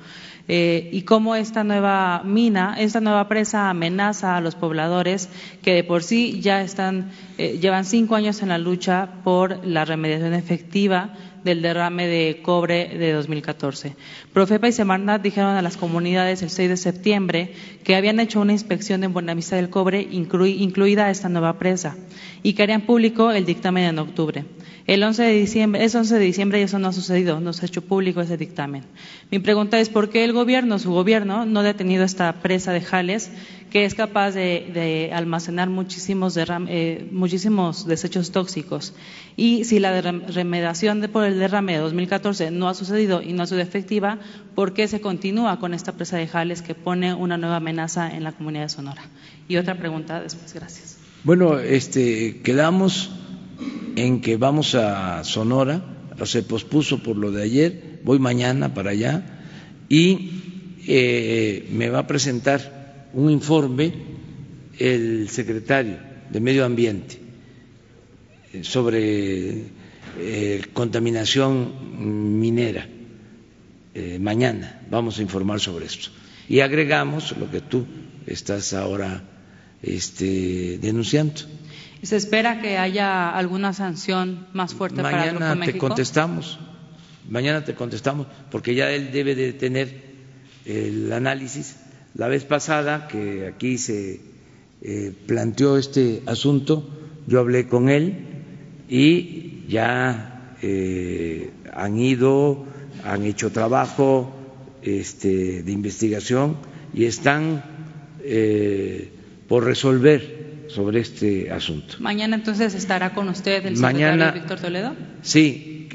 Eh, 0.46 0.88
y 0.92 1.02
cómo 1.02 1.34
esta 1.34 1.64
nueva 1.64 2.22
mina, 2.24 2.76
esta 2.78 3.00
nueva 3.00 3.26
presa 3.26 3.70
amenaza 3.70 4.36
a 4.36 4.40
los 4.40 4.54
pobladores 4.54 5.28
que 5.62 5.74
de 5.74 5.82
por 5.82 6.04
sí 6.04 6.40
ya 6.40 6.62
están, 6.62 7.10
eh, 7.38 7.58
llevan 7.60 7.84
cinco 7.84 8.14
años 8.14 8.40
en 8.40 8.50
la 8.50 8.58
lucha 8.58 9.08
por 9.24 9.66
la 9.66 9.84
remediación 9.84 10.34
efectiva 10.34 11.14
del 11.44 11.62
derrame 11.62 12.06
de 12.06 12.40
cobre 12.42 12.88
de 12.88 13.12
2014. 13.12 13.94
Profepa 14.32 14.68
y 14.68 14.72
Semarnat 14.72 15.22
dijeron 15.22 15.56
a 15.56 15.62
las 15.62 15.76
comunidades 15.76 16.42
el 16.42 16.50
6 16.50 16.68
de 16.68 16.76
septiembre 16.76 17.52
que 17.84 17.96
habían 17.96 18.20
hecho 18.20 18.40
una 18.40 18.52
inspección 18.52 19.04
en 19.04 19.12
Buenavista 19.12 19.56
del 19.56 19.70
Cobre, 19.70 20.00
incluida 20.02 21.10
esta 21.10 21.28
nueva 21.28 21.58
presa, 21.58 21.96
y 22.42 22.54
que 22.54 22.62
harían 22.62 22.82
público 22.82 23.30
el 23.30 23.46
dictamen 23.46 23.84
en 23.84 23.98
octubre. 23.98 24.44
El 24.90 25.04
11 25.04 25.22
de 25.22 25.32
diciembre, 25.34 25.84
es 25.84 25.94
11 25.94 26.18
de 26.18 26.24
diciembre 26.24 26.58
y 26.58 26.64
eso 26.64 26.80
no 26.80 26.88
ha 26.88 26.92
sucedido, 26.92 27.38
no 27.38 27.52
se 27.52 27.64
ha 27.64 27.68
hecho 27.68 27.80
público 27.80 28.22
ese 28.22 28.36
dictamen. 28.36 28.82
Mi 29.30 29.38
pregunta 29.38 29.78
es 29.78 29.88
por 29.88 30.10
qué 30.10 30.24
el 30.24 30.32
gobierno, 30.32 30.80
su 30.80 30.90
gobierno, 30.90 31.46
no 31.46 31.60
ha 31.60 31.62
detenido 31.62 32.02
esta 32.02 32.32
presa 32.42 32.72
de 32.72 32.80
Jales 32.80 33.30
que 33.70 33.84
es 33.84 33.94
capaz 33.94 34.32
de, 34.32 35.12
almacenar 35.14 35.70
muchísimos, 35.70 36.36
eh, 36.36 37.08
muchísimos 37.12 37.86
desechos 37.86 38.32
tóxicos. 38.32 38.92
Y 39.36 39.62
si 39.62 39.78
la 39.78 40.00
remediación 40.00 41.08
por 41.12 41.24
el 41.24 41.38
derrame 41.38 41.74
de 41.74 41.78
2014 41.78 42.50
no 42.50 42.68
ha 42.68 42.74
sucedido 42.74 43.22
y 43.22 43.32
no 43.32 43.44
ha 43.44 43.46
sido 43.46 43.60
efectiva, 43.60 44.18
¿por 44.56 44.74
qué 44.74 44.88
se 44.88 45.00
continúa 45.00 45.60
con 45.60 45.72
esta 45.72 45.92
presa 45.92 46.16
de 46.16 46.26
Jales 46.26 46.62
que 46.62 46.74
pone 46.74 47.14
una 47.14 47.38
nueva 47.38 47.58
amenaza 47.58 48.10
en 48.10 48.24
la 48.24 48.32
comunidad 48.32 48.64
de 48.64 48.70
Sonora? 48.70 49.02
Y 49.46 49.56
otra 49.56 49.76
pregunta 49.76 50.20
después, 50.20 50.52
gracias. 50.52 50.98
Bueno, 51.22 51.60
este, 51.60 52.40
quedamos 52.42 53.12
en 53.96 54.20
que 54.20 54.36
vamos 54.36 54.74
a 54.74 55.24
Sonora, 55.24 55.82
se 56.26 56.42
pospuso 56.42 57.02
por 57.02 57.16
lo 57.16 57.30
de 57.32 57.42
ayer, 57.42 58.00
voy 58.04 58.18
mañana 58.18 58.74
para 58.74 58.90
allá 58.90 59.22
y 59.88 60.30
eh, 60.86 61.68
me 61.72 61.88
va 61.88 62.00
a 62.00 62.06
presentar 62.06 63.08
un 63.12 63.30
informe 63.30 63.92
el 64.78 65.28
secretario 65.28 65.98
de 66.30 66.40
Medio 66.40 66.64
Ambiente 66.64 67.18
eh, 68.52 68.64
sobre 68.64 69.64
eh, 70.18 70.62
contaminación 70.72 72.38
minera. 72.40 72.86
mañana 74.20 74.80
vamos 74.90 75.18
a 75.18 75.22
informar 75.22 75.60
sobre 75.60 75.86
esto. 75.86 76.10
Y 76.48 76.60
agregamos 76.60 77.36
lo 77.36 77.50
que 77.50 77.60
tú 77.60 77.84
estás 78.26 78.72
ahora 78.72 79.22
este, 79.82 80.78
denunciando 80.78 81.42
¿Se 82.02 82.16
espera 82.16 82.60
que 82.62 82.78
haya 82.78 83.30
alguna 83.30 83.72
sanción 83.72 84.46
más 84.52 84.74
fuerte 84.74 85.02
para 85.02 85.24
el 85.24 85.36
Grupo 85.36 85.54
México? 85.54 85.72
te 85.72 85.78
contestamos, 85.78 86.58
mañana 87.28 87.64
te 87.64 87.74
contestamos, 87.74 88.26
porque 88.50 88.74
ya 88.74 88.90
él 88.90 89.12
debe 89.12 89.34
de 89.34 89.52
tener 89.52 90.10
el 90.64 91.12
análisis. 91.12 91.76
La 92.14 92.28
vez 92.28 92.44
pasada 92.44 93.06
que 93.06 93.46
aquí 93.46 93.76
se 93.76 94.20
eh, 94.82 95.12
planteó 95.26 95.76
este 95.76 96.22
asunto, 96.26 96.88
yo 97.26 97.40
hablé 97.40 97.68
con 97.68 97.90
él 97.90 98.14
y 98.88 99.66
ya 99.68 100.56
eh, 100.62 101.50
han 101.72 101.98
ido, 101.98 102.64
han 103.04 103.24
hecho 103.24 103.52
trabajo 103.52 104.34
este, 104.82 105.62
de 105.62 105.72
investigación 105.72 106.56
y 106.94 107.04
están 107.04 107.62
eh, 108.20 109.12
por 109.48 109.64
resolver 109.64 110.39
sobre 110.74 111.00
este 111.00 111.50
asunto. 111.50 111.96
Mañana 111.98 112.36
entonces 112.36 112.74
estará 112.74 113.12
con 113.12 113.28
usted 113.28 113.66
el 113.66 113.76
secretario 113.76 114.32
Víctor 114.32 114.60
Toledo. 114.60 114.94
Sí, 115.22 115.88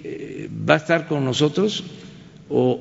va 0.67 0.75
a 0.75 0.77
estar 0.77 1.07
con 1.07 1.23
nosotros 1.25 1.83
o 2.49 2.79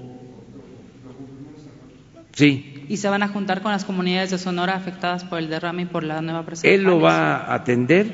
sí. 2.32 2.84
¿Y 2.88 2.98
se 2.98 3.08
van 3.08 3.22
a 3.22 3.28
juntar 3.28 3.62
con 3.62 3.72
las 3.72 3.84
comunidades 3.84 4.30
de 4.30 4.38
Sonora 4.38 4.74
afectadas 4.74 5.24
por 5.24 5.38
el 5.38 5.48
derrame 5.48 5.82
y 5.82 5.86
por 5.86 6.04
la 6.04 6.20
nueva 6.20 6.44
presa? 6.44 6.68
Él 6.68 6.82
lo 6.82 7.00
va 7.00 7.36
a 7.36 7.54
atender, 7.54 8.06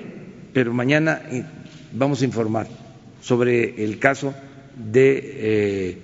pero 0.52 0.72
mañana 0.72 1.22
eh, 1.30 1.44
vamos 1.92 2.22
a 2.22 2.24
informar 2.24 2.68
sobre 3.20 3.82
el 3.82 3.98
caso 3.98 4.34
de 4.76 5.20
eh, 5.22 5.98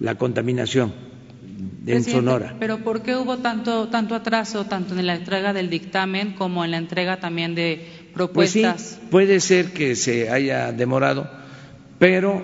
la 0.00 0.16
contaminación 0.16 0.92
en 1.86 2.04
Sonora. 2.04 2.56
Pero 2.58 2.78
¿por 2.78 3.02
qué 3.02 3.16
hubo 3.16 3.38
tanto, 3.38 3.88
tanto 3.88 4.14
atraso, 4.14 4.64
tanto 4.66 4.98
en 4.98 5.06
la 5.06 5.14
entrega 5.14 5.52
del 5.52 5.70
dictamen 5.70 6.32
como 6.32 6.64
en 6.64 6.70
la 6.72 6.78
entrega 6.78 7.20
también 7.20 7.54
de 7.54 7.86
propuestas? 8.12 8.74
Pues 8.74 8.82
sí, 8.82 9.06
puede 9.10 9.40
ser 9.40 9.72
que 9.72 9.96
se 9.96 10.30
haya 10.30 10.72
demorado, 10.72 11.28
pero 11.98 12.42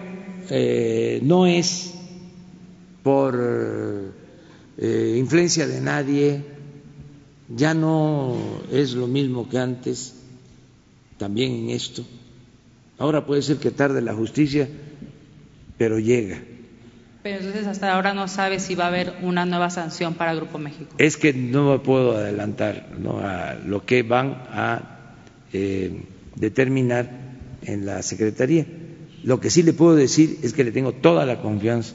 eh, 0.51 1.21
no 1.23 1.47
es 1.47 1.95
por 3.03 3.39
eh, 4.79 5.17
influencia 5.19 5.67
de 5.67 5.81
nadie, 5.81 6.43
ya 7.49 7.75
no 7.75 8.37
es 8.71 8.93
lo 8.93 9.07
mismo 9.07 9.49
que 9.49 9.59
antes, 9.59 10.15
también 11.19 11.53
en 11.53 11.71
esto. 11.71 12.05
Ahora 12.99 13.25
puede 13.25 13.43
ser 13.43 13.57
que 13.57 13.71
tarde 13.71 14.03
la 14.03 14.15
justicia, 14.15 14.69
pero 15.79 15.99
llega. 15.99 16.43
Pero 17.23 17.39
entonces 17.39 17.67
hasta 17.67 17.93
ahora 17.93 18.15
no 18.15 18.29
sabe 18.29 18.61
si 18.61 18.75
va 18.75 18.85
a 18.85 18.89
haber 18.89 19.15
una 19.23 19.45
nueva 19.45 19.69
sanción 19.69 20.15
para 20.15 20.35
Grupo 20.35 20.59
México. 20.59 20.95
Es 20.97 21.17
que 21.17 21.35
no 21.35 21.71
me 21.71 21.79
puedo 21.79 22.17
adelantar 22.17 22.87
a 23.23 23.57
lo 23.67 23.85
que 23.85 24.03
van 24.03 24.31
a 24.51 24.99
eh, 25.53 26.03
determinar 26.37 27.11
en 27.63 27.85
la 27.85 28.03
Secretaría, 28.03 28.67
Lo 29.23 29.39
que 29.39 29.51
sí 29.51 29.63
le 29.63 29.75
puedo 29.75 29.95
decir 29.97 30.39
es 30.43 30.55
que 30.55 30.65
le 30.65 30.73
tengo 30.73 30.93
toda 30.93 31.27
la 31.27 31.43
confianza 31.43 31.93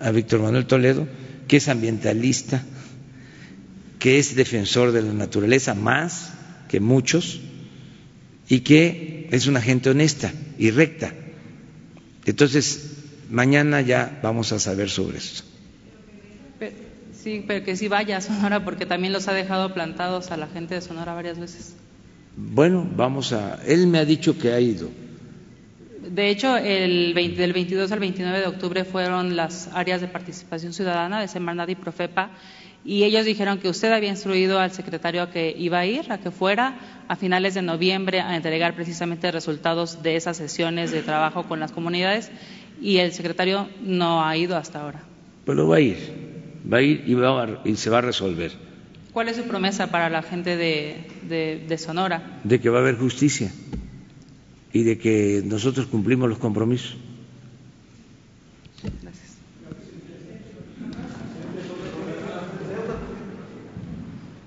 a 0.00 0.10
Víctor 0.10 0.40
Manuel 0.40 0.66
Toledo, 0.66 1.06
que 1.46 1.58
es 1.58 1.68
ambientalista, 1.68 2.64
que 4.00 4.18
es 4.18 4.34
defensor 4.34 4.90
de 4.90 5.02
la 5.02 5.12
naturaleza 5.12 5.74
más 5.74 6.32
que 6.68 6.80
muchos 6.80 7.40
y 8.48 8.60
que 8.60 9.28
es 9.30 9.46
una 9.46 9.60
gente 9.60 9.90
honesta 9.90 10.32
y 10.58 10.72
recta. 10.72 11.14
Entonces, 12.24 12.91
mañana 13.32 13.80
ya 13.80 14.20
vamos 14.22 14.52
a 14.52 14.60
saber 14.60 14.88
sobre 14.88 15.18
esto. 15.18 15.42
Sí, 17.12 17.44
pero 17.46 17.64
que 17.64 17.76
sí 17.76 17.88
vaya 17.88 18.16
a 18.16 18.20
Sonora 18.20 18.64
porque 18.64 18.84
también 18.84 19.12
los 19.12 19.28
ha 19.28 19.32
dejado 19.32 19.72
plantados 19.74 20.30
a 20.30 20.36
la 20.36 20.48
gente 20.48 20.74
de 20.74 20.80
Sonora 20.80 21.14
varias 21.14 21.38
veces. 21.38 21.74
Bueno, 22.36 22.88
vamos 22.96 23.32
a... 23.32 23.60
Él 23.64 23.86
me 23.86 23.98
ha 23.98 24.04
dicho 24.04 24.36
que 24.38 24.52
ha 24.52 24.60
ido. 24.60 24.88
De 26.08 26.30
hecho, 26.30 26.56
el 26.56 27.14
del 27.14 27.52
22 27.52 27.92
al 27.92 28.00
29 28.00 28.40
de 28.40 28.46
octubre 28.46 28.84
fueron 28.84 29.36
las 29.36 29.68
áreas 29.72 30.00
de 30.00 30.08
participación 30.08 30.72
ciudadana 30.72 31.20
de 31.20 31.28
Semarnat 31.28 31.70
y 31.70 31.76
Profepa 31.76 32.30
y 32.84 33.04
ellos 33.04 33.24
dijeron 33.24 33.58
que 33.58 33.68
usted 33.68 33.92
había 33.92 34.08
instruido 34.08 34.58
al 34.58 34.72
secretario 34.72 35.22
a 35.22 35.30
que 35.30 35.54
iba 35.56 35.78
a 35.78 35.86
ir, 35.86 36.10
a 36.10 36.18
que 36.18 36.32
fuera 36.32 37.04
a 37.06 37.14
finales 37.14 37.54
de 37.54 37.62
noviembre 37.62 38.20
a 38.20 38.34
entregar 38.34 38.74
precisamente 38.74 39.30
resultados 39.30 40.02
de 40.02 40.16
esas 40.16 40.36
sesiones 40.36 40.90
de 40.90 41.02
trabajo 41.02 41.44
con 41.44 41.60
las 41.60 41.70
comunidades 41.70 42.32
y 42.82 42.98
el 42.98 43.12
secretario 43.12 43.68
no 43.82 44.24
ha 44.24 44.36
ido 44.36 44.56
hasta 44.56 44.82
ahora. 44.82 45.02
Pero 45.46 45.68
va 45.68 45.76
a 45.76 45.80
ir, 45.80 45.96
va 46.70 46.78
a 46.78 46.82
ir 46.82 47.04
y, 47.06 47.14
va 47.14 47.60
y 47.64 47.76
se 47.76 47.90
va 47.90 47.98
a 47.98 48.02
resolver. 48.02 48.52
¿Cuál 49.12 49.28
es 49.28 49.36
su 49.36 49.44
promesa 49.44 49.90
para 49.90 50.10
la 50.10 50.22
gente 50.22 50.56
de, 50.56 51.64
de 51.68 51.78
Sonora? 51.78 52.40
De 52.44 52.60
que 52.60 52.68
va 52.70 52.78
a 52.78 52.80
haber 52.80 52.96
justicia 52.96 53.52
y 54.72 54.82
de 54.82 54.98
que 54.98 55.42
nosotros 55.44 55.86
cumplimos 55.86 56.28
los 56.28 56.38
compromisos. 56.38 56.96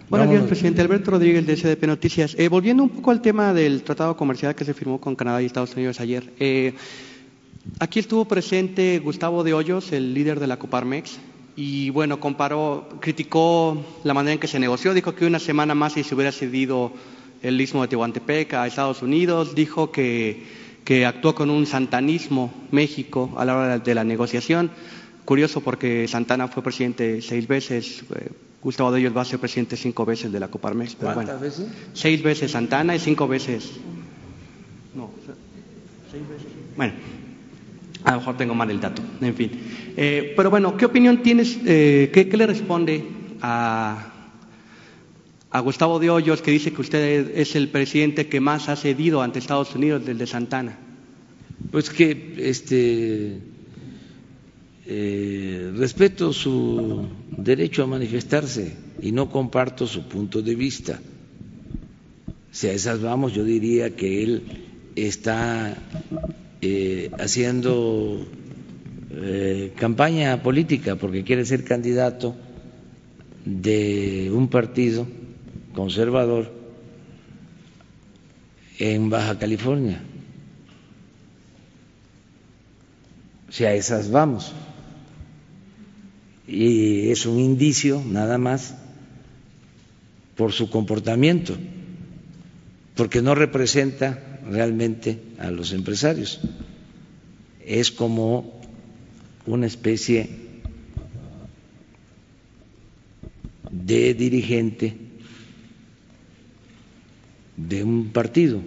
Buenos 0.08 0.30
días, 0.30 0.44
presidente. 0.44 0.82
Alberto 0.82 1.12
Rodríguez, 1.12 1.46
de 1.46 1.58
SDP 1.58 1.88
Noticias. 1.88 2.36
Eh, 2.38 2.48
volviendo 2.48 2.84
un 2.84 2.90
poco 2.90 3.12
al 3.12 3.22
tema 3.22 3.54
del 3.54 3.84
tratado 3.84 4.16
comercial 4.16 4.56
que 4.56 4.64
se 4.64 4.74
firmó 4.74 5.00
con 5.02 5.16
Canadá 5.16 5.42
y 5.42 5.46
Estados 5.46 5.76
Unidos 5.76 6.00
ayer. 6.00 6.32
Eh, 6.40 6.74
aquí 7.80 8.00
estuvo 8.00 8.26
presente 8.26 9.00
Gustavo 9.00 9.44
de 9.44 9.54
Hoyos, 9.54 9.92
el 9.92 10.14
líder 10.14 10.40
de 10.40 10.48
la 10.48 10.58
Coparmex, 10.58 11.18
y 11.56 11.90
bueno, 11.90 12.20
comparó, 12.20 12.90
criticó 13.00 13.84
la 14.04 14.14
manera 14.14 14.34
en 14.34 14.40
que 14.40 14.48
se 14.48 14.60
negoció, 14.60 14.94
dijo 14.94 15.16
que 15.16 15.26
una 15.26 15.40
semana 15.40 15.74
más 15.74 15.96
y 15.98 16.04
se 16.04 16.14
hubiera 16.14 16.32
cedido 16.32 16.92
el 17.42 17.60
istmo 17.62 17.82
de 17.82 17.88
Tehuantepec 17.88 18.54
a 18.54 18.68
Estados 18.68 19.02
Unidos, 19.02 19.56
dijo 19.56 19.92
que, 19.92 20.44
que 20.84 21.06
actuó 21.06 21.36
con 21.36 21.50
un 21.50 21.66
santanismo 21.66 22.54
México 22.72 23.34
a 23.38 23.46
la 23.46 23.56
hora 23.56 23.80
de 23.80 23.96
la 23.96 24.04
negociación. 24.04 24.72
Curioso 25.24 25.62
porque 25.62 26.08
Santana 26.08 26.48
fue 26.48 26.62
presidente 26.62 27.22
seis 27.22 27.48
veces, 27.48 28.04
eh, 28.16 28.30
Gustavo 28.62 28.92
de 28.92 29.00
ellos 29.00 29.16
va 29.16 29.22
a 29.22 29.26
ser 29.26 29.40
presidente 29.40 29.78
cinco 29.78 30.06
veces 30.06 30.32
de 30.32 30.40
la 30.40 30.48
Coparmex. 30.50 30.96
Pero 30.96 31.14
¿Cuántas 31.14 31.40
veces? 31.40 31.68
Seis 31.94 32.22
veces 32.22 32.52
Santana 32.52 32.96
y 32.96 33.00
cinco 33.00 33.28
veces. 33.28 33.72
No, 34.94 35.10
seis 36.12 36.28
veces. 36.28 36.48
Bueno, 36.76 36.94
a 38.06 38.12
lo 38.12 38.18
mejor 38.20 38.38
tengo 38.38 38.54
mal 38.54 38.70
el 38.70 38.80
dato, 38.80 39.02
en 39.20 39.34
fin. 39.36 39.52
Eh, 39.98 40.34
pero 40.38 40.50
bueno, 40.50 40.78
¿qué 40.78 40.86
opinión 40.86 41.24
tienes? 41.24 41.58
Eh, 41.66 42.12
qué, 42.14 42.30
¿Qué 42.30 42.38
le 42.38 42.46
responde 42.48 43.04
a, 43.42 44.14
a 45.50 45.60
Gustavo 45.60 46.00
de 46.00 46.10
Hoyos, 46.12 46.42
que 46.42 46.52
dice 46.52 46.72
que 46.72 46.82
usted 46.82 47.32
es 47.36 47.56
el 47.56 47.70
presidente 47.70 48.28
que 48.28 48.40
más 48.40 48.70
ha 48.70 48.76
cedido 48.76 49.22
ante 49.22 49.40
Estados 49.40 49.74
Unidos 49.76 50.06
desde 50.06 50.28
Santana? 50.28 50.78
Pues 51.72 51.90
que 51.90 52.36
este 52.38 53.40
eh, 54.86 55.72
respeto 55.76 56.32
su 56.32 57.08
derecho 57.38 57.84
a 57.84 57.88
manifestarse 57.88 58.76
y 59.02 59.12
no 59.12 59.30
comparto 59.30 59.88
su 59.88 60.08
punto 60.08 60.42
de 60.44 60.56
vista. 60.56 61.00
Si 62.52 62.68
a 62.68 62.72
esas 62.72 63.02
vamos, 63.02 63.34
yo 63.34 63.44
diría 63.44 63.96
que 63.96 64.24
él 64.24 64.44
está 64.96 65.76
eh, 66.62 67.12
haciendo 67.20 68.26
eh, 69.12 69.74
campaña 69.78 70.42
política 70.42 70.96
porque 70.96 71.24
quiere 71.24 71.46
ser 71.46 71.64
candidato 71.64 72.36
de 73.46 74.32
un 74.34 74.50
partido 74.50 75.08
conservador 75.74 76.52
en 78.80 79.10
Baja 79.10 79.38
California. 79.38 80.02
Si 83.50 83.64
a 83.64 83.74
esas 83.74 84.10
vamos 84.12 84.52
y 86.48 87.10
es 87.12 87.26
un 87.26 87.40
indicio 87.40 88.04
nada 88.06 88.38
más 88.38 88.76
por 90.36 90.52
su 90.52 90.70
comportamiento, 90.70 91.56
porque 92.96 93.22
no 93.22 93.36
representa 93.36 94.35
realmente 94.50 95.20
a 95.40 95.52
los 95.52 95.74
empresarios. 95.74 96.40
Es 97.66 97.92
como 97.92 98.62
una 99.46 99.66
especie 99.66 100.30
de 103.72 104.14
dirigente 104.14 104.96
de 107.58 107.84
un 107.84 108.10
partido, 108.10 108.62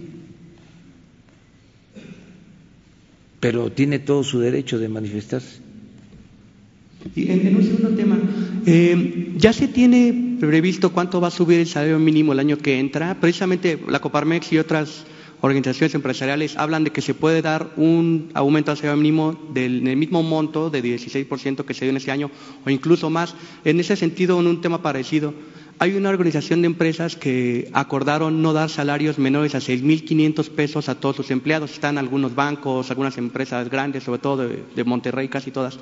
pero 3.41 3.71
tiene 3.71 3.99
todo 3.99 4.25
su 4.25 4.41
derecho 4.41 4.79
de 4.79 4.89
manifestarse. 4.89 5.61
Y 7.15 7.31
en, 7.31 7.55
un 7.55 7.63
segundo 7.63 7.91
tema, 7.91 8.19
eh, 8.67 9.33
¿ya 9.37 9.53
se 9.53 9.69
tiene 9.69 10.37
previsto 10.41 10.93
cuánto 10.93 11.21
va 11.21 11.29
a 11.29 11.31
subir 11.31 11.61
el 11.61 11.67
salario 11.67 11.99
mínimo 11.99 12.33
el 12.33 12.41
año 12.41 12.59
que 12.59 12.79
entra? 12.79 13.19
Precisamente 13.21 13.79
la 13.89 14.01
Coparmex 14.01 14.53
y 14.53 14.59
otras 14.59 15.05
organizaciones 15.41 15.95
empresariales 15.95 16.57
hablan 16.57 16.85
de 16.85 16.91
que 16.91 17.03
se 17.03 17.15
puede 17.15 17.43
dar 17.43 17.71
un 17.77 18.31
aumento 18.35 18.71
al 18.71 18.77
salario 18.77 19.01
mínimo 19.01 19.39
del, 19.53 19.83
mismo 19.97 20.23
monto 20.23 20.71
de 20.71 20.83
16% 20.83 21.65
que 21.65 21.75
se 21.75 21.85
dio 21.85 21.91
en 21.91 21.97
ese 21.97 22.11
año 22.11 22.31
o 22.65 22.71
incluso 22.71 23.11
más. 23.11 23.35
En 23.65 23.81
ese 23.81 23.97
sentido, 23.97 24.41
en 24.41 24.47
un 24.47 24.61
tema 24.61 24.83
parecido, 24.83 25.35
hay 25.79 25.95
una 25.95 26.09
organización 26.09 26.63
de 26.63 26.67
empresas 26.67 27.15
que 27.15 27.71
acordaron 27.73 28.43
no 28.43 28.53
dar 28.53 28.69
salarios 28.69 29.19
menores 29.19 29.55
a 29.55 29.59
6.500 29.59 30.51
pesos 30.51 30.89
a 30.89 30.97
todos 30.97 31.17
sus 31.17 31.31
empleados. 31.31 31.73
Están 31.73 31.99
algunos 31.99 32.35
bancos, 32.35 32.91
algunas 32.91 33.17
empresas 33.17 33.71
grandes, 33.71 34.03
sobre 34.03 34.21
todo 34.21 34.49
de, 34.49 34.65
de 34.75 34.85
Monterrey, 34.85 35.29
casi 35.29 35.53
todas. 35.53 35.79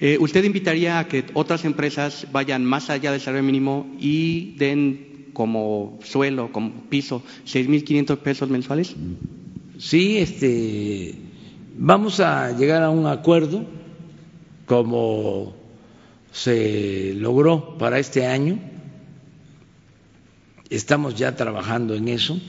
Eh, 0.00 0.16
¿Usted 0.18 0.44
invitaría 0.44 0.98
a 0.98 1.08
que 1.08 1.24
otras 1.34 1.64
empresas 1.64 2.26
vayan 2.32 2.64
más 2.64 2.90
allá 2.90 3.12
del 3.12 3.20
salario 3.20 3.44
mínimo 3.44 3.86
y 4.00 4.54
den 4.56 5.13
como 5.34 5.98
suelo, 6.02 6.50
como 6.50 6.72
piso, 6.88 7.22
6.500 7.44 8.18
pesos 8.18 8.48
mensuales? 8.48 8.96
Sí, 9.76 10.16
este, 10.18 11.14
vamos 11.76 12.20
a 12.20 12.56
llegar 12.56 12.82
a 12.82 12.88
un 12.90 13.06
acuerdo 13.06 13.66
como 14.64 15.54
se 16.32 17.14
logró 17.14 17.76
para 17.76 17.98
este 17.98 18.26
año. 18.26 18.58
Estamos 20.70 21.14
ya 21.14 21.36
trabajando 21.36 21.94
en 21.94 22.08
eso. 22.08 22.40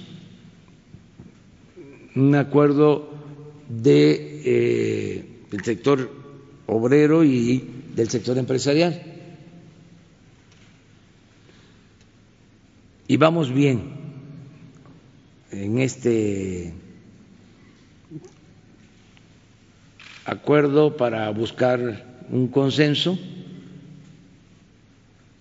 Un 2.15 2.33
acuerdo 2.35 3.09
eh, 3.83 5.25
el 5.51 5.63
sector 5.63 6.09
obrero 6.67 7.23
y 7.23 7.63
del 7.95 8.09
sector 8.09 8.37
empresarial. 8.37 9.14
Y 13.07 13.17
vamos 13.17 13.53
bien 13.53 13.83
en 15.51 15.77
este 15.77 16.73
acuerdo 20.25 20.97
para 20.97 21.29
buscar 21.29 22.03
un 22.31 22.47
consenso. 22.47 23.19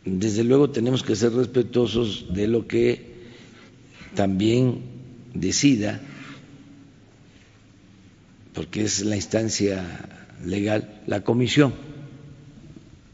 Desde 0.05 0.45
luego 0.45 0.69
tenemos 0.69 1.03
que 1.03 1.17
ser 1.17 1.33
respetuosos 1.33 2.35
de 2.35 2.49
lo 2.49 2.69
que 2.69 3.15
también 4.15 4.83
decida, 5.33 6.03
porque 8.53 8.83
es 8.83 9.03
la 9.07 9.17
instancia 9.17 10.27
legal 10.45 11.01
la 11.07 11.23
comisión 11.23 11.73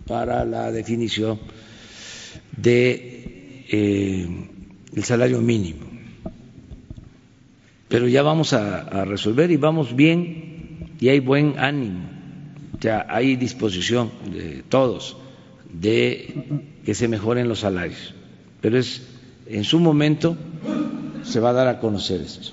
para 0.06 0.44
la 0.44 0.72
definición 0.72 1.38
de 2.56 3.19
eh, 3.70 4.28
el 4.94 5.04
salario 5.04 5.40
mínimo. 5.40 5.86
Pero 7.88 8.08
ya 8.08 8.22
vamos 8.22 8.52
a, 8.52 8.82
a, 8.82 9.04
resolver 9.04 9.50
y 9.50 9.56
vamos 9.56 9.96
bien 9.96 10.94
y 11.00 11.08
hay 11.08 11.20
buen 11.20 11.58
ánimo, 11.58 12.08
ya 12.80 13.06
hay 13.08 13.36
disposición 13.36 14.10
de 14.32 14.62
todos 14.68 15.16
de 15.72 16.62
que 16.84 16.94
se 16.94 17.08
mejoren 17.08 17.48
los 17.48 17.60
salarios. 17.60 18.14
Pero 18.60 18.78
es 18.78 19.02
en 19.50 19.64
su 19.64 19.80
momento 19.80 20.36
se 21.22 21.40
va 21.40 21.50
a 21.50 21.52
dar 21.52 21.68
a 21.68 21.80
conocer 21.80 22.20
esto. 22.20 22.52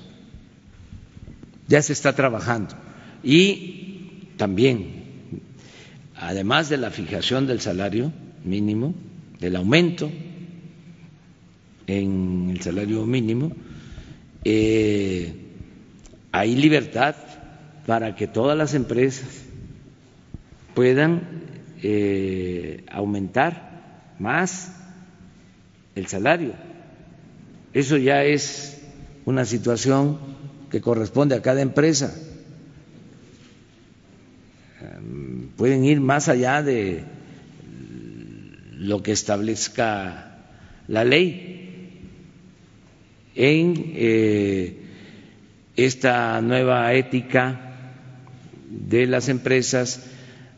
Ya 1.68 1.82
se 1.82 1.94
está 1.94 2.14
trabajando 2.14 2.76
Y 3.24 4.30
también, 4.38 5.04
además 6.16 6.70
de 6.70 6.78
la 6.78 6.92
fijación 6.92 7.46
del 7.46 7.60
salario 7.62 8.12
mínimo, 8.44 8.96
del 9.40 9.56
aumento 9.56 10.10
en 11.88 12.50
el 12.52 12.62
salario 12.62 13.06
mínimo, 13.06 13.52
eh, 14.44 15.34
hay 16.32 16.56
libertad 16.56 17.16
para 17.86 18.16
que 18.16 18.28
todas 18.28 18.58
las 18.58 18.74
empresas 18.74 19.30
puedan 20.76 21.22
eh, 21.82 22.84
aumentar 22.92 24.16
más 24.20 24.74
el 25.96 26.08
salario. 26.08 26.54
Eso 27.74 27.98
ya 27.98 28.24
es 28.24 28.82
una 29.26 29.46
situación 29.46 30.20
que 30.70 30.82
corresponde 30.82 31.36
a 31.36 31.42
cada 31.42 31.62
empresa. 31.62 32.14
Em, 34.82 35.50
pueden 35.56 35.86
ir 35.86 36.00
más 36.02 36.28
allá 36.30 36.62
de 36.62 37.04
lo 38.74 39.02
que 39.02 39.12
establezca 39.12 40.38
la 40.88 41.04
ley 41.04 41.67
en 43.38 43.94
eh, 43.96 44.78
esta 45.76 46.42
nueva 46.42 46.92
ética 46.96 48.02
de 48.70 49.06
las 49.06 49.30
empresas 49.30 50.08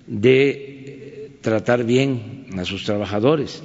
de 0.08 1.38
tratar 1.42 1.84
bien 1.84 2.48
a 2.58 2.64
sus 2.64 2.86
trabajadores. 2.86 3.62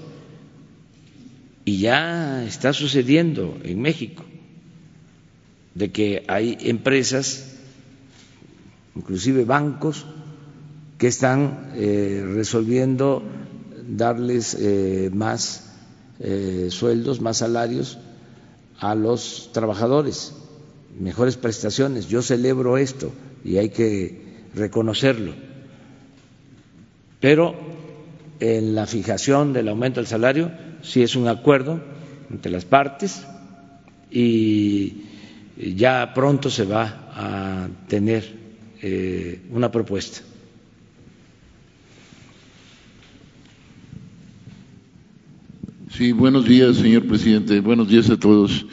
Y 1.65 1.79
ya 1.79 2.45
está 2.45 2.73
sucediendo 2.73 3.57
en 3.63 3.81
México 3.81 4.25
de 5.75 5.93
que 5.93 6.25
hay 6.27 6.59
empresas, 6.61 7.57
inclusive 8.97 9.45
bancos, 9.45 10.05
que 10.99 11.07
están 11.07 11.73
eh, 11.77 12.23
resolviendo 12.35 13.23
darles 13.89 14.57
eh, 14.61 15.11
más 15.13 15.61
sueldos, 16.71 17.21
más 17.21 17.39
salarios 17.39 17.99
a 18.85 18.95
los 18.95 19.49
trabajadores, 19.53 20.35
mejores 21.01 21.39
prestaciones. 21.39 22.07
Yo 22.09 22.21
celebro 22.21 22.77
esto 22.77 23.13
y 23.43 23.57
hay 23.57 23.71
que 23.71 24.21
reconocerlo. 24.55 25.33
Pero 27.19 27.55
en 28.41 28.75
la 28.75 28.87
fijación 28.87 29.55
del 29.55 29.69
aumento 29.71 30.01
del 30.01 30.07
salario 30.07 30.51
sí 30.83 31.03
es 31.03 31.17
un 31.17 31.29
acuerdo 31.29 31.81
entre 32.31 32.53
las 32.53 32.67
partes 32.67 33.23
y 34.11 35.05
ya 35.57 36.13
pronto 36.15 36.51
se 36.51 36.67
va 36.67 37.09
a 37.15 37.69
tener 37.89 38.35
eh, 38.83 39.41
una 39.51 39.73
propuesta. 39.73 40.21
Sí, 45.97 46.11
buenos 46.11 46.45
días, 46.45 46.79
señor 46.79 47.07
presidente. 47.07 47.61
Buenos 47.61 47.87
días 47.87 48.11
a 48.11 48.17
todos. 48.17 48.67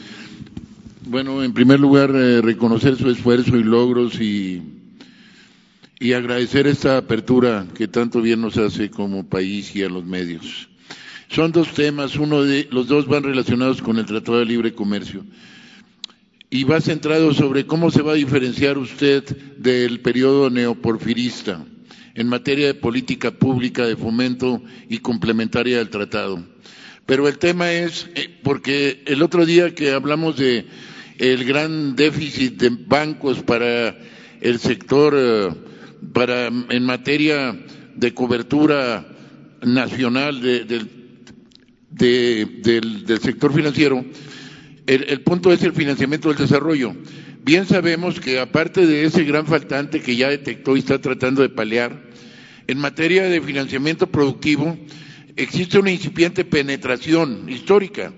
Bueno, 1.05 1.43
en 1.43 1.53
primer 1.53 1.80
lugar, 1.80 2.09
eh, 2.15 2.41
reconocer 2.41 2.97
su 2.97 3.11
esfuerzo 3.11 3.57
y 3.57 3.63
logros 3.63 4.19
y, 4.19 4.63
y 5.99 6.13
agradecer 6.13 6.65
esta 6.65 6.97
apertura 6.97 7.67
que 7.76 7.88
tanto 7.88 8.24
bien 8.24 8.41
nos 8.41 8.57
hace 8.57 8.89
como 8.89 9.30
país 9.30 9.76
y 9.76 9.84
a 9.84 9.89
los 9.89 10.03
medios. 10.03 10.67
Son 11.30 11.51
dos 11.51 11.76
temas, 11.76 12.15
uno 12.15 12.41
de 12.41 12.67
los 12.72 12.88
dos 12.88 13.05
van 13.05 13.22
relacionados 13.22 13.84
con 13.84 13.99
el 13.99 14.07
Tratado 14.07 14.39
de 14.39 14.45
Libre 14.45 14.74
Comercio 14.74 15.24
y 16.49 16.63
va 16.63 16.82
centrado 16.82 17.36
sobre 17.36 17.67
cómo 17.67 17.91
se 17.91 18.01
va 18.01 18.13
a 18.13 18.15
diferenciar 18.15 18.80
usted 18.80 19.24
del 19.59 19.99
periodo 19.99 20.49
neoporfirista 20.49 21.63
en 22.15 22.28
materia 22.28 22.65
de 22.65 22.74
política 22.74 23.30
pública 23.30 23.86
de 23.86 23.95
fomento 23.95 24.59
y 24.89 24.97
complementaria 24.97 25.78
del 25.78 25.91
tratado. 25.91 26.43
Pero 27.06 27.28
el 27.28 27.38
tema 27.38 27.72
es, 27.72 28.10
eh, 28.16 28.30
porque 28.43 29.04
el 29.06 29.22
otro 29.22 29.45
día 29.45 29.74
que 29.74 29.91
hablamos 29.91 30.38
de 30.38 30.66
el 31.18 31.45
gran 31.45 31.95
déficit 31.95 32.60
de 32.60 32.70
bancos 32.70 33.43
para 33.43 33.95
el 34.39 34.60
sector, 34.60 35.14
eh, 35.18 35.49
para 36.14 36.47
en 36.47 36.84
materia 36.84 37.58
de 37.95 38.14
cobertura 38.14 39.06
nacional 39.62 40.41
del, 40.41 40.89
del, 41.91 43.20
sector 43.22 43.54
financiero, 43.54 44.04
el, 44.88 45.04
el 45.04 45.22
punto 45.22 45.52
es 45.52 45.62
el 45.64 45.74
financiamiento 45.74 46.30
del 46.30 46.38
desarrollo. 46.38 46.95
Bien 47.43 47.66
sabemos 47.66 48.20
que 48.20 48.39
aparte 48.39 48.86
de 48.86 49.04
ese 49.06 49.24
gran 49.24 49.45
faltante 49.45 50.02
que 50.02 50.16
ya 50.16 50.30
detectó 50.30 50.76
y 50.76 50.80
está 50.80 50.99
tratando 50.99 51.41
de 51.41 51.49
paliar, 51.49 52.02
en 52.68 52.78
materia 52.78 53.24
de 53.24 53.41
financiamiento 53.41 54.08
productivo, 54.08 54.78
existe 55.36 55.79
una 55.79 55.91
incipiente 55.91 56.45
penetración 56.45 57.49
histórica. 57.49 58.13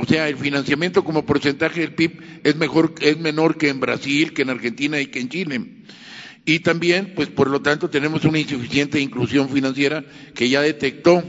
O 0.00 0.04
sea, 0.06 0.28
el 0.28 0.36
financiamiento 0.36 1.04
como 1.04 1.24
porcentaje 1.24 1.80
del 1.80 1.94
PIB 1.94 2.40
es 2.44 2.56
mejor, 2.56 2.94
es 3.00 3.18
menor 3.18 3.56
que 3.56 3.68
en 3.68 3.80
Brasil, 3.80 4.32
que 4.32 4.42
en 4.42 4.50
Argentina 4.50 5.00
y 5.00 5.06
que 5.06 5.20
en 5.20 5.28
Chile. 5.28 5.60
Y 6.44 6.60
también, 6.60 7.12
pues 7.14 7.28
por 7.28 7.48
lo 7.48 7.60
tanto, 7.62 7.88
tenemos 7.88 8.24
una 8.24 8.38
insuficiente 8.38 9.00
inclusión 9.00 9.48
financiera 9.48 10.04
que 10.34 10.48
ya 10.48 10.60
detectó. 10.60 11.22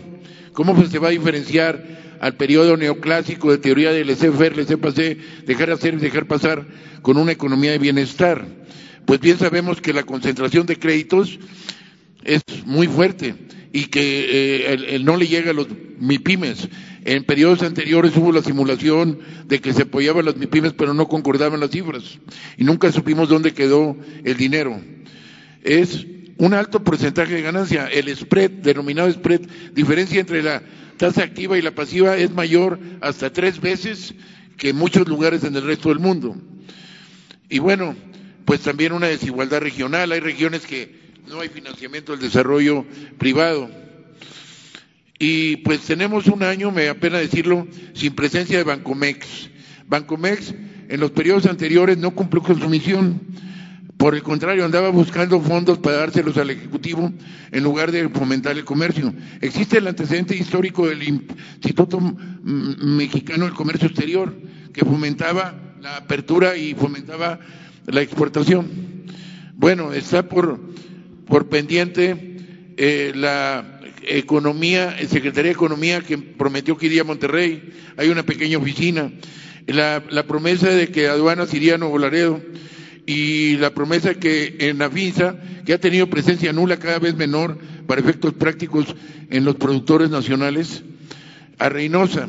¿Cómo 0.53 0.85
se 0.85 0.99
va 0.99 1.07
a 1.07 1.11
diferenciar 1.11 2.17
al 2.19 2.35
periodo 2.35 2.75
neoclásico 2.77 3.51
de 3.51 3.59
teoría 3.59 3.91
del 3.91 4.07
laissez-faire, 4.07 4.55
laissez-passer, 4.55 5.17
dejar 5.45 5.71
hacer 5.71 5.93
y 5.93 5.97
dejar 5.97 6.27
pasar 6.27 6.67
con 7.01 7.17
una 7.17 7.31
economía 7.31 7.71
de 7.71 7.79
bienestar? 7.79 8.45
Pues 9.05 9.19
bien 9.19 9.37
sabemos 9.37 9.79
que 9.81 9.93
la 9.93 10.03
concentración 10.03 10.65
de 10.65 10.77
créditos 10.77 11.39
es 12.23 12.41
muy 12.65 12.87
fuerte 12.87 13.35
y 13.77 13.85
que 13.85 14.73
eh, 14.73 14.99
no 15.03 15.17
le 15.17 15.27
llega 15.27 15.51
a 15.51 15.53
los 15.53 15.67
MIPIMES. 15.99 16.67
En 17.05 17.23
periodos 17.25 17.61
anteriores 17.61 18.17
hubo 18.17 18.31
la 18.31 18.41
simulación 18.41 19.19
de 19.45 19.61
que 19.61 19.71
se 19.71 19.83
apoyaban 19.83 20.25
las 20.25 20.35
MIPIMES, 20.35 20.73
pero 20.73 20.95
no 20.95 21.07
concordaban 21.07 21.59
las 21.59 21.69
cifras 21.69 22.17
y 22.57 22.63
nunca 22.63 22.91
supimos 22.91 23.29
dónde 23.29 23.53
quedó 23.53 23.95
el 24.23 24.35
dinero. 24.35 24.81
Es 25.61 26.07
un 26.37 26.55
alto 26.55 26.83
porcentaje 26.83 27.35
de 27.35 27.43
ganancia. 27.43 27.85
El 27.85 28.09
spread, 28.15 28.49
denominado 28.49 29.11
spread, 29.11 29.41
diferencia 29.73 30.19
entre 30.19 30.41
la 30.41 30.63
tasa 30.97 31.21
activa 31.21 31.55
y 31.55 31.61
la 31.61 31.75
pasiva 31.75 32.17
es 32.17 32.31
mayor 32.31 32.79
hasta 33.01 33.31
tres 33.31 33.61
veces 33.61 34.15
que 34.57 34.69
en 34.69 34.75
muchos 34.75 35.07
lugares 35.07 35.43
en 35.43 35.55
el 35.55 35.61
resto 35.61 35.89
del 35.89 35.99
mundo. 35.99 36.35
Y 37.47 37.59
bueno, 37.59 37.95
pues 38.43 38.61
también 38.61 38.91
una 38.91 39.05
desigualdad 39.05 39.59
regional. 39.59 40.11
Hay 40.11 40.19
regiones 40.19 40.65
que 40.65 41.06
no 41.27 41.41
hay 41.41 41.49
financiamiento 41.49 42.13
del 42.13 42.21
desarrollo 42.21 42.85
privado. 43.17 43.69
Y 45.19 45.57
pues 45.57 45.81
tenemos 45.81 46.27
un 46.27 46.43
año, 46.43 46.71
me 46.71 46.89
apena 46.89 47.17
decirlo, 47.17 47.67
sin 47.93 48.13
presencia 48.13 48.57
de 48.57 48.63
Bancomex. 48.63 49.49
Bancomex 49.87 50.53
en 50.89 50.99
los 50.99 51.11
periodos 51.11 51.45
anteriores 51.47 51.97
no 51.97 52.11
cumplió 52.11 52.43
con 52.43 52.59
su 52.59 52.69
misión. 52.69 53.19
Por 53.97 54.13
el 54.13 54.21
contrario, 54.21 54.63
andaba 54.63 54.89
buscando 54.89 55.41
fondos 55.41 55.79
para 55.79 55.97
dárselos 55.97 56.37
al 56.37 56.51
Ejecutivo 56.51 57.11
en 57.51 57.63
lugar 57.63 57.91
de 57.91 58.07
fomentar 58.09 58.55
el 58.55 58.63
comercio. 58.63 59.11
Existe 59.41 59.79
el 59.79 59.87
antecedente 59.87 60.35
histórico 60.35 60.87
del 60.87 61.01
Instituto 61.01 61.99
Mexicano 62.43 63.45
del 63.45 63.55
Comercio 63.55 63.87
Exterior, 63.87 64.35
que 64.71 64.85
fomentaba 64.85 65.55
la 65.81 65.97
apertura 65.97 66.55
y 66.55 66.75
fomentaba 66.75 67.39
la 67.87 68.01
exportación. 68.01 68.67
Bueno, 69.55 69.91
está 69.93 70.29
por 70.29 70.59
por 71.27 71.49
pendiente 71.49 72.37
eh, 72.77 73.11
la 73.15 73.81
economía, 74.07 74.95
Secretaría 75.07 75.49
de 75.49 75.55
Economía 75.55 76.01
que 76.01 76.17
prometió 76.17 76.77
que 76.77 76.85
iría 76.87 77.01
a 77.01 77.05
Monterrey, 77.05 77.73
hay 77.97 78.09
una 78.09 78.23
pequeña 78.23 78.57
oficina, 78.57 79.11
la, 79.67 80.01
promesa 80.27 80.69
de 80.69 80.89
que 80.89 81.07
aduanas 81.07 81.53
iría 81.53 81.75
a 81.75 81.77
Nuevo 81.77 81.97
Laredo 81.97 82.41
y 83.05 83.57
la 83.57 83.73
promesa 83.73 84.15
que 84.15 84.55
en 84.59 84.77
la 84.77 84.89
FINSA, 84.89 85.35
que 85.65 85.73
ha 85.73 85.79
tenido 85.79 86.09
presencia 86.09 86.53
nula 86.53 86.77
cada 86.77 86.99
vez 86.99 87.15
menor 87.15 87.57
para 87.85 88.01
efectos 88.01 88.33
prácticos 88.33 88.95
en 89.29 89.43
los 89.43 89.55
productores 89.55 90.09
nacionales, 90.09 90.83
a 91.57 91.69
Reynosa. 91.69 92.27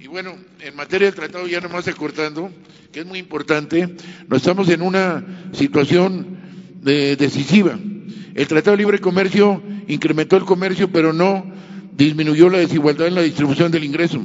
Y 0.00 0.06
bueno, 0.06 0.36
en 0.60 0.74
materia 0.76 1.06
del 1.06 1.14
tratado 1.14 1.46
ya 1.46 1.60
nomás 1.60 1.86
acortando, 1.88 2.50
que 2.92 3.00
es 3.00 3.06
muy 3.06 3.18
importante, 3.18 3.94
no 4.28 4.36
estamos 4.36 4.68
en 4.68 4.82
una 4.82 5.50
situación 5.52 6.38
eh, 6.86 7.16
decisiva. 7.18 7.78
El 8.34 8.46
Tratado 8.46 8.76
de 8.76 8.82
Libre 8.82 8.98
Comercio 8.98 9.62
incrementó 9.88 10.36
el 10.36 10.44
comercio, 10.44 10.90
pero 10.90 11.12
no 11.12 11.44
disminuyó 11.96 12.48
la 12.48 12.58
desigualdad 12.58 13.08
en 13.08 13.14
la 13.14 13.22
distribución 13.22 13.70
del 13.70 13.84
ingreso. 13.84 14.20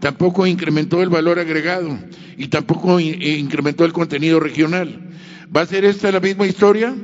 Tampoco 0.00 0.46
incrementó 0.46 1.02
el 1.02 1.08
valor 1.08 1.38
agregado 1.38 1.98
y 2.36 2.48
tampoco 2.48 3.00
eh, 3.00 3.36
incrementó 3.38 3.84
el 3.84 3.92
contenido 3.92 4.38
regional. 4.38 5.10
¿Va 5.54 5.62
a 5.62 5.66
ser 5.66 5.84
esta 5.84 6.12
la 6.12 6.20
misma 6.20 6.46
historia? 6.46 6.94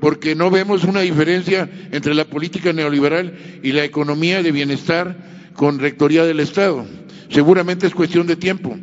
Porque 0.00 0.34
no 0.34 0.50
vemos 0.50 0.84
una 0.84 1.00
diferencia 1.00 1.70
entre 1.92 2.14
la 2.14 2.24
política 2.26 2.72
neoliberal 2.72 3.60
y 3.62 3.72
la 3.72 3.84
economía 3.84 4.42
de 4.42 4.52
bienestar 4.52 5.16
con 5.54 5.78
rectoría 5.78 6.24
del 6.24 6.40
Estado. 6.40 6.84
Seguramente 7.30 7.86
es 7.86 7.94
cuestión 7.94 8.26
de 8.26 8.36
tiempo, 8.36 8.76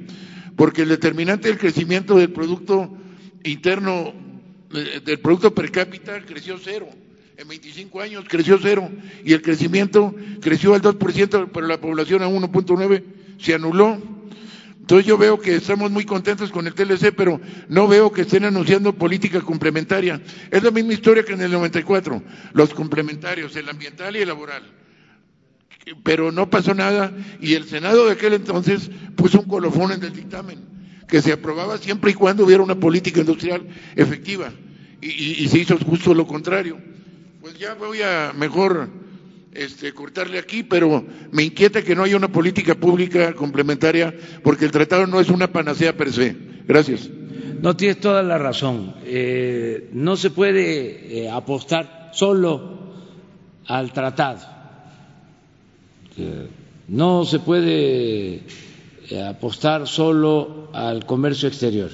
porque 0.55 0.81
el 0.81 0.89
determinante 0.89 1.49
del 1.49 1.59
crecimiento 1.59 2.15
del 2.15 2.31
Producto 2.31 2.97
Interno 3.43 4.13
eh, 4.73 5.01
del 5.05 5.19
Producto 5.19 5.53
Per 5.53 5.71
cápita 5.71 6.19
creció 6.25 6.57
cero. 6.57 6.87
En 7.39 7.47
25 7.47 8.01
años 8.01 8.25
creció 8.27 8.59
cero. 8.61 8.91
Y 9.23 9.31
el 9.31 9.41
crecimiento 9.41 10.13
creció 10.41 10.73
al 10.73 10.81
2%, 10.81 11.51
pero 11.53 11.67
la 11.67 11.79
población 11.79 12.21
a 12.21 12.27
1.9 12.27 13.03
se 13.39 13.53
anuló. 13.53 13.97
Entonces 14.81 15.07
yo 15.07 15.17
veo 15.17 15.39
que 15.39 15.55
estamos 15.55 15.89
muy 15.89 16.03
contentos 16.03 16.51
con 16.51 16.67
el 16.67 16.73
TLC, 16.73 17.15
pero 17.15 17.39
no 17.69 17.87
veo 17.87 18.11
que 18.11 18.23
estén 18.23 18.43
anunciando 18.43 18.91
política 18.91 19.39
complementaria. 19.39 20.21
Es 20.51 20.63
la 20.63 20.71
misma 20.71 20.91
historia 20.91 21.23
que 21.23 21.31
en 21.31 21.41
el 21.41 21.51
94, 21.51 22.21
los 22.51 22.73
complementarios, 22.73 23.55
el 23.55 23.69
ambiental 23.69 24.17
y 24.17 24.19
el 24.19 24.27
laboral. 24.27 24.63
Pero 26.03 26.33
no 26.33 26.49
pasó 26.49 26.73
nada 26.73 27.15
y 27.39 27.53
el 27.53 27.63
Senado 27.63 28.07
de 28.07 28.13
aquel 28.13 28.33
entonces 28.33 28.91
puso 29.15 29.39
un 29.39 29.47
colofón 29.47 29.93
en 29.93 30.03
el 30.03 30.11
dictamen, 30.11 30.59
que 31.07 31.21
se 31.21 31.31
aprobaba 31.31 31.77
siempre 31.77 32.11
y 32.11 32.15
cuando 32.15 32.43
hubiera 32.43 32.61
una 32.61 32.75
política 32.75 33.21
industrial 33.21 33.65
efectiva. 33.95 34.51
Y, 34.99 35.41
y 35.41 35.47
se 35.47 35.59
hizo 35.59 35.77
justo 35.77 36.13
lo 36.13 36.27
contrario. 36.27 36.98
Ya 37.59 37.73
voy 37.73 38.01
a 38.01 38.31
mejor 38.33 38.87
este, 39.51 39.91
cortarle 39.93 40.39
aquí, 40.39 40.63
pero 40.63 41.03
me 41.33 41.43
inquieta 41.43 41.81
que 41.81 41.93
no 41.93 42.03
haya 42.03 42.15
una 42.15 42.31
política 42.31 42.73
pública 42.73 43.33
complementaria 43.33 44.15
porque 44.43 44.63
el 44.63 44.71
tratado 44.71 45.05
no 45.07 45.19
es 45.19 45.27
una 45.27 45.51
panacea 45.51 45.97
per 45.97 46.13
se. 46.13 46.33
Gracias. 46.65 47.09
No 47.61 47.75
tienes 47.75 47.99
toda 47.99 48.23
la 48.23 48.37
razón. 48.37 48.95
Eh, 49.03 49.89
no 49.91 50.15
se 50.15 50.29
puede 50.29 51.23
eh, 51.23 51.29
apostar 51.29 52.11
solo 52.13 52.93
al 53.65 53.91
tratado. 53.91 54.39
Eh, 56.17 56.47
no 56.87 57.25
se 57.25 57.39
puede 57.39 58.43
apostar 59.27 59.85
solo 59.85 60.69
al 60.71 61.05
comercio 61.05 61.49
exterior. 61.49 61.91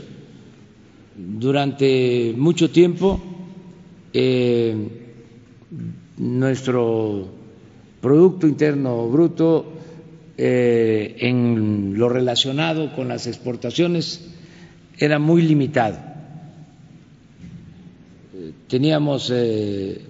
Durante 1.15 2.35
mucho 2.37 2.69
tiempo 2.69 3.19
nuestro 6.17 7.27
Producto 8.01 8.47
Interno 8.47 9.07
Bruto 9.09 9.73
eh, 10.37 11.15
en 11.19 11.97
lo 11.97 12.09
relacionado 12.09 12.93
con 12.93 13.07
las 13.07 13.25
exportaciones 13.27 14.21
era 14.97 15.17
muy 15.19 15.41
limitado. 15.41 15.97
Teníamos 18.67 19.31
eh, 19.33 20.01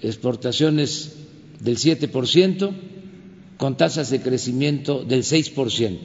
exportaciones 0.00 1.16
del 1.60 1.76
7% 1.76 2.70
con 3.56 3.76
tasas 3.76 4.10
de 4.10 4.20
crecimiento 4.20 5.04
del 5.04 5.22
6%. 5.22 5.98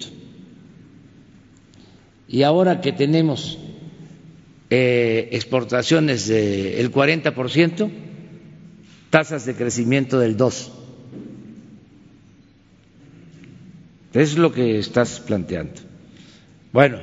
Y 2.28 2.44
ahora 2.44 2.82
que 2.82 2.94
tenemos 2.94 3.58
eh, 4.70 5.30
exportaciones 5.34 6.28
del 6.28 6.92
40%, 6.92 7.90
tasas 9.12 9.46
de 9.46 9.54
crecimiento 9.54 10.18
del 10.20 10.36
2%. 10.36 10.72
Es 14.14 14.38
lo 14.38 14.52
que 14.52 14.78
estás 14.80 15.20
planteando. 15.20 15.80
Bueno, 16.74 17.00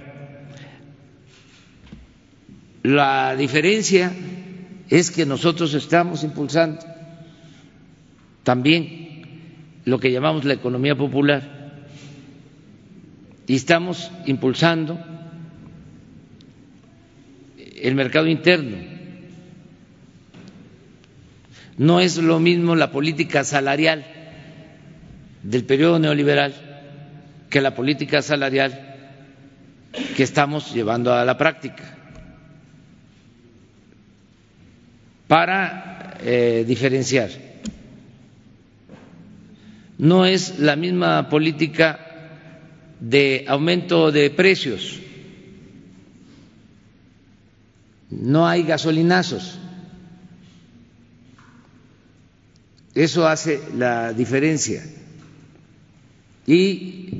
la 2.83 3.35
diferencia 3.37 4.13
es 4.91 5.11
que 5.11 5.25
nosotros 5.27 5.73
estamos 5.75 6.25
impulsando 6.25 6.81
también 8.43 9.23
lo 9.85 9.99
que 10.01 10.11
llamamos 10.13 10.45
la 10.45 10.55
economía 10.55 10.97
popular 10.97 11.59
y 13.47 13.55
estamos 13.55 14.11
impulsando 14.27 14.99
el 17.57 17.95
mercado 17.95 18.27
interno. 18.27 18.98
No 21.77 22.01
es 22.01 22.17
lo 22.17 22.41
mismo 22.41 22.75
la 22.75 22.91
política 22.91 23.45
salarial 23.45 24.05
del 25.43 25.65
periodo 25.65 25.99
neoliberal 25.99 26.55
que 27.51 27.61
la 27.61 27.75
política 27.75 28.21
salarial 28.23 28.85
que 30.17 30.23
estamos 30.23 30.75
llevando 30.75 31.13
a 31.15 31.25
la 31.25 31.39
práctica 31.39 31.99
para 35.27 36.17
eh, 36.23 36.65
diferenciar. 36.67 37.31
No 39.99 40.25
es 40.25 40.59
la 40.59 40.77
misma 40.77 41.29
política 41.29 41.99
de 43.01 43.45
aumento 43.49 44.11
de 44.11 44.31
precios, 44.31 44.99
no 48.11 48.47
hay 48.49 48.63
gasolinazos. 48.65 49.59
Eso 52.99 53.29
hace 53.29 53.61
la 53.77 54.13
diferencia. 54.13 54.83
Y 56.49 57.11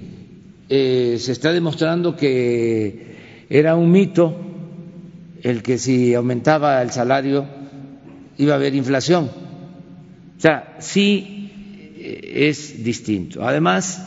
eh, 0.69 1.19
se 1.21 1.31
está 1.31 1.53
demostrando 1.53 2.17
que 2.17 3.47
era 3.49 3.77
un 3.77 3.93
mito 3.93 4.37
el 5.41 5.63
que 5.63 5.79
si 5.79 6.15
aumentaba 6.15 6.83
el 6.83 6.91
salario 6.91 7.47
iba 8.39 8.55
a 8.55 8.57
haber 8.57 8.75
inflación. 8.75 9.31
O 10.37 10.41
sea, 10.41 10.79
sí 10.81 11.95
eh, 11.97 12.49
es 12.49 12.83
distinto. 12.83 13.47
Además, 13.47 14.05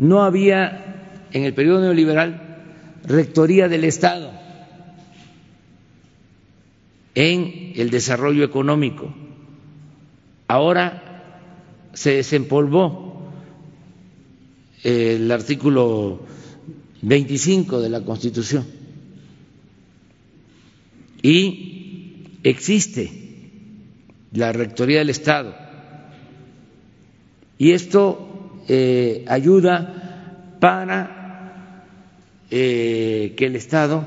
no 0.00 0.24
había 0.24 1.28
en 1.30 1.44
el 1.44 1.54
periodo 1.54 1.82
neoliberal 1.82 2.64
rectoría 3.04 3.68
del 3.68 3.84
Estado 3.84 4.32
en 7.14 7.74
el 7.76 7.90
desarrollo 7.90 8.42
económico. 8.42 9.14
Ahora 10.48 11.90
se 11.92 12.16
desempolvó 12.16 13.30
el 14.82 15.30
artículo 15.32 16.20
25 17.02 17.80
de 17.80 17.88
la 17.88 18.02
Constitución. 18.02 18.64
Y 21.22 22.38
existe 22.44 23.10
la 24.32 24.52
Rectoría 24.52 24.98
del 24.98 25.10
Estado. 25.10 25.54
Y 27.58 27.72
esto 27.72 28.62
eh, 28.68 29.24
ayuda 29.26 30.56
para 30.60 31.84
eh, 32.50 33.34
que 33.36 33.46
el 33.46 33.56
Estado 33.56 34.04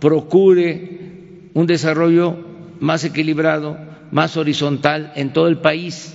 procure 0.00 1.50
un 1.54 1.66
desarrollo 1.66 2.36
más 2.80 3.04
equilibrado, 3.04 3.78
más 4.12 4.36
horizontal 4.36 5.12
en 5.16 5.32
todo 5.32 5.48
el 5.48 5.58
país. 5.58 6.14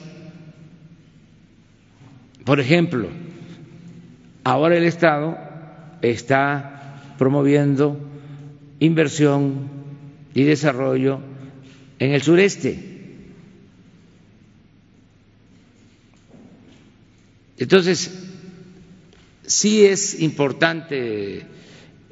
Por 2.45 2.61
ejemplo, 2.61 3.10
Ahora 4.48 4.78
el 4.78 4.86
Estado 4.86 5.38
está 6.02 7.02
promoviendo 7.18 7.99
inversión 8.80 9.69
y 10.34 10.44
desarrollo 10.44 11.19
en 11.99 12.11
el 12.11 12.22
sureste. 12.22 12.80
Entonces, 17.57 18.10
sí 19.45 19.84
es 19.84 20.22
importante 20.22 21.45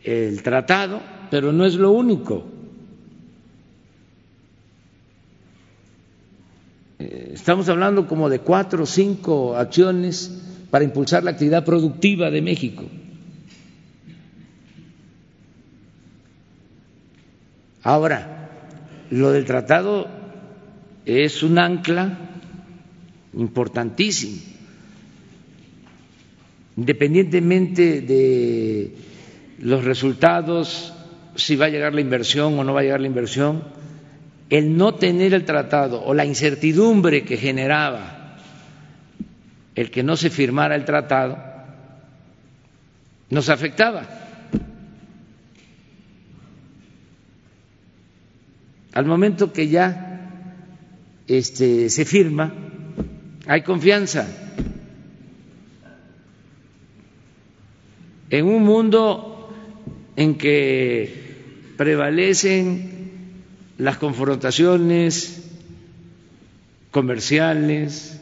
el 0.03 0.43
tratado, 0.43 1.01
pero 1.31 1.53
no 1.53 1.65
es 1.65 1.75
lo 1.75 1.91
único. 1.91 2.51
Estamos 7.33 7.69
hablando 7.69 8.07
como 8.07 8.29
de 8.29 8.39
cuatro 8.39 8.83
o 8.83 8.85
cinco 8.85 9.55
acciones 9.55 10.31
para 10.69 10.83
impulsar 10.83 11.23
la 11.23 11.31
actividad 11.31 11.63
productiva 11.63 12.29
de 12.29 12.41
México. 12.41 12.83
Ahora, 17.83 18.49
lo 19.11 19.31
del 19.31 19.45
tratado 19.45 20.07
es 21.05 21.43
un 21.43 21.59
ancla 21.59 22.17
importantísimo, 23.33 24.37
independientemente 26.77 28.01
de 28.01 28.95
los 29.59 29.83
resultados, 29.83 30.93
si 31.35 31.55
va 31.55 31.65
a 31.65 31.69
llegar 31.69 31.93
la 31.93 32.01
inversión 32.01 32.57
o 32.57 32.63
no 32.63 32.73
va 32.73 32.79
a 32.79 32.83
llegar 32.83 33.01
la 33.01 33.07
inversión, 33.07 33.63
el 34.49 34.77
no 34.77 34.95
tener 34.95 35.33
el 35.33 35.45
tratado 35.45 36.03
o 36.03 36.13
la 36.13 36.25
incertidumbre 36.25 37.23
que 37.23 37.37
generaba 37.37 38.37
el 39.75 39.91
que 39.91 40.03
no 40.03 40.15
se 40.15 40.29
firmara 40.29 40.75
el 40.75 40.85
tratado 40.85 41.37
nos 43.29 43.49
afectaba. 43.49 44.05
Al 48.93 49.05
momento 49.05 49.51
que 49.51 49.67
ya 49.67 50.31
este, 51.27 51.89
se 51.89 52.05
firma, 52.05 52.53
hay 53.45 53.61
confianza. 53.61 54.25
En 58.29 58.45
un 58.45 58.63
mundo 58.63 59.53
en 60.15 60.35
que 60.35 61.73
prevalecen 61.77 62.94
las 63.77 63.97
confrontaciones 63.97 65.51
comerciales, 66.91 68.19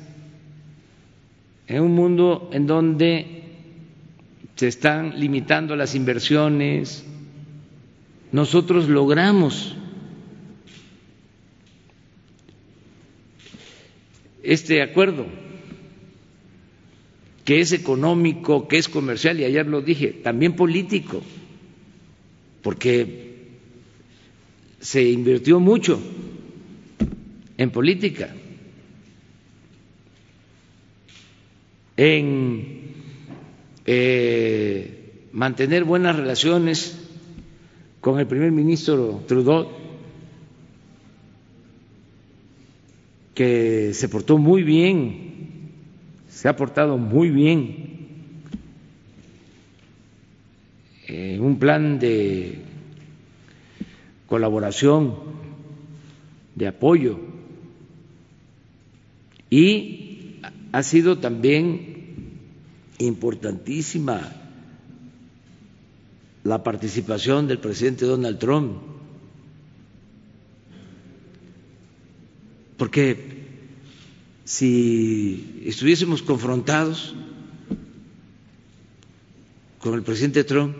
en 1.67 1.81
un 1.81 1.93
mundo 1.93 2.49
en 2.51 2.67
donde 2.67 3.43
se 4.55 4.67
están 4.67 5.19
limitando 5.19 5.75
las 5.75 5.95
inversiones, 5.95 7.03
nosotros 8.31 8.89
logramos 8.89 9.75
este 14.41 14.81
acuerdo, 14.81 15.25
que 17.45 17.59
es 17.61 17.73
económico, 17.73 18.67
que 18.67 18.77
es 18.77 18.89
comercial, 18.89 19.39
y 19.39 19.45
ayer 19.45 19.67
lo 19.67 19.81
dije, 19.81 20.07
también 20.07 20.55
político, 20.55 21.21
porque 22.63 23.32
se 24.83 25.01
invirtió 25.09 25.61
mucho 25.61 25.97
en 27.57 27.71
política, 27.71 28.29
en 31.95 32.81
eh, 33.85 35.29
mantener 35.31 35.85
buenas 35.85 36.17
relaciones 36.17 36.99
con 38.01 38.19
el 38.19 38.27
primer 38.27 38.51
ministro 38.51 39.23
Trudeau, 39.25 39.69
que 43.33 43.93
se 43.93 44.09
portó 44.09 44.37
muy 44.37 44.63
bien, 44.63 45.71
se 46.27 46.49
ha 46.49 46.57
portado 46.57 46.97
muy 46.97 47.29
bien 47.29 47.89
en 51.07 51.41
un 51.41 51.57
plan 51.57 51.99
de 51.99 52.62
colaboración, 54.27 55.15
de 56.55 56.67
apoyo. 56.67 57.19
Y 59.49 60.39
ha 60.71 60.83
sido 60.83 61.19
también 61.19 61.93
importantísima 62.99 64.31
la 66.43 66.63
participación 66.63 67.47
del 67.47 67.59
presidente 67.59 68.05
Donald 68.05 68.37
Trump, 68.39 68.77
porque 72.77 73.43
si 74.43 75.63
estuviésemos 75.65 76.21
confrontados 76.21 77.15
con 79.79 79.93
el 79.93 80.03
presidente 80.03 80.43
Trump, 80.43 80.75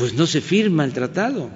pues 0.00 0.14
no 0.14 0.26
se 0.26 0.40
firma 0.40 0.82
el 0.86 0.94
tratado. 0.94 1.50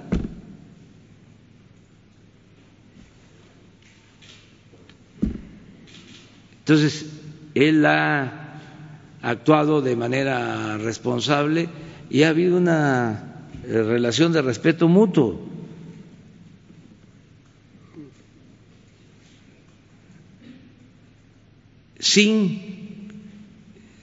Entonces, 6.59 7.07
él 7.55 7.83
ha 7.87 8.59
actuado 9.23 9.81
de 9.81 9.95
manera 9.95 10.77
responsable 10.77 11.69
y 12.11 12.21
ha 12.21 12.29
habido 12.29 12.57
una 12.57 13.47
eh, 13.63 13.81
relación 13.81 14.31
de 14.31 14.43
respeto 14.43 14.87
mutuo. 14.87 15.41
Sin, 21.97 23.09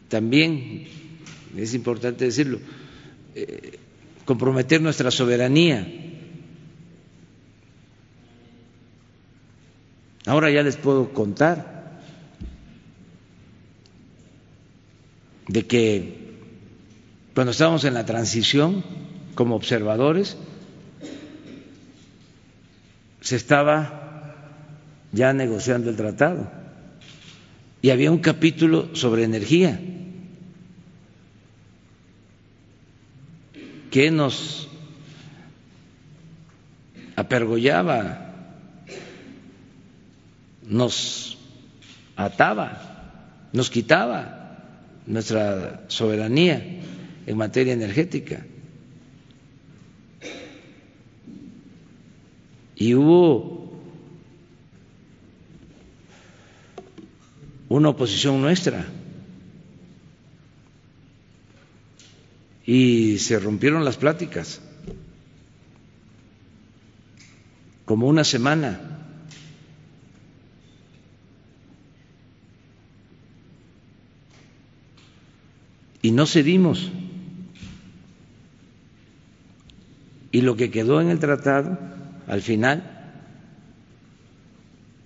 también 0.08 0.88
es 1.56 1.74
importante 1.74 2.24
decirlo, 2.24 2.58
eh, 3.36 3.78
comprometer 4.24 4.80
nuestra 4.80 5.10
soberanía. 5.10 5.86
Ahora 10.26 10.50
ya 10.50 10.62
les 10.62 10.76
puedo 10.76 11.12
contar 11.12 12.00
de 15.48 15.66
que 15.66 16.22
cuando 17.34 17.50
estábamos 17.50 17.84
en 17.84 17.94
la 17.94 18.06
transición 18.06 18.84
como 19.34 19.56
observadores, 19.56 20.36
se 23.20 23.36
estaba 23.36 24.34
ya 25.12 25.32
negociando 25.32 25.90
el 25.90 25.96
tratado 25.96 26.50
y 27.80 27.90
había 27.90 28.10
un 28.10 28.18
capítulo 28.18 28.94
sobre 28.94 29.24
energía. 29.24 29.80
Que 33.92 34.10
nos 34.10 34.66
apergollaba, 37.14 38.32
nos 40.64 41.36
ataba, 42.16 43.48
nos 43.52 43.68
quitaba 43.68 44.56
nuestra 45.06 45.84
soberanía 45.88 46.80
en 47.26 47.36
materia 47.36 47.74
energética. 47.74 48.46
Y 52.74 52.94
hubo 52.94 53.78
una 57.68 57.90
oposición 57.90 58.40
nuestra 58.40 58.86
y 62.64 63.18
se 63.18 63.38
rompieron 63.38 63.84
las 63.84 63.96
pláticas, 63.96 64.60
como 67.84 68.06
una 68.06 68.24
semana. 68.24 68.88
Y 76.00 76.10
no 76.10 76.26
cedimos. 76.26 76.90
Y 80.32 80.40
lo 80.40 80.56
que 80.56 80.70
quedó 80.70 81.00
en 81.00 81.10
el 81.10 81.18
tratado, 81.18 81.78
al 82.26 82.42
final, 82.42 83.02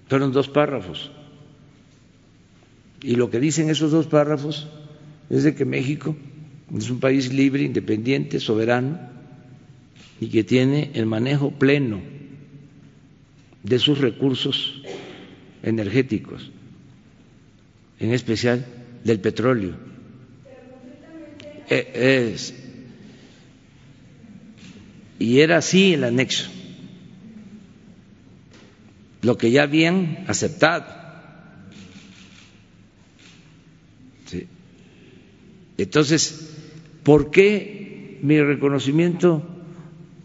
fueron 0.08 0.32
dos 0.32 0.48
párrafos. 0.48 1.10
Y 3.02 3.16
lo 3.16 3.30
que 3.30 3.40
dicen 3.40 3.68
esos 3.68 3.90
dos 3.90 4.06
párrafos 4.06 4.68
es 5.28 5.42
de 5.42 5.54
que 5.54 5.64
México 5.64 6.16
es 6.74 6.90
un 6.90 6.98
país 6.98 7.32
libre, 7.32 7.62
independiente, 7.62 8.40
soberano 8.40 8.98
y 10.20 10.28
que 10.28 10.44
tiene 10.44 10.90
el 10.94 11.06
manejo 11.06 11.50
pleno 11.50 12.00
de 13.62 13.78
sus 13.78 13.98
recursos 13.98 14.82
energéticos, 15.62 16.50
en 18.00 18.12
especial 18.12 18.66
del 19.04 19.20
petróleo. 19.20 19.76
Eh, 21.68 22.32
es, 22.34 22.54
y 25.18 25.40
era 25.40 25.58
así 25.58 25.94
el 25.94 26.04
anexo, 26.04 26.48
lo 29.22 29.36
que 29.36 29.50
ya 29.50 29.64
habían 29.64 30.24
aceptado. 30.28 31.06
Entonces, 35.78 36.55
¿Por 37.06 37.30
qué 37.30 38.18
mi 38.22 38.42
reconocimiento 38.42 39.40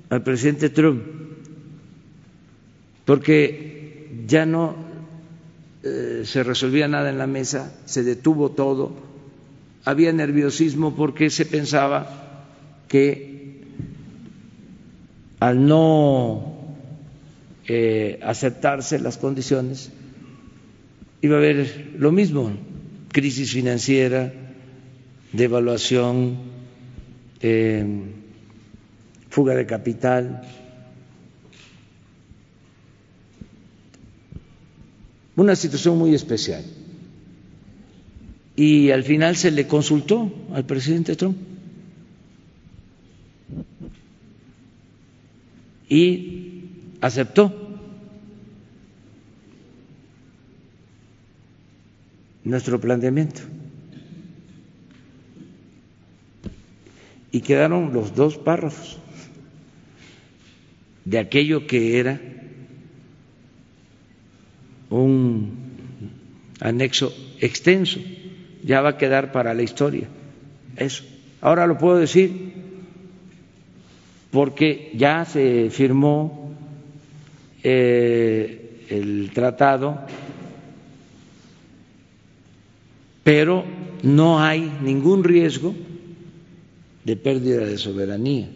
al 0.09 0.23
presidente 0.23 0.71
Trump? 0.71 1.03
Porque 3.05 4.09
ya 4.25 4.47
no 4.47 4.73
eh, 5.83 6.23
se 6.25 6.41
resolvía 6.41 6.87
nada 6.87 7.11
en 7.11 7.19
la 7.19 7.27
mesa, 7.27 7.71
se 7.85 8.01
detuvo 8.01 8.49
todo, 8.49 8.95
había 9.85 10.11
nerviosismo 10.11 10.95
porque 10.95 11.29
se 11.29 11.45
pensaba 11.45 12.47
que 12.87 13.61
al 15.39 15.67
no 15.67 16.73
eh, 17.67 18.19
aceptarse 18.23 18.97
las 18.97 19.19
condiciones 19.19 19.91
iba 21.21 21.35
a 21.35 21.37
haber 21.37 21.91
lo 21.99 22.11
mismo, 22.11 22.49
crisis 23.11 23.51
financiera, 23.51 24.33
devaluación, 25.31 26.50
fuga 29.29 29.55
de 29.55 29.65
capital. 29.65 30.41
Una 35.35 35.55
situación 35.55 35.97
muy 35.97 36.13
especial. 36.13 36.63
Y 38.55 38.91
al 38.91 39.03
final 39.03 39.35
se 39.35 39.49
le 39.49 39.65
consultó 39.65 40.31
al 40.53 40.65
presidente 40.65 41.15
Trump. 41.15 41.37
Y 45.89 46.65
aceptó 47.01 47.53
nuestro 52.43 52.79
planteamiento. 52.79 53.41
Y 57.31 57.41
quedaron 57.41 57.93
los 57.93 58.15
dos 58.15 58.37
párrafos. 58.37 58.97
de 61.05 61.17
aquello 61.17 61.65
que 61.65 61.99
era 61.99 62.21
un 64.89 65.51
anexo 66.59 67.11
extenso, 67.39 67.99
ya 68.63 68.81
va 68.81 68.89
a 68.89 68.97
quedar 68.97 69.31
para 69.31 69.53
la 69.53 69.63
historia. 69.63 70.07
Eso. 70.75 71.03
Ahora 71.41 71.65
lo 71.65 71.77
puedo 71.77 71.97
decir 71.97 72.53
porque 74.29 74.91
ya 74.95 75.25
se 75.25 75.69
firmó 75.71 76.53
eh, 77.63 78.85
el 78.89 79.31
tratado, 79.33 80.05
pero 83.23 83.63
no 84.03 84.39
hay 84.39 84.71
ningún 84.81 85.23
riesgo 85.23 85.73
de 87.03 87.15
pérdida 87.15 87.65
de 87.65 87.77
soberanía. 87.77 88.49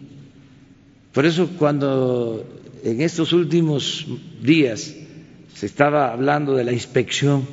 Por 1.12 1.26
eso 1.26 1.48
cuando 1.58 2.44
en 2.84 3.00
estos 3.00 3.32
últimos 3.32 4.06
días 4.42 4.94
se 5.54 5.66
estaba 5.66 6.12
hablando 6.12 6.54
de 6.54 6.64
la 6.64 6.72
inspección 6.72 7.46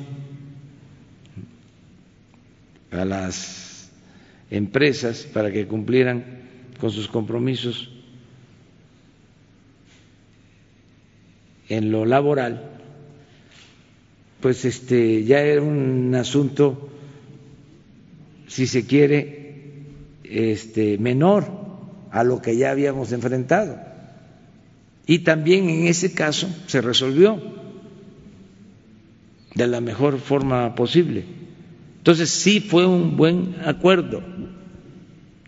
a 2.90 3.04
las 3.04 3.90
empresas 4.50 5.22
para 5.32 5.50
que 5.50 5.66
cumplieran 5.66 6.42
con 6.78 6.90
sus 6.90 7.08
compromisos 7.08 7.90
en 11.68 11.90
lo 11.90 12.04
laboral, 12.04 12.70
pues 14.40 14.64
este 14.66 15.24
ya 15.24 15.40
era 15.40 15.62
un 15.62 16.14
asunto, 16.14 16.90
si 18.46 18.66
se 18.66 18.86
quiere, 18.86 19.43
este 20.24 20.98
menor 20.98 21.46
a 22.10 22.24
lo 22.24 22.40
que 22.40 22.56
ya 22.56 22.70
habíamos 22.70 23.12
enfrentado. 23.12 23.78
Y 25.06 25.20
también 25.20 25.68
en 25.68 25.86
ese 25.86 26.12
caso 26.12 26.48
se 26.66 26.80
resolvió 26.80 27.40
de 29.54 29.66
la 29.66 29.80
mejor 29.80 30.18
forma 30.18 30.74
posible. 30.74 31.24
Entonces 31.98 32.30
sí 32.30 32.60
fue 32.60 32.86
un 32.86 33.16
buen 33.16 33.56
acuerdo, 33.64 34.22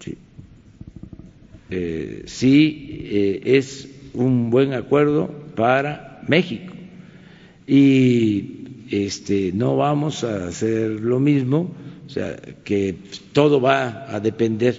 sí, 0.00 0.16
eh, 1.70 2.24
eh, 3.10 3.40
es 3.44 3.88
un 4.14 4.50
buen 4.50 4.72
acuerdo 4.72 5.28
para 5.54 6.22
México 6.26 6.72
y 7.66 8.86
este 8.90 9.52
no 9.52 9.76
vamos 9.76 10.22
a 10.24 10.46
hacer 10.46 11.00
lo 11.00 11.18
mismo, 11.18 11.74
o 12.06 12.10
sea 12.10 12.36
que 12.64 12.96
todo 13.32 13.60
va 13.60 14.06
a 14.08 14.20
depender 14.20 14.78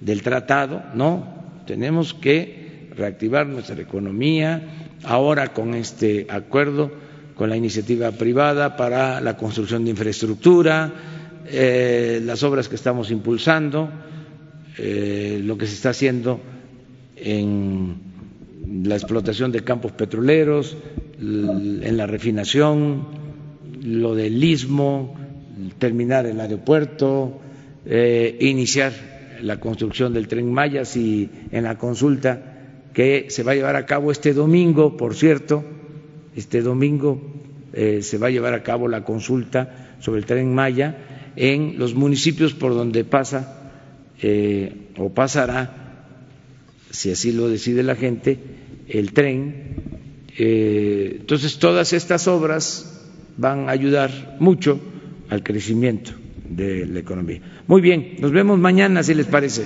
del 0.00 0.22
tratado, 0.22 0.82
no, 0.94 1.62
tenemos 1.66 2.14
que 2.14 2.88
reactivar 2.96 3.46
nuestra 3.46 3.80
economía 3.80 4.88
ahora 5.04 5.52
con 5.52 5.74
este 5.74 6.26
acuerdo 6.28 6.90
con 7.34 7.50
la 7.50 7.56
iniciativa 7.56 8.10
privada 8.12 8.76
para 8.76 9.20
la 9.20 9.36
construcción 9.36 9.84
de 9.84 9.90
infraestructura, 9.90 10.92
eh, 11.46 12.20
las 12.24 12.42
obras 12.42 12.68
que 12.68 12.76
estamos 12.76 13.10
impulsando, 13.10 13.90
eh, 14.78 15.40
lo 15.42 15.58
que 15.58 15.66
se 15.66 15.74
está 15.74 15.90
haciendo 15.90 16.40
en 17.16 17.96
la 18.84 18.94
explotación 18.94 19.52
de 19.52 19.64
campos 19.64 19.92
petroleros, 19.92 20.76
en 21.20 21.96
la 21.96 22.06
refinación, 22.06 23.06
lo 23.82 24.14
del 24.14 24.42
istmo, 24.42 25.14
terminar 25.78 26.26
el 26.26 26.40
aeropuerto, 26.40 27.40
eh, 27.84 28.36
iniciar 28.40 28.92
la 29.42 29.58
construcción 29.58 30.14
del 30.14 30.28
tren 30.28 30.52
Mayas 30.52 30.96
y 30.96 31.28
en 31.50 31.64
la 31.64 31.76
consulta 31.76 32.40
que 32.92 33.26
se 33.28 33.42
va 33.42 33.52
a 33.52 33.54
llevar 33.54 33.76
a 33.76 33.86
cabo 33.86 34.12
este 34.12 34.34
domingo, 34.34 34.96
por 34.96 35.14
cierto, 35.14 35.64
este 36.36 36.62
domingo 36.62 37.20
eh, 37.72 38.02
se 38.02 38.18
va 38.18 38.28
a 38.28 38.30
llevar 38.30 38.54
a 38.54 38.62
cabo 38.62 38.88
la 38.88 39.04
consulta 39.04 39.96
sobre 40.00 40.20
el 40.20 40.26
tren 40.26 40.54
Maya 40.54 41.32
en 41.36 41.78
los 41.78 41.94
municipios 41.94 42.52
por 42.52 42.74
donde 42.74 43.04
pasa 43.04 43.72
eh, 44.20 44.90
o 44.98 45.08
pasará, 45.10 46.06
si 46.90 47.10
así 47.10 47.32
lo 47.32 47.48
decide 47.48 47.82
la 47.82 47.96
gente, 47.96 48.38
el 48.88 49.12
tren. 49.12 50.00
Entonces, 50.36 51.58
todas 51.58 51.92
estas 51.92 52.28
obras 52.28 53.08
van 53.36 53.68
a 53.68 53.72
ayudar 53.72 54.36
mucho 54.38 54.80
al 55.32 55.42
crecimiento 55.42 56.12
de 56.46 56.84
la 56.84 57.00
economía. 57.00 57.40
Muy 57.66 57.80
bien, 57.80 58.16
nos 58.18 58.32
vemos 58.32 58.58
mañana, 58.58 59.02
si 59.02 59.14
les 59.14 59.24
parece. 59.26 59.64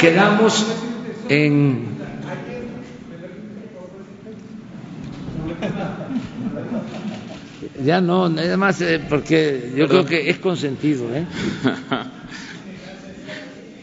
Quedamos 0.00 0.66
en 1.28 1.98
Ya 7.84 8.00
no, 8.00 8.28
nada 8.28 8.56
más 8.56 8.80
eh, 8.80 9.00
porque 9.08 9.72
yo 9.76 9.88
creo 9.88 10.04
que 10.04 10.30
es 10.30 10.38
consentido, 10.38 11.14
¿eh? 11.14 11.24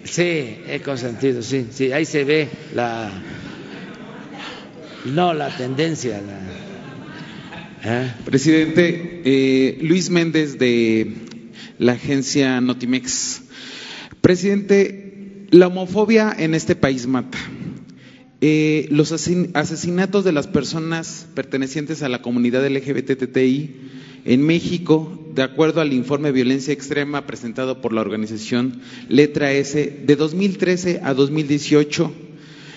Sí, 0.03 0.59
es 0.67 0.81
consentido, 0.81 1.41
sí, 1.41 1.67
sí, 1.71 1.91
ahí 1.91 2.05
se 2.05 2.23
ve 2.23 2.47
la, 2.73 3.09
no, 5.05 5.33
la 5.33 5.55
tendencia. 5.55 6.21
¿eh? 7.83 8.11
Presidente, 8.25 9.21
eh, 9.23 9.77
Luis 9.81 10.09
Méndez 10.09 10.57
de 10.57 11.13
la 11.77 11.93
agencia 11.93 12.59
Notimex. 12.61 13.43
Presidente, 14.21 15.47
la 15.51 15.67
homofobia 15.67 16.35
en 16.37 16.55
este 16.55 16.75
país 16.75 17.07
mata. 17.07 17.37
Eh, 18.41 18.87
los 18.91 19.11
asesinatos 19.11 20.23
de 20.23 20.31
las 20.31 20.47
personas 20.47 21.27
pertenecientes 21.35 22.03
a 22.03 22.09
la 22.09 22.21
comunidad 22.21 22.67
LGBTTI 22.67 23.75
en 24.25 24.41
México, 24.45 25.31
de 25.35 25.43
acuerdo 25.43 25.81
al 25.81 25.93
informe 25.93 26.31
Violencia 26.31 26.73
Extrema 26.73 27.27
presentado 27.27 27.81
por 27.81 27.93
la 27.93 28.01
organización 28.01 28.81
Letra 29.07 29.51
S, 29.51 30.01
de 30.05 30.15
2013 30.15 31.01
a 31.03 31.13
2018 31.13 32.11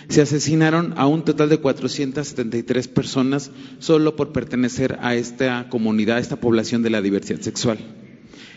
se 0.08 0.22
asesinaron 0.22 0.94
a 0.96 1.06
un 1.06 1.24
total 1.24 1.48
de 1.48 1.58
473 1.58 2.88
personas 2.88 3.50
solo 3.78 4.16
por 4.16 4.32
pertenecer 4.32 4.98
a 5.02 5.14
esta 5.14 5.68
comunidad, 5.68 6.16
a 6.16 6.20
esta 6.20 6.36
población 6.36 6.82
de 6.82 6.90
la 6.90 7.02
diversidad 7.02 7.40
sexual. 7.40 7.78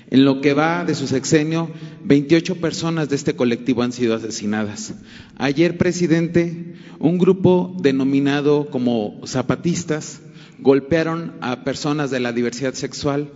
En 0.10 0.26
lo 0.26 0.42
que 0.42 0.54
va 0.54 0.84
de 0.84 0.96
su 0.96 1.08
sexenio, 1.08 1.70
28 2.04 2.58
personas 2.58 3.10
de 3.10 3.16
este 3.16 3.36
colectivo 3.36 3.82
han 3.82 3.94
sido 3.94 4.16
asesinadas. 4.16 4.94
Ayer, 5.38 5.78
presidente, 5.78 6.76
un 7.00 7.18
grupo 7.18 7.76
denominado 7.82 8.70
como 8.70 9.22
zapatistas 9.26 10.22
golpearon 10.60 11.36
a 11.42 11.64
personas 11.64 12.12
de 12.12 12.20
la 12.20 12.34
diversidad 12.34 12.74
sexual 12.74 13.32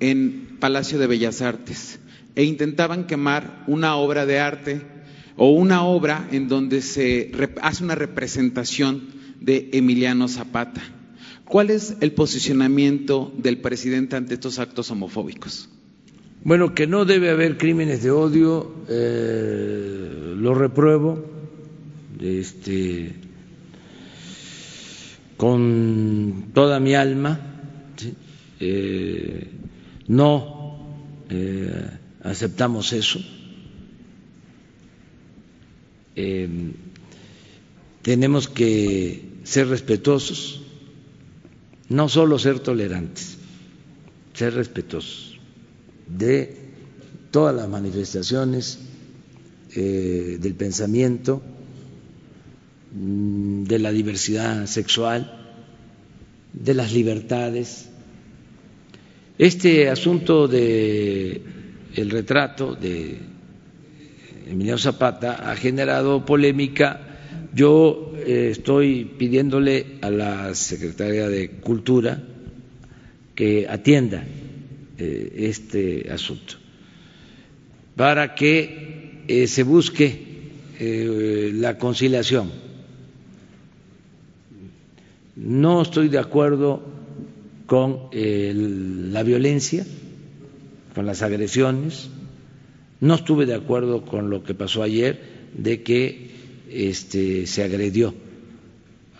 en 0.00 0.56
Palacio 0.60 0.98
de 0.98 1.06
Bellas 1.06 1.42
Artes 1.42 2.00
e 2.34 2.44
intentaban 2.44 3.06
quemar 3.06 3.64
una 3.66 3.96
obra 3.96 4.26
de 4.26 4.40
arte 4.40 4.95
o 5.36 5.50
una 5.50 5.84
obra 5.84 6.28
en 6.32 6.48
donde 6.48 6.82
se 6.82 7.32
hace 7.60 7.84
una 7.84 7.94
representación 7.94 9.02
de 9.40 9.70
Emiliano 9.72 10.28
Zapata. 10.28 10.82
¿Cuál 11.44 11.70
es 11.70 11.96
el 12.00 12.12
posicionamiento 12.12 13.32
del 13.36 13.58
presidente 13.58 14.16
ante 14.16 14.34
estos 14.34 14.58
actos 14.58 14.90
homofóbicos? 14.90 15.68
Bueno, 16.42 16.74
que 16.74 16.86
no 16.86 17.04
debe 17.04 17.30
haber 17.30 17.56
crímenes 17.56 18.02
de 18.02 18.10
odio, 18.10 18.72
eh, 18.88 20.34
lo 20.36 20.54
repruebo, 20.54 21.24
este, 22.20 23.14
con 25.36 26.46
toda 26.54 26.80
mi 26.80 26.94
alma, 26.94 27.40
eh, 28.60 29.50
no 30.08 30.86
eh, 31.30 31.90
aceptamos 32.22 32.92
eso. 32.92 33.20
Tenemos 38.02 38.48
que 38.48 39.22
ser 39.44 39.68
respetuosos, 39.68 40.62
no 41.88 42.08
solo 42.08 42.38
ser 42.38 42.60
tolerantes, 42.60 43.36
ser 44.32 44.54
respetuosos 44.54 45.38
de 46.06 46.56
todas 47.30 47.54
las 47.54 47.68
manifestaciones 47.68 48.78
eh, 49.74 50.38
del 50.40 50.54
pensamiento, 50.54 51.42
mm, 52.92 53.64
de 53.64 53.78
la 53.78 53.92
diversidad 53.92 54.66
sexual, 54.66 55.46
de 56.52 56.74
las 56.74 56.92
libertades. 56.92 57.88
Este 59.38 59.90
asunto 59.90 60.48
de 60.48 61.42
retrato 61.94 62.74
de 62.74 63.35
Emiliano 64.46 64.78
Zapata 64.78 65.50
ha 65.50 65.56
generado 65.56 66.24
polémica. 66.24 67.00
Yo 67.54 68.12
eh, 68.16 68.50
estoy 68.52 69.04
pidiéndole 69.18 69.98
a 70.02 70.10
la 70.10 70.54
Secretaría 70.54 71.28
de 71.28 71.50
Cultura 71.50 72.22
que 73.34 73.66
atienda 73.68 74.24
eh, 74.98 75.32
este 75.36 76.10
asunto, 76.10 76.54
para 77.96 78.34
que 78.34 79.22
eh, 79.28 79.46
se 79.46 79.62
busque 79.62 80.24
la 80.78 81.78
conciliación. 81.78 82.50
No 85.36 85.80
estoy 85.80 86.08
de 86.08 86.18
acuerdo 86.18 86.82
con 87.64 88.10
la 88.12 89.22
violencia, 89.22 89.86
con 90.94 91.06
las 91.06 91.22
agresiones. 91.22 92.10
No 93.00 93.14
estuve 93.14 93.46
de 93.46 93.54
acuerdo 93.54 94.04
con 94.04 94.30
lo 94.30 94.42
que 94.42 94.54
pasó 94.54 94.82
ayer 94.82 95.20
de 95.56 95.82
que 95.82 96.30
este, 96.70 97.46
se 97.46 97.62
agredió 97.62 98.14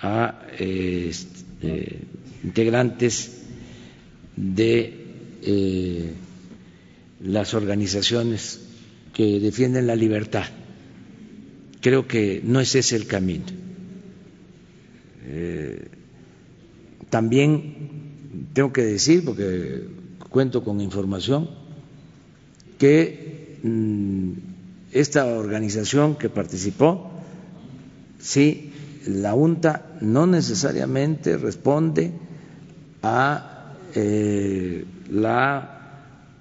a 0.01 0.41
este, 0.59 2.01
integrantes 2.45 3.43
de 4.37 5.05
eh, 5.43 6.13
las 7.21 7.55
organizaciones 7.55 8.61
que 9.15 9.41
defienden 9.41 9.87
la 9.87 9.97
libertad. 9.97 10.45
Creo 11.81 12.07
que 12.07 12.41
no 12.45 12.61
es 12.61 12.75
ese 12.75 12.97
el 12.97 13.07
camino. 13.07 13.45
Eh, 15.29 15.89
también 17.11 18.49
tengo 18.53 18.73
que 18.73 18.83
decir, 18.83 19.25
porque 19.25 19.85
cuento 20.31 20.63
con 20.63 20.81
información, 20.81 21.49
que 22.79 23.36
esta 24.93 25.27
organización 25.27 26.17
que 26.17 26.29
participó, 26.29 27.11
sí, 28.19 28.73
la 29.07 29.35
UNTA 29.35 29.99
no 30.01 30.27
necesariamente 30.27 31.37
responde 31.37 32.13
a 33.03 33.75
eh, 33.95 34.85
la 35.11 35.77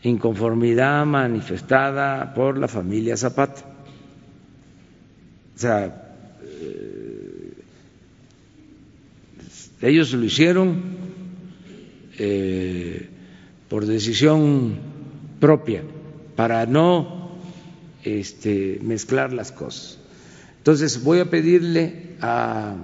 inconformidad 0.04 1.06
manifestada 1.06 2.34
por 2.34 2.58
la 2.58 2.68
familia 2.68 3.18
Zapata. 3.18 3.62
O 5.56 5.58
sea, 5.58 6.14
eh, 6.44 7.54
ellos 9.82 10.14
lo 10.14 10.26
hicieron 10.26 10.82
eh, 12.18 13.10
por 13.70 13.86
decisión 13.86 14.76
propia, 15.40 15.84
para 16.36 16.66
no 16.66 17.32
este, 18.04 18.80
mezclar 18.82 19.34
las 19.34 19.52
cosas. 19.52 19.98
Entonces 20.58 21.04
voy 21.04 21.20
a 21.20 21.30
pedirle 21.30 22.16
a 22.22 22.76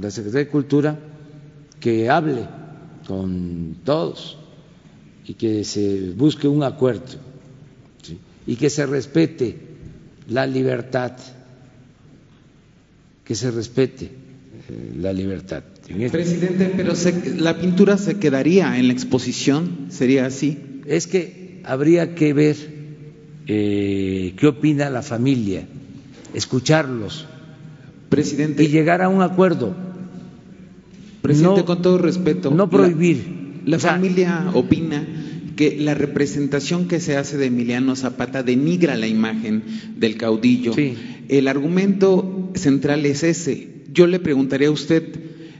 la 0.00 0.10
Secretaría 0.10 0.46
de 0.46 0.50
Cultura 0.50 0.98
que 1.80 2.08
hable 2.08 2.46
con 3.06 3.76
todos 3.84 4.38
y 5.26 5.34
que 5.34 5.64
se 5.64 6.10
busque 6.10 6.48
un 6.48 6.62
acuerdo 6.62 7.04
y 8.46 8.56
que 8.56 8.70
se 8.70 8.86
respete 8.86 9.56
la 10.28 10.46
libertad, 10.46 11.12
que 13.24 13.34
se 13.34 13.50
respete 13.50 14.06
eh, 14.06 14.92
la 15.00 15.12
libertad. 15.12 15.62
Este 15.88 16.10
Presidente, 16.10 16.72
pero 16.76 16.94
la 17.38 17.58
pintura 17.58 17.98
se 17.98 18.18
quedaría 18.18 18.78
en 18.78 18.86
la 18.86 18.92
exposición, 18.92 19.86
¿sería 19.90 20.26
así? 20.26 20.58
Es 20.86 21.06
que 21.06 21.60
habría 21.64 22.14
que 22.14 22.32
ver 22.32 22.56
eh, 23.46 24.34
qué 24.36 24.46
opina 24.46 24.90
la 24.90 25.02
familia, 25.02 25.66
escucharlos, 26.34 27.26
Presidente, 28.08 28.64
y 28.64 28.68
llegar 28.68 29.00
a 29.02 29.08
un 29.08 29.22
acuerdo. 29.22 29.74
Presidente, 31.22 31.64
con 31.64 31.82
todo 31.82 31.98
respeto, 31.98 32.50
no 32.50 32.68
prohibir 32.68 33.62
la 33.64 33.78
familia 33.78 34.50
opina 34.54 35.06
que 35.56 35.78
la 35.78 35.94
representación 35.94 36.88
que 36.88 37.00
se 37.00 37.16
hace 37.16 37.36
de 37.36 37.46
Emiliano 37.46 37.94
Zapata 37.96 38.42
denigra 38.42 38.96
la 38.96 39.06
imagen 39.06 39.62
del 39.96 40.16
caudillo. 40.16 40.74
El 41.28 41.48
argumento 41.48 42.50
central 42.54 43.06
es 43.06 43.22
ese. 43.22 43.68
Yo 43.92 44.06
le 44.06 44.18
preguntaría 44.18 44.68
a 44.68 44.72
usted, 44.72 45.04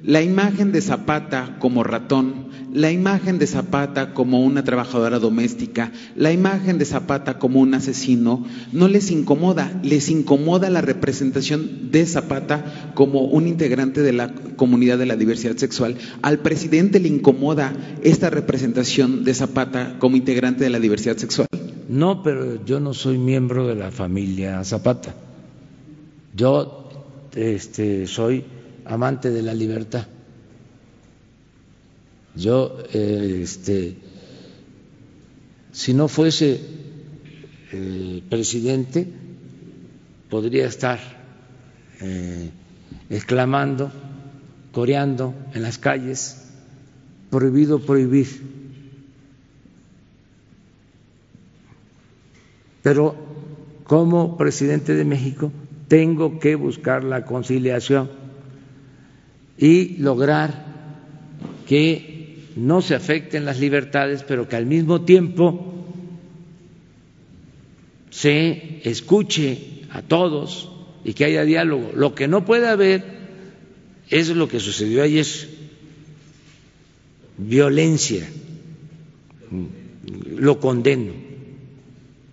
la 0.05 0.23
imagen 0.23 0.73
de 0.73 0.81
Zapata 0.81 1.57
como 1.59 1.85
ratón, 1.85 2.51
la 2.73 2.91
imagen 2.91 3.39
de 3.39 3.47
Zapata 3.47 4.15
como 4.15 4.43
una 4.43 4.65
trabajadora 4.65 5.19
doméstica, 5.19 5.93
la 6.17 6.33
imagen 6.33 6.79
de 6.79 6.85
Zapata 6.85 7.39
como 7.39 7.61
un 7.61 7.75
asesino, 7.75 8.45
no 8.73 8.89
les 8.89 9.11
incomoda, 9.11 9.79
les 9.83 10.09
incomoda 10.09 10.71
la 10.71 10.81
representación 10.81 11.91
de 11.91 12.07
Zapata 12.07 12.93
como 12.95 13.23
un 13.27 13.47
integrante 13.47 14.03
de 14.03 14.13
la 14.13 14.33
comunidad 14.57 14.99
de 14.99 15.07
la 15.07 15.17
diversidad 15.17 15.57
sexual. 15.57 15.97
Al 16.23 16.39
presidente 16.39 16.99
le 16.99 17.09
incomoda 17.09 17.73
esta 18.03 18.31
representación 18.31 19.25
de 19.25 19.35
Zapata 19.35 19.99
como 19.99 20.17
integrante 20.17 20.65
de 20.65 20.71
la 20.71 20.81
diversidad 20.81 21.17
sexual. 21.17 21.47
No, 21.89 22.23
pero 22.23 22.65
yo 22.65 22.81
no 22.81 22.95
soy 22.95 23.19
miembro 23.19 23.69
de 23.69 23.75
la 23.75 23.91
familia 23.91 24.65
Zapata. 24.65 25.15
Yo 26.35 26.89
este, 27.35 28.07
soy 28.07 28.45
amante 28.93 29.31
de 29.31 29.41
la 29.43 29.55
libertad. 29.55 30.07
Yo, 32.35 32.77
eh, 32.93 33.41
este, 33.43 33.97
si 35.73 35.95
no 35.95 36.09
fuese 36.09 36.61
eh, 37.73 38.23
presidente, 38.29 39.09
podría 40.29 40.67
estar 40.67 40.99
eh, 42.03 42.51
exclamando, 43.09 43.91
coreando 44.73 45.35
en 45.55 45.63
las 45.63 45.79
calles, 45.79 46.49
prohibido 47.31 47.81
prohibir. 47.81 48.29
Pero 52.83 53.17
como 53.85 54.37
presidente 54.37 54.95
de 54.95 55.05
México 55.07 55.51
tengo 55.89 56.39
que 56.39 56.57
buscar 56.57 57.05
la 57.05 57.25
conciliación 57.25 58.22
y 59.59 59.97
lograr 59.99 60.65
que 61.67 62.49
no 62.57 62.83
se 62.83 62.95
afecten 62.95 63.45
las 63.45 63.59
libertades, 63.61 64.25
pero 64.27 64.49
que 64.49 64.57
al 64.57 64.67
mismo 64.67 65.03
tiempo 65.03 65.73
se 68.11 68.81
escuche 68.85 69.59
a 69.91 70.03
todos 70.03 70.71
y 71.05 71.15
que 71.15 71.25
haya 71.25 71.45
diálogo. 71.45 71.93
Lo 71.95 72.15
que 72.15 72.29
no 72.29 72.45
puede 72.45 72.69
haber 72.69 73.05
es 74.11 74.29
lo 74.29 74.49
que 74.49 74.61
sucedió 74.61 75.03
ayer, 75.03 75.27
violencia, 77.39 78.29
lo 80.37 80.61
condeno. 80.61 81.13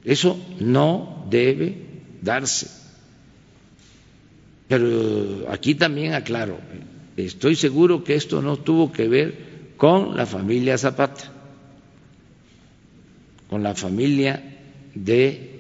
Eso 0.03 0.39
no 0.59 1.25
debe 1.29 1.77
darse. 2.21 2.67
Pero 4.67 5.47
aquí 5.49 5.75
también 5.75 6.13
aclaro, 6.13 6.59
Estoy 7.25 7.55
seguro 7.55 8.03
que 8.03 8.15
esto 8.15 8.41
no 8.41 8.57
tuvo 8.57 8.91
que 8.91 9.07
ver 9.07 9.73
con 9.77 10.15
la 10.15 10.25
familia 10.25 10.77
Zapata, 10.77 11.31
con 13.49 13.63
la 13.63 13.75
familia 13.75 14.57
de 14.93 15.59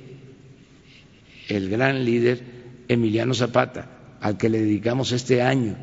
el 1.47 1.69
gran 1.69 2.05
líder 2.05 2.41
Emiliano 2.87 3.33
Zapata, 3.33 4.17
al 4.21 4.37
que 4.37 4.49
le 4.49 4.59
dedicamos 4.59 5.11
este 5.11 5.41
año, 5.41 5.75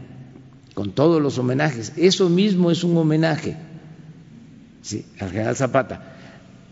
con 0.74 0.92
todos 0.92 1.20
los 1.20 1.38
homenajes. 1.38 1.92
Eso 1.96 2.28
mismo 2.28 2.70
es 2.70 2.84
un 2.84 2.96
homenaje 2.96 3.56
al 5.18 5.30
general 5.30 5.56
Zapata, 5.56 6.16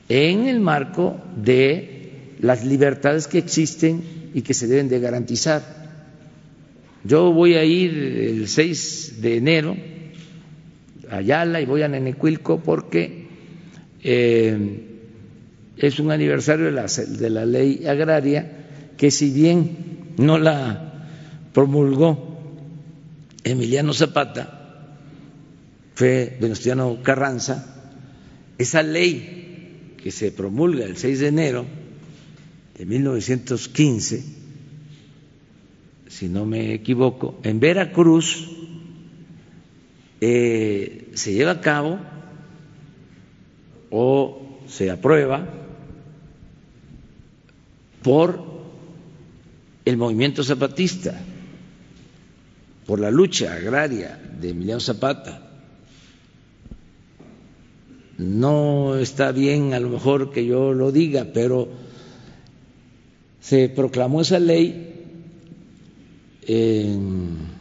en 0.08 0.46
el 0.46 0.60
marco 0.60 1.16
de 1.36 2.36
las 2.40 2.64
libertades 2.64 3.26
que 3.26 3.38
existen 3.38 4.30
y 4.34 4.42
que 4.42 4.54
se 4.54 4.66
deben 4.66 4.88
de 4.88 5.00
garantizar. 5.00 5.83
Yo 7.04 7.32
voy 7.32 7.54
a 7.54 7.64
ir 7.64 7.92
el 7.92 8.48
6 8.48 9.20
de 9.20 9.36
enero 9.36 9.76
a 11.10 11.16
Ayala 11.16 11.60
y 11.60 11.66
voy 11.66 11.82
a 11.82 11.88
Nenecuilco 11.88 12.60
porque 12.60 13.26
eh, 14.02 14.80
es 15.76 15.98
un 16.00 16.10
aniversario 16.10 16.66
de 16.66 16.72
la, 16.72 16.86
de 16.86 17.30
la 17.30 17.44
ley 17.44 17.86
agraria 17.86 18.66
que 18.96 19.10
si 19.10 19.30
bien 19.30 20.14
no 20.16 20.38
la 20.38 21.08
promulgó 21.52 22.40
Emiliano 23.44 23.92
Zapata, 23.92 24.60
fue 25.94 26.38
Venustiano 26.40 26.98
Carranza, 27.02 27.92
esa 28.56 28.82
ley 28.82 29.94
que 30.02 30.10
se 30.10 30.32
promulga 30.32 30.86
el 30.86 30.96
6 30.96 31.20
de 31.20 31.26
enero 31.28 31.66
de 32.78 32.86
1915 32.86 34.33
si 36.14 36.28
no 36.28 36.46
me 36.46 36.72
equivoco, 36.72 37.40
en 37.42 37.58
Veracruz 37.58 38.48
eh, 40.20 41.10
se 41.14 41.32
lleva 41.32 41.50
a 41.50 41.60
cabo 41.60 41.98
o 43.90 44.60
se 44.68 44.92
aprueba 44.92 45.44
por 48.04 48.44
el 49.84 49.96
movimiento 49.96 50.44
zapatista, 50.44 51.20
por 52.86 53.00
la 53.00 53.10
lucha 53.10 53.54
agraria 53.54 54.16
de 54.40 54.50
Emiliano 54.50 54.78
Zapata. 54.78 55.50
No 58.18 58.94
está 58.98 59.32
bien 59.32 59.74
a 59.74 59.80
lo 59.80 59.88
mejor 59.88 60.30
que 60.30 60.46
yo 60.46 60.74
lo 60.74 60.92
diga, 60.92 61.26
pero 61.34 61.70
se 63.40 63.68
proclamó 63.68 64.20
esa 64.20 64.38
ley, 64.38 64.93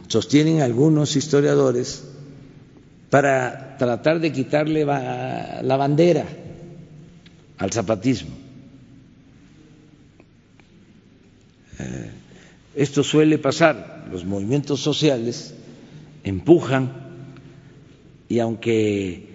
sostienen 0.08 0.60
algunos 0.60 1.16
historiadores, 1.16 2.04
para 3.14 3.76
tratar 3.78 4.18
de 4.18 4.32
quitarle 4.32 4.84
la 4.84 5.76
bandera 5.76 6.26
al 7.58 7.70
zapatismo. 7.70 8.30
Eh, 11.78 12.10
esto 12.74 13.04
suele 13.04 13.38
pasar, 13.38 14.08
los 14.10 14.24
movimientos 14.24 14.80
sociales 14.80 15.54
empujan 16.24 16.90
y 18.28 18.40
aunque 18.40 19.28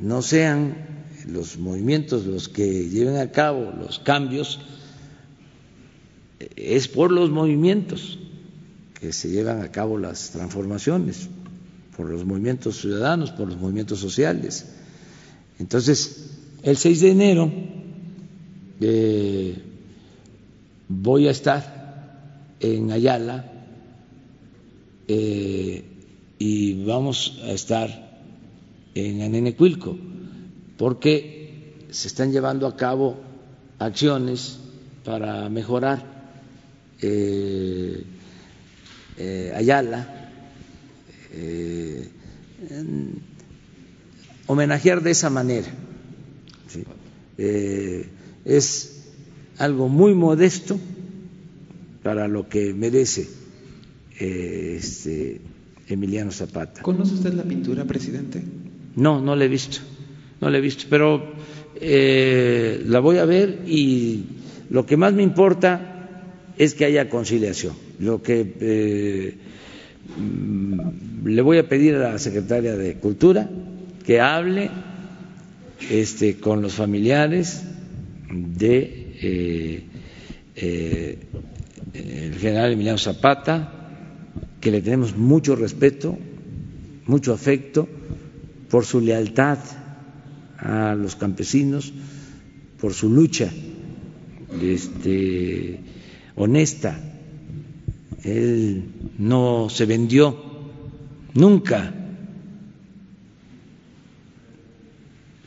no 0.00 0.22
sean 0.22 1.04
los 1.26 1.58
movimientos 1.58 2.24
los 2.24 2.48
que 2.48 2.88
lleven 2.88 3.18
a 3.18 3.32
cabo 3.32 3.70
los 3.78 3.98
cambios, 3.98 4.60
es 6.56 6.88
por 6.88 7.12
los 7.12 7.28
movimientos 7.28 8.18
que 9.00 9.12
se 9.12 9.28
llevan 9.28 9.62
a 9.62 9.70
cabo 9.70 9.98
las 9.98 10.30
transformaciones, 10.30 11.28
por 11.96 12.10
los 12.10 12.24
movimientos 12.24 12.80
ciudadanos, 12.80 13.30
por 13.30 13.48
los 13.48 13.58
movimientos 13.58 13.98
sociales. 13.98 14.66
Entonces, 15.58 16.30
el 16.62 16.76
6 16.76 17.00
de 17.00 17.10
enero 17.10 17.52
eh, 18.80 19.62
voy 20.88 21.28
a 21.28 21.30
estar 21.30 22.54
en 22.60 22.90
Ayala 22.90 23.52
eh, 25.08 25.84
y 26.38 26.84
vamos 26.84 27.40
a 27.44 27.52
estar 27.52 28.20
en 28.94 29.22
Anenecuilco, 29.22 29.96
porque 30.76 31.86
se 31.90 32.08
están 32.08 32.32
llevando 32.32 32.66
a 32.66 32.76
cabo 32.76 33.16
acciones 33.78 34.58
para 35.04 35.48
mejorar 35.48 36.16
eh, 37.00 38.04
Ayala 39.18 40.16
eh, 41.36 42.08
homenajear 44.46 45.02
de 45.02 45.10
esa 45.10 45.30
manera. 45.30 45.68
Eh, 47.38 48.06
es 48.44 49.04
algo 49.58 49.88
muy 49.88 50.14
modesto 50.14 50.78
para 52.02 52.28
lo 52.28 52.48
que 52.48 52.72
merece 52.72 53.28
eh, 54.18 54.76
este 54.78 55.40
Emiliano 55.88 56.32
Zapata. 56.32 56.82
¿Conoce 56.82 57.14
usted 57.14 57.34
la 57.34 57.42
pintura, 57.42 57.84
presidente? 57.84 58.42
No, 58.94 59.20
no 59.20 59.36
la 59.36 59.44
he 59.44 59.48
visto, 59.48 59.78
no 60.40 60.48
la 60.48 60.58
he 60.58 60.60
visto, 60.60 60.86
pero 60.88 61.34
la 61.78 63.00
voy 63.00 63.18
a 63.18 63.26
ver 63.26 63.64
y 63.66 64.24
lo 64.70 64.86
que 64.86 64.96
más 64.96 65.12
me 65.12 65.22
importa 65.22 66.08
es 66.56 66.72
que 66.72 66.86
haya 66.86 67.10
conciliación. 67.10 67.85
Lo 67.98 68.22
que 68.22 69.34
Mm, 70.16 71.26
le 71.26 71.42
voy 71.42 71.58
a 71.58 71.68
pedir 71.68 71.94
a 71.96 72.12
la 72.12 72.18
secretaria 72.18 72.76
de 72.76 72.94
Cultura 72.94 73.48
que 74.04 74.20
hable 74.20 74.70
este, 75.90 76.36
con 76.36 76.62
los 76.62 76.74
familiares 76.74 77.62
de 78.30 79.12
eh, 79.20 79.82
eh, 80.54 81.18
el 81.92 82.34
general 82.38 82.72
Emiliano 82.72 82.98
Zapata, 82.98 83.72
que 84.60 84.70
le 84.70 84.80
tenemos 84.80 85.16
mucho 85.16 85.56
respeto, 85.56 86.16
mucho 87.06 87.32
afecto 87.32 87.88
por 88.70 88.84
su 88.84 89.00
lealtad 89.00 89.58
a 90.58 90.94
los 90.94 91.16
campesinos, 91.16 91.92
por 92.80 92.94
su 92.94 93.10
lucha 93.10 93.50
este, 94.62 95.80
honesta 96.36 97.15
él 98.26 98.84
no 99.18 99.68
se 99.70 99.86
vendió 99.86 100.36
nunca. 101.34 101.94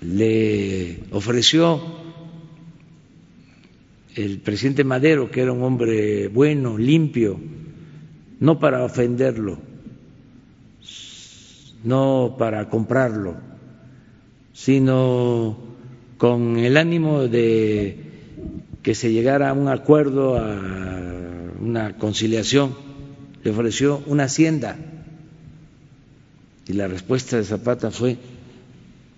Le 0.01 0.99
ofreció 1.11 1.81
el 4.15 4.39
presidente 4.39 4.84
Madero, 4.84 5.30
que 5.30 5.41
era 5.41 5.51
un 5.51 5.64
hombre 5.64 6.30
bueno, 6.30 6.77
limpio, 6.77 7.39
no 8.39 8.60
para 8.60 8.84
ofenderlo, 8.84 9.60
no 11.84 12.35
para 12.38 12.69
comprarlo, 12.69 13.35
sino 14.53 15.57
con 16.18 16.57
el 16.57 16.77
ánimo 16.77 17.27
de 17.27 17.97
que 18.81 18.95
se 18.95 19.11
llegara 19.11 19.49
a 19.49 19.53
un 19.53 19.68
acuerdo, 19.68 20.38
a 20.38 21.28
una 21.60 21.98
conciliación, 21.98 22.76
le 23.44 23.52
ofreció 23.52 24.03
una 24.06 24.26
hacienda. 24.26 24.77
Y 26.68 26.73
la 26.73 26.88
respuesta 26.88 27.38
de 27.38 27.44
Zapata 27.44 27.91
fue, 27.91 28.18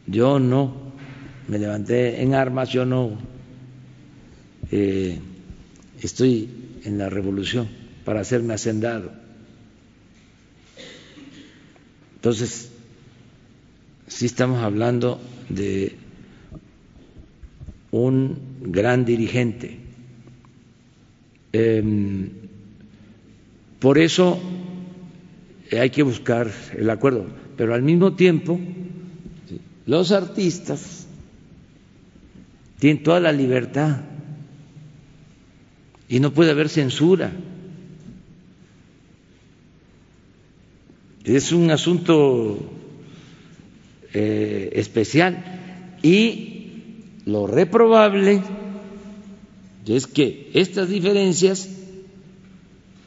yo 0.08 0.40
no, 0.40 0.74
me 1.48 1.60
levanté 1.60 2.22
en 2.22 2.34
armas, 2.34 2.70
yo 2.70 2.86
no 2.86 3.18
eh, 4.72 5.20
estoy 6.02 6.50
en 6.84 6.98
la 6.98 7.10
revolución 7.10 7.68
para 8.06 8.22
hacerme 8.22 8.54
hacendado. 8.54 9.12
Entonces, 12.16 12.72
sí 14.08 14.26
estamos 14.26 14.64
hablando 14.64 15.20
de 15.50 15.96
un 17.92 18.38
gran 18.62 19.06
dirigente. 19.06 19.81
Em, 21.54 22.30
por 23.80 23.98
eso 23.98 24.40
hay 25.72 25.90
que 25.90 26.04
buscar 26.04 26.52
el 26.78 26.90
acuerdo, 26.90 27.26
pero 27.58 27.74
al 27.74 27.82
mismo 27.82 28.14
tiempo 28.14 28.60
los 29.86 30.12
artistas 30.12 31.08
tienen 32.80 33.04
toda 33.04 33.20
la 33.20 33.32
libertad 33.32 34.02
y 36.08 36.20
no 36.20 36.32
puede 36.32 36.52
haber 36.52 36.70
censura. 36.70 37.32
Es 41.24 41.52
un 41.52 41.72
asunto 41.72 42.58
eh, 44.14 44.72
especial 44.74 46.00
y 46.02 46.84
lo 47.26 47.48
reprobable 47.48 48.42
es 49.88 50.08
que 50.08 50.52
estas 50.54 50.90
diferencias 50.90 51.70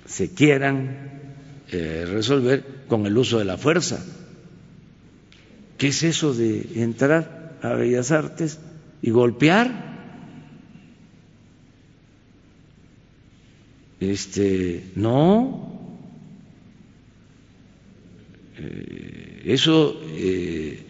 se 0.06 0.34
quieran 0.34 0.96
eh, 1.70 2.06
resolver 2.08 2.64
con 2.88 3.06
el 3.06 3.16
uso 3.16 3.38
de 3.38 3.44
la 3.44 3.58
fuerza. 3.58 4.04
¿Qué 5.78 5.88
es 5.88 6.02
eso 6.02 6.34
de 6.34 6.82
entrar 6.82 7.58
a 7.62 7.74
Bellas 7.74 8.10
Artes 8.10 8.58
y 9.02 9.10
golpear? 9.10 9.94
Este, 14.00 14.84
no. 14.94 15.72
Eh, 18.56 19.42
eso 19.46 20.00
eh, 20.12 20.82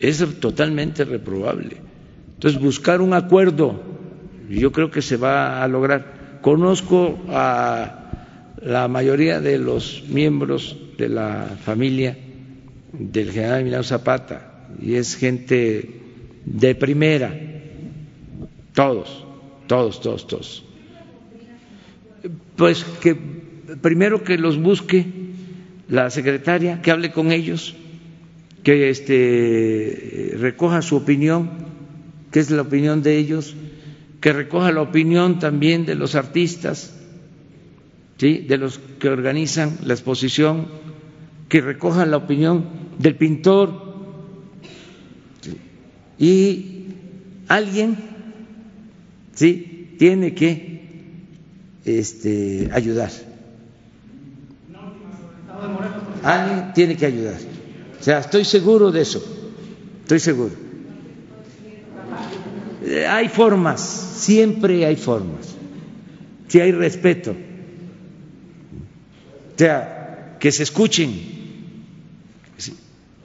es 0.00 0.24
totalmente 0.40 1.04
reprobable. 1.04 1.76
Entonces, 2.34 2.60
buscar 2.60 3.00
un 3.00 3.14
acuerdo, 3.14 3.95
yo 4.48 4.72
creo 4.72 4.90
que 4.90 5.02
se 5.02 5.16
va 5.16 5.62
a 5.62 5.68
lograr. 5.68 6.38
Conozco 6.42 7.18
a 7.28 8.06
la 8.62 8.88
mayoría 8.88 9.40
de 9.40 9.58
los 9.58 10.04
miembros 10.08 10.76
de 10.98 11.08
la 11.08 11.56
familia 11.64 12.16
del 12.92 13.32
general 13.32 13.60
Emiliano 13.60 13.84
Zapata 13.84 14.68
y 14.80 14.94
es 14.94 15.16
gente 15.16 15.90
de 16.44 16.74
primera, 16.74 17.34
todos, 18.74 19.24
todos, 19.66 20.00
todos, 20.00 20.26
todos. 20.26 20.64
Pues 22.56 22.84
que 23.00 23.16
primero 23.80 24.22
que 24.22 24.38
los 24.38 24.60
busque 24.60 25.06
la 25.88 26.10
secretaria, 26.10 26.82
que 26.82 26.90
hable 26.90 27.12
con 27.12 27.32
ellos, 27.32 27.74
que 28.62 28.90
este, 28.90 30.34
recoja 30.38 30.82
su 30.82 30.96
opinión, 30.96 31.50
que 32.30 32.40
es 32.40 32.50
la 32.50 32.62
opinión 32.62 33.02
de 33.02 33.16
ellos, 33.18 33.54
que 34.20 34.32
recoja 34.32 34.72
la 34.72 34.82
opinión 34.82 35.38
también 35.38 35.86
de 35.86 35.94
los 35.94 36.14
artistas, 36.14 36.94
de 38.18 38.58
los 38.58 38.78
que 38.98 39.08
organizan 39.08 39.78
la 39.84 39.94
exposición, 39.94 40.68
que 41.48 41.60
recojan 41.60 42.10
la 42.10 42.16
opinión 42.16 42.64
del 42.98 43.14
pintor 43.16 43.86
y 46.18 46.86
alguien 47.48 47.96
sí 49.34 49.94
tiene 49.98 50.34
que 50.34 50.76
este, 51.84 52.70
ayudar. 52.72 53.10
Alguien 56.22 56.72
tiene 56.74 56.96
que 56.96 57.06
ayudar. 57.06 57.36
O 58.00 58.02
sea, 58.02 58.20
estoy 58.20 58.44
seguro 58.44 58.90
de 58.90 59.02
eso. 59.02 59.22
Estoy 60.02 60.20
seguro. 60.20 60.65
Hay 63.08 63.28
formas, 63.28 63.80
siempre 63.80 64.86
hay 64.86 64.96
formas. 64.96 65.56
Si 66.48 66.60
hay 66.60 66.72
respeto. 66.72 67.32
O 67.32 69.58
sea, 69.58 70.36
que 70.38 70.52
se 70.52 70.62
escuchen. 70.62 71.34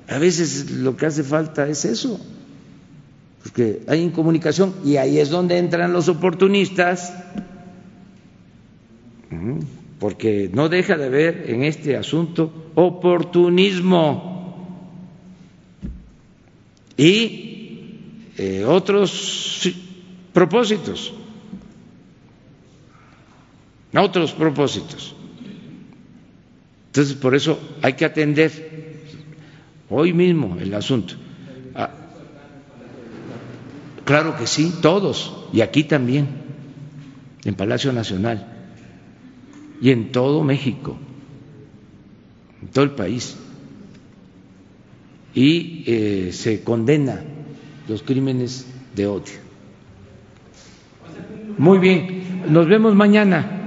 A 0.07 0.17
veces 0.17 0.71
lo 0.71 0.97
que 0.97 1.05
hace 1.05 1.23
falta 1.23 1.69
es 1.69 1.85
eso, 1.85 2.19
porque 3.43 3.83
hay 3.87 4.01
incomunicación 4.01 4.73
y 4.83 4.97
ahí 4.97 5.19
es 5.19 5.29
donde 5.29 5.57
entran 5.57 5.93
los 5.93 6.09
oportunistas, 6.09 7.13
porque 9.99 10.49
no 10.51 10.67
deja 10.67 10.97
de 10.97 11.05
haber 11.05 11.49
en 11.49 11.63
este 11.63 11.95
asunto 11.95 12.71
oportunismo. 12.75 14.29
Y 16.97 17.50
eh, 18.37 18.63
otros 18.65 19.69
propósitos, 20.33 21.13
otros 23.93 24.31
propósitos. 24.31 25.15
Entonces, 26.87 27.15
por 27.15 27.35
eso 27.35 27.59
hay 27.81 27.93
que 27.93 28.05
atender 28.05 29.01
hoy 29.89 30.13
mismo 30.13 30.57
el 30.59 30.73
asunto. 30.73 31.13
Ah, 31.75 31.89
claro 34.03 34.37
que 34.37 34.47
sí, 34.47 34.73
todos, 34.81 35.33
y 35.53 35.61
aquí 35.61 35.83
también, 35.83 36.27
en 37.43 37.55
Palacio 37.55 37.93
Nacional, 37.93 38.45
y 39.81 39.91
en 39.91 40.11
todo 40.11 40.43
México, 40.43 40.97
en 42.61 42.67
todo 42.69 42.83
el 42.83 42.91
país. 42.91 43.37
Y 45.33 45.83
eh, 45.87 46.31
se 46.33 46.61
condena 46.63 47.23
los 47.91 48.03
crímenes 48.03 48.65
de 48.95 49.05
odio. 49.05 49.33
Muy 51.57 51.77
bien, 51.77 52.43
nos 52.47 52.67
vemos 52.67 52.95
mañana. 52.95 53.60